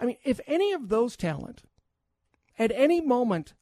I 0.00 0.04
mean, 0.04 0.16
if 0.22 0.40
any 0.46 0.72
of 0.72 0.88
those 0.88 1.16
talent 1.16 1.62
at 2.58 2.70
any 2.72 3.00
moment 3.00 3.54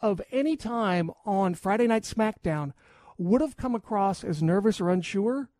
of 0.00 0.20
any 0.30 0.56
time 0.56 1.10
on 1.24 1.54
Friday 1.54 1.86
Night 1.86 2.02
SmackDown 2.02 2.72
would 3.18 3.40
have 3.40 3.56
come 3.56 3.74
across 3.74 4.24
as 4.24 4.42
nervous 4.42 4.80
or 4.80 4.90
unsure, 4.90 5.50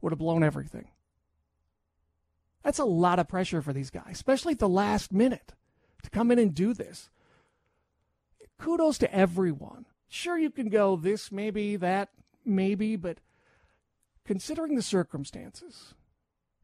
would 0.00 0.12
have 0.12 0.18
blown 0.18 0.42
everything. 0.42 0.88
That's 2.64 2.78
a 2.78 2.84
lot 2.84 3.18
of 3.18 3.28
pressure 3.28 3.60
for 3.60 3.74
these 3.74 3.90
guys, 3.90 4.12
especially 4.12 4.54
at 4.54 4.58
the 4.58 4.68
last 4.68 5.12
minute 5.12 5.52
to 6.02 6.10
come 6.10 6.30
in 6.30 6.38
and 6.38 6.54
do 6.54 6.72
this. 6.72 7.10
Kudos 8.58 8.98
to 8.98 9.14
everyone. 9.14 9.84
Sure, 10.08 10.38
you 10.38 10.50
can 10.50 10.70
go 10.70 10.96
this, 10.96 11.30
maybe, 11.30 11.76
that, 11.76 12.08
maybe, 12.44 12.96
but 12.96 13.18
considering 14.24 14.76
the 14.76 14.82
circumstances, 14.82 15.94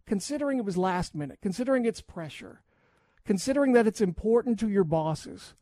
considering 0.06 0.58
it 0.58 0.64
was 0.64 0.78
last 0.78 1.14
minute, 1.14 1.38
considering 1.42 1.84
it's 1.84 2.00
pressure, 2.00 2.62
considering 3.24 3.72
that 3.72 3.86
it's 3.86 4.00
important 4.00 4.58
to 4.60 4.68
your 4.68 4.84
bosses, 4.84 5.54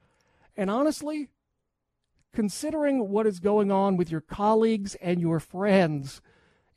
and 0.57 0.71
honestly, 0.71 1.31
considering 2.33 3.09
what 3.09 3.27
is 3.27 3.41
going 3.41 3.73
on 3.73 3.97
with 3.97 4.11
your 4.11 4.21
colleagues 4.21 4.95
and 4.97 5.21
your 5.21 5.41
friends 5.41 6.21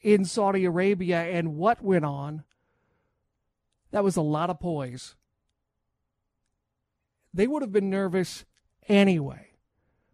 in 0.01 0.25
Saudi 0.25 0.65
Arabia 0.65 1.21
and 1.21 1.55
what 1.55 1.83
went 1.83 2.05
on, 2.05 2.43
that 3.91 4.03
was 4.03 4.15
a 4.15 4.21
lot 4.21 4.49
of 4.49 4.59
poise. 4.59 5.15
They 7.33 7.47
would 7.47 7.61
have 7.61 7.71
been 7.71 7.89
nervous 7.89 8.45
anyway. 8.87 9.51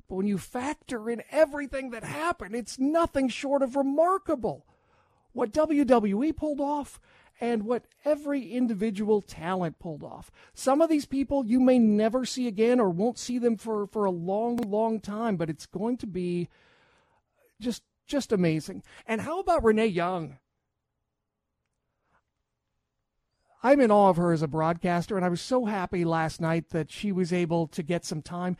But 0.08 0.16
when 0.16 0.28
you 0.28 0.38
factor 0.38 1.10
in 1.10 1.24
everything 1.32 1.90
that 1.90 2.04
happened, 2.04 2.56
it's 2.56 2.80
nothing 2.80 3.28
short 3.30 3.62
of 3.62 3.76
remarkable. 3.76 4.66
What 5.34 5.52
WWE 5.52 6.36
pulled 6.36 6.62
off 6.62 7.00
and 7.40 7.64
what 7.64 7.86
every 8.04 8.52
individual 8.52 9.22
talent 9.22 9.80
pulled 9.80 10.04
off. 10.04 10.32
Some 10.54 10.82
of 10.82 10.90
these 10.90 11.06
people 11.06 11.46
you 11.46 11.60
may 11.60 11.78
never 11.78 12.26
see 12.26 12.48
again 12.48 12.80
or 12.80 12.90
won't 12.90 13.20
see 13.20 13.38
them 13.38 13.58
for, 13.58 13.86
for 13.88 14.06
a 14.06 14.12
long, 14.12 14.58
long 14.58 15.00
time, 15.00 15.36
but 15.36 15.50
it's 15.50 15.66
going 15.66 15.98
to 15.98 16.08
be 16.08 16.50
just 17.60 17.84
just 18.08 18.32
amazing. 18.32 18.84
And 19.06 19.20
how 19.20 19.40
about 19.40 19.66
Renee 19.66 19.88
Young? 19.88 20.38
I'm 23.68 23.82
in 23.82 23.91
awe 23.91 24.07
of 24.07 24.15
her 24.15 24.32
as 24.32 24.41
a 24.41 24.47
broadcaster, 24.47 25.18
and 25.18 25.26
I 25.26 25.30
was 25.30 25.41
so 25.41 25.65
happy 25.65 26.05
last 26.05 26.39
night 26.39 26.70
that 26.70 26.89
she 26.89 27.11
was 27.11 27.34
able 27.34 27.68
to 27.68 27.84
get 27.84 28.05
some 28.05 28.22
time. 28.22 28.55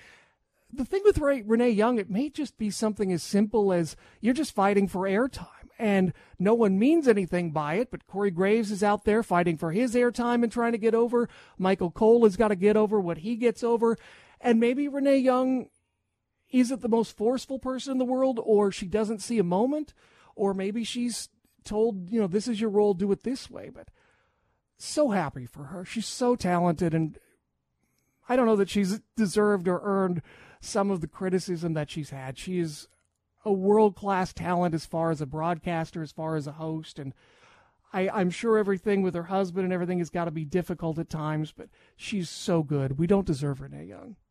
The 0.70 0.84
thing 0.84 1.02
with 1.06 1.20
Renee 1.20 1.70
Young, 1.70 1.98
it 1.98 2.10
may 2.10 2.30
just 2.30 2.58
be 2.58 2.70
something 2.70 3.14
as 3.14 3.24
simple 3.24 3.72
as 3.72 3.96
you're 4.20 4.34
just 4.34 4.54
fighting 4.54 4.86
for 4.86 5.04
airtime, 5.04 5.70
and 5.80 6.12
no 6.38 6.54
one 6.54 6.78
means 6.78 7.08
anything 7.08 7.52
by 7.52 7.76
it. 7.76 7.90
But 7.90 8.06
Corey 8.06 8.32
Graves 8.32 8.70
is 8.70 8.84
out 8.84 9.06
there 9.06 9.24
fighting 9.24 9.56
for 9.56 9.72
his 9.72 9.96
airtime 9.96 10.44
and 10.44 10.52
trying 10.52 10.74
to 10.74 10.78
get 10.78 10.94
over. 10.94 11.30
Michael 11.58 11.90
Cole 11.90 12.26
has 12.26 12.36
got 12.36 12.50
to 12.50 12.58
get 12.58 12.76
over 12.76 13.00
what 13.00 13.20
he 13.20 13.38
gets 13.38 13.64
over. 13.64 13.96
And 14.42 14.60
maybe 14.60 14.90
Renee 14.90 15.20
Young 15.20 15.70
isn't 16.52 16.82
the 16.82 16.90
most 16.90 17.16
forceful 17.16 17.60
person 17.60 17.94
in 17.94 17.98
the 17.98 18.04
world, 18.04 18.42
or 18.44 18.74
she 18.74 18.88
doesn't 18.88 19.22
see 19.22 19.40
a 19.40 19.44
moment, 19.44 19.94
or 20.36 20.54
maybe 20.54 20.84
she's 20.84 21.30
told, 21.64 22.10
you 22.12 22.20
know, 22.20 22.28
this 22.28 22.50
is 22.50 22.60
your 22.60 22.72
role, 22.72 22.94
do 22.94 23.10
it 23.14 23.24
this 23.24 23.50
way. 23.50 23.70
But 23.74 23.88
so 24.78 25.10
happy 25.10 25.46
for 25.46 25.66
her. 25.66 25.86
She's 25.86 26.06
so 26.06 26.36
talented, 26.36 26.94
and 26.94 27.18
I 28.30 28.36
don't 28.36 28.46
know 28.46 28.56
that 28.56 28.70
she's 28.70 29.00
deserved 29.16 29.68
or 29.68 29.82
earned 29.84 30.22
some 30.60 30.92
of 30.92 31.02
the 31.02 31.08
criticism 31.08 31.74
that 31.74 31.90
she's 31.90 32.10
had. 32.10 32.38
She 32.38 32.60
is 32.60 32.88
a 33.46 33.52
world 33.52 33.96
class 33.96 34.34
talent 34.34 34.76
as 34.76 34.86
far 34.86 35.12
as 35.12 35.22
a 35.22 35.26
broadcaster, 35.26 36.02
as 36.02 36.12
far 36.12 36.36
as 36.36 36.48
a 36.48 36.54
host, 36.54 37.00
and 37.00 37.14
I, 37.94 38.10
I'm 38.10 38.30
sure 38.30 38.58
everything 38.58 39.02
with 39.02 39.16
her 39.16 39.24
husband 39.24 39.64
and 39.64 39.74
everything 39.74 40.00
has 40.00 40.10
got 40.10 40.26
to 40.26 40.32
be 40.32 40.46
difficult 40.46 41.00
at 41.00 41.10
times, 41.10 41.54
but 41.56 41.70
she's 41.96 42.30
so 42.30 42.64
good. 42.64 42.98
We 42.98 43.08
don't 43.08 43.26
deserve 43.26 43.62
Renee 43.62 43.86
Young. 43.86 44.16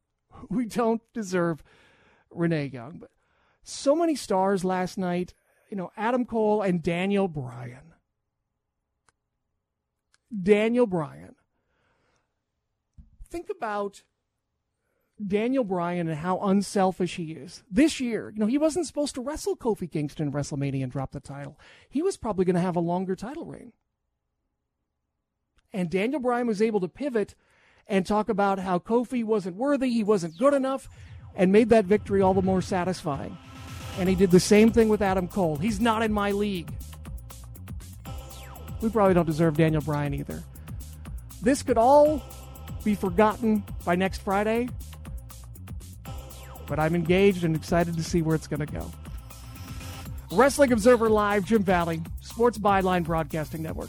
We 0.51 0.67
don't 0.67 1.01
deserve 1.15 1.63
Renee 2.31 2.67
Young. 2.67 2.99
But 2.99 3.11
so 3.63 3.97
many 3.97 4.15
stars 4.15 4.65
last 4.65 4.99
night. 4.99 5.33
You 5.71 5.79
know, 5.79 5.91
Adam 5.97 6.27
Cole 6.27 6.61
and 6.61 6.83
Daniel 6.83 7.27
Bryan. 7.27 7.86
Daniel 10.43 10.87
Bryan. 10.87 11.35
Think 13.29 13.49
about 13.51 14.03
Daniel 15.25 15.65
Bryan 15.65 16.09
and 16.09 16.19
how 16.19 16.39
unselfish 16.41 17.17
he 17.17 17.33
is. 17.33 17.63
This 17.71 18.01
year, 18.01 18.31
you 18.35 18.41
know, 18.41 18.47
he 18.47 18.59
wasn't 18.59 18.87
supposed 18.87 19.15
to 19.15 19.23
wrestle 19.23 19.57
Kofi 19.57 19.91
Kingston 19.91 20.29
in 20.29 20.33
WrestleMania 20.33 20.83
and 20.83 20.93
drop 20.93 21.13
the 21.13 21.21
title. 21.21 21.59
He 21.89 22.03
was 22.03 22.17
probably 22.17 22.45
going 22.45 22.55
to 22.55 22.61
have 22.61 22.77
a 22.77 22.81
longer 22.81 23.17
title 23.17 23.47
reign. 23.47 23.73
And 25.73 25.91
Daniel 25.91 26.21
Bryan 26.21 26.47
was 26.47 26.63
able 26.63 26.81
to 26.81 26.89
pivot 26.89 27.35
and 27.87 28.05
talk 28.05 28.29
about 28.29 28.59
how 28.59 28.79
Kofi 28.79 29.25
wasn't 29.25 29.57
worthy, 29.57 29.91
he 29.91 30.05
wasn't 30.05 30.39
good 30.39 30.55
enough, 30.55 30.89
and 31.35 31.53
made 31.53 31.69
that 31.71 31.85
victory 31.85 32.21
all 32.21 32.35
the 32.35 32.43
more 32.43 32.63
satisfying. 32.63 33.37
And 33.99 34.09
he 34.09 34.15
did 34.15 34.31
the 34.31 34.41
same 34.41 34.71
thing 34.71 34.89
with 34.89 35.01
Adam 35.01 35.29
Cole. 35.29 35.57
He's 35.57 35.81
not 35.81 36.03
in 36.03 36.13
my 36.13 36.31
league. 36.31 36.73
We 38.81 38.91
probably 38.91 39.15
don't 39.15 39.27
deserve 39.27 39.57
Daniel 39.57 39.83
Bryan 39.83 40.15
either. 40.15 40.43
This 41.43 41.63
could 41.63 41.79
all 41.79 42.23
be 42.85 42.95
forgotten 42.95 43.65
by 43.85 43.97
next 43.97 44.23
Friday, 44.23 44.69
but 46.67 46.79
I'm 46.79 46.95
engaged 46.95 47.45
and 47.45 47.57
excited 47.57 47.97
to 47.97 48.05
see 48.05 48.23
where 48.23 48.35
it's 48.35 48.47
going 48.47 48.65
to 48.65 48.73
go. 48.73 48.91
Wrestling 50.33 50.73
Observer 50.73 51.09
Live, 51.09 51.45
Jim 51.45 51.63
Valliere, 51.63 52.03
Sports 52.21 52.59
Byline 52.59 53.05
Broadcasting 53.05 53.63
Network. 53.63 53.89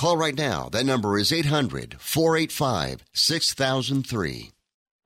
Call 0.00 0.16
right 0.16 0.34
now. 0.34 0.70
That 0.70 0.86
number 0.86 1.18
is 1.18 1.30
800 1.30 1.96
485 2.00 3.04
6003. 3.12 4.50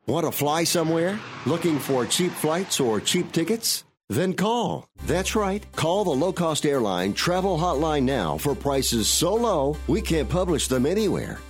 Want 0.07 0.24
to 0.24 0.30
fly 0.30 0.62
somewhere? 0.62 1.18
Looking 1.47 1.80
for 1.80 2.07
cheap 2.07 2.30
flights 2.30 2.78
or 2.78 3.01
cheap 3.01 3.32
tickets? 3.32 3.82
Then 4.09 4.34
call. 4.34 4.86
That's 5.05 5.34
right. 5.34 5.66
Call 5.74 6.05
the 6.05 6.11
low 6.11 6.32
cost 6.32 6.64
airline 6.64 7.12
travel 7.12 7.59
hotline 7.59 8.05
now 8.05 8.38
for 8.38 8.55
prices 8.55 9.09
so 9.09 9.34
low 9.34 9.76
we 9.88 10.01
can't 10.01 10.28
publish 10.28 10.68
them 10.68 10.86
anywhere. 10.86 11.40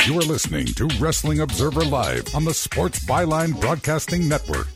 You 0.00 0.18
are 0.18 0.22
listening 0.22 0.66
to 0.66 0.88
Wrestling 0.98 1.40
Observer 1.40 1.84
Live 1.84 2.34
on 2.34 2.44
the 2.44 2.52
Sports 2.52 3.04
Byline 3.04 3.58
Broadcasting 3.60 4.28
Network. 4.28 4.66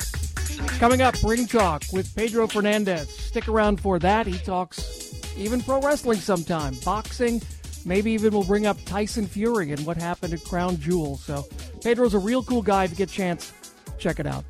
Coming 0.78 1.02
up, 1.02 1.16
Ring 1.24 1.46
Talk 1.46 1.82
with 1.92 2.14
Pedro 2.14 2.46
Fernandez. 2.46 3.08
Stick 3.08 3.48
around 3.48 3.80
for 3.80 3.98
that. 3.98 4.28
He 4.28 4.38
talks 4.38 5.20
even 5.36 5.60
pro 5.62 5.80
wrestling 5.80 6.20
sometime, 6.20 6.74
boxing. 6.84 7.42
Maybe 7.84 8.12
even 8.12 8.32
we'll 8.32 8.44
bring 8.44 8.66
up 8.66 8.76
Tyson 8.84 9.26
Fury 9.26 9.72
and 9.72 9.84
what 9.84 9.96
happened 9.96 10.32
at 10.32 10.44
Crown 10.44 10.78
Jewel. 10.78 11.16
So 11.16 11.44
Pedro's 11.82 12.14
a 12.14 12.20
real 12.20 12.44
cool 12.44 12.62
guy. 12.62 12.84
If 12.84 12.90
you 12.90 12.96
get 12.96 13.10
a 13.10 13.12
chance, 13.12 13.52
check 13.98 14.20
it 14.20 14.26
out. 14.26 14.44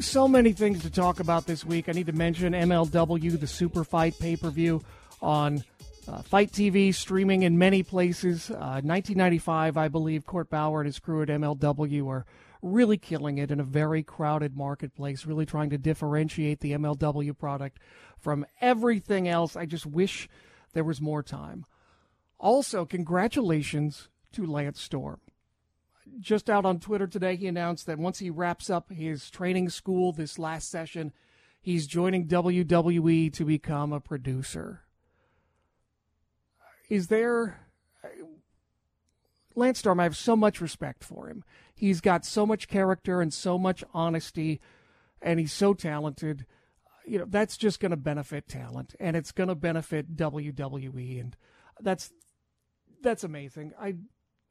So 0.00 0.26
many 0.26 0.52
things 0.52 0.80
to 0.82 0.90
talk 0.90 1.20
about 1.20 1.46
this 1.46 1.66
week. 1.66 1.90
I 1.90 1.92
need 1.92 2.06
to 2.06 2.12
mention 2.12 2.54
MLW, 2.54 3.38
the 3.38 3.46
Super 3.46 3.84
Fight 3.84 4.18
pay 4.18 4.36
per 4.36 4.48
view 4.48 4.82
on 5.20 5.62
uh, 6.08 6.22
FITE 6.22 6.52
TV 6.52 6.94
streaming 6.94 7.42
in 7.42 7.58
many 7.58 7.82
places. 7.82 8.50
Uh, 8.50 8.80
1995, 8.82 9.76
I 9.76 9.88
believe, 9.88 10.26
Court 10.26 10.50
Bauer 10.50 10.80
and 10.80 10.86
his 10.86 10.98
crew 10.98 11.22
at 11.22 11.28
MLW 11.28 12.08
are 12.08 12.26
really 12.60 12.96
killing 12.96 13.38
it 13.38 13.50
in 13.50 13.60
a 13.60 13.64
very 13.64 14.02
crowded 14.02 14.56
marketplace, 14.56 15.26
really 15.26 15.46
trying 15.46 15.70
to 15.70 15.78
differentiate 15.78 16.60
the 16.60 16.72
MLW 16.72 17.36
product 17.36 17.78
from 18.18 18.46
everything 18.60 19.28
else. 19.28 19.56
I 19.56 19.66
just 19.66 19.86
wish 19.86 20.28
there 20.72 20.84
was 20.84 21.00
more 21.00 21.22
time. 21.22 21.66
Also, 22.38 22.84
congratulations 22.84 24.08
to 24.32 24.46
Lance 24.46 24.80
Storm. 24.80 25.20
Just 26.18 26.50
out 26.50 26.64
on 26.64 26.80
Twitter 26.80 27.06
today, 27.06 27.36
he 27.36 27.46
announced 27.46 27.86
that 27.86 27.98
once 27.98 28.18
he 28.18 28.30
wraps 28.30 28.68
up 28.68 28.90
his 28.90 29.30
training 29.30 29.68
school 29.68 30.12
this 30.12 30.38
last 30.38 30.70
session, 30.70 31.12
he's 31.60 31.86
joining 31.86 32.26
WWE 32.26 33.32
to 33.32 33.44
become 33.44 33.92
a 33.92 34.00
producer 34.00 34.81
is 36.92 37.06
there 37.06 37.58
Lance 39.54 39.78
Storm, 39.78 39.98
I 39.98 40.02
have 40.02 40.16
so 40.16 40.36
much 40.36 40.60
respect 40.60 41.02
for 41.02 41.26
him. 41.26 41.42
He's 41.74 42.02
got 42.02 42.26
so 42.26 42.44
much 42.44 42.68
character 42.68 43.22
and 43.22 43.32
so 43.32 43.58
much 43.58 43.82
honesty, 43.94 44.60
and 45.22 45.40
he's 45.40 45.52
so 45.54 45.72
talented. 45.72 46.44
You 47.06 47.20
know, 47.20 47.24
that's 47.26 47.56
just 47.56 47.80
going 47.80 47.92
to 47.92 47.96
benefit 47.96 48.46
talent, 48.46 48.94
and 49.00 49.16
it's 49.16 49.32
going 49.32 49.48
to 49.48 49.54
benefit 49.54 50.16
WWE, 50.16 51.18
and 51.18 51.34
that's 51.80 52.12
that's 53.00 53.24
amazing. 53.24 53.72
I, 53.80 53.88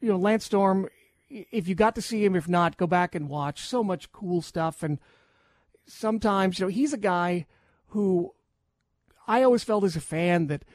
you 0.02 0.10
know, 0.10 0.18
Lance 0.18 0.46
Storm. 0.46 0.90
If 1.30 1.68
you 1.68 1.76
got 1.76 1.94
to 1.96 2.02
see 2.02 2.26
him, 2.26 2.36
if 2.36 2.50
not, 2.50 2.76
go 2.76 2.88
back 2.88 3.14
and 3.14 3.30
watch. 3.30 3.68
So 3.68 3.84
much 3.84 4.12
cool 4.12 4.42
stuff, 4.42 4.82
and 4.82 5.00
sometimes 5.86 6.58
you 6.58 6.66
know 6.66 6.70
he's 6.70 6.92
a 6.92 6.98
guy 6.98 7.46
who 7.90 8.34
I 9.28 9.44
always 9.44 9.64
felt 9.64 9.84
as 9.84 9.96
a 9.96 10.02
fan 10.02 10.48
that 10.48 10.66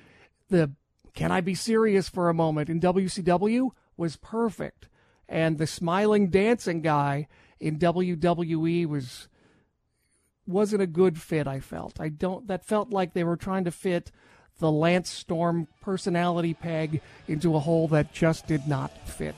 the 0.49 0.71
can 1.17 1.33
I 1.33 1.41
be 1.41 1.55
serious 1.55 2.09
for 2.09 2.29
a 2.29 2.35
moment 2.35 2.69
in 2.69 2.79
WCW 2.79 3.71
was 3.97 4.17
perfect. 4.17 4.87
And 5.29 5.59
the 5.59 5.67
smiling 5.67 6.29
dancing 6.29 6.83
guy 6.83 7.27
in 7.59 7.79
WWE 7.79 8.87
was 8.87 9.27
wasn't 10.47 10.83
a 10.83 10.87
good 10.87 11.21
fit, 11.21 11.49
I 11.49 11.59
felt. 11.59 12.01
I 12.01 12.11
don't 12.11 12.47
that 12.47 12.65
felt 12.65 12.91
like 12.91 13.15
they 13.15 13.25
were 13.25 13.37
trying 13.37 13.65
to 13.65 13.73
fit 13.73 14.13
the 14.59 14.71
Lance 14.71 15.11
Storm 15.11 15.67
personality 15.81 16.55
peg 16.55 17.01
into 17.27 17.57
a 17.57 17.61
hole 17.61 17.89
that 17.89 18.13
just 18.13 18.47
did 18.47 18.69
not 18.69 18.93
fit. 19.09 19.35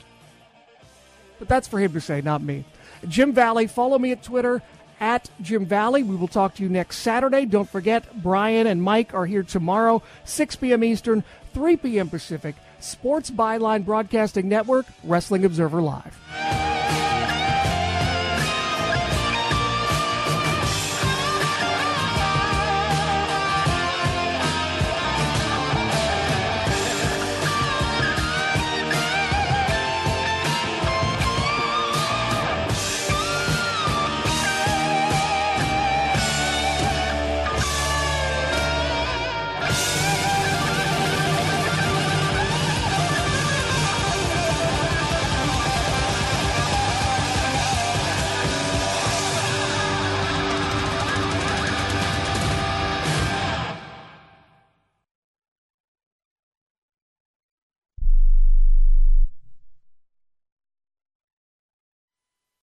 But 1.39 1.49
that's 1.49 1.69
for 1.69 1.79
him 1.79 1.93
to 1.93 2.01
say, 2.01 2.21
not 2.21 2.43
me. 2.43 2.65
Jim 3.07 3.33
Valliere, 3.33 3.69
follow 3.69 3.99
me 3.99 4.11
at 4.11 4.25
Twitter 4.25 4.61
at 5.01 5.31
Jim 5.41 5.67
Valliere. 5.67 6.05
We 6.05 6.17
will 6.17 6.29
talk 6.29 6.57
to 6.57 6.63
you 6.63 6.69
next 6.69 6.99
Saturday. 6.99 7.47
Don't 7.47 7.69
forget, 7.69 8.23
Bryan 8.23 8.67
and 8.67 8.83
Mike 8.83 9.15
are 9.15 9.27
here 9.27 9.43
tomorrow, 9.43 10.03
6 10.25 10.57
p.m. 10.57 10.85
Eastern, 10.85 11.25
3 11.59 11.77
p.m. 11.79 12.09
Pacific. 12.09 12.55
Sports 12.79 13.33
Byline 13.33 13.85
Broadcasting 13.85 14.49
Network, 14.49 14.87
Wrestling 15.03 15.45
Observer 15.45 15.83
Live. 15.83 16.17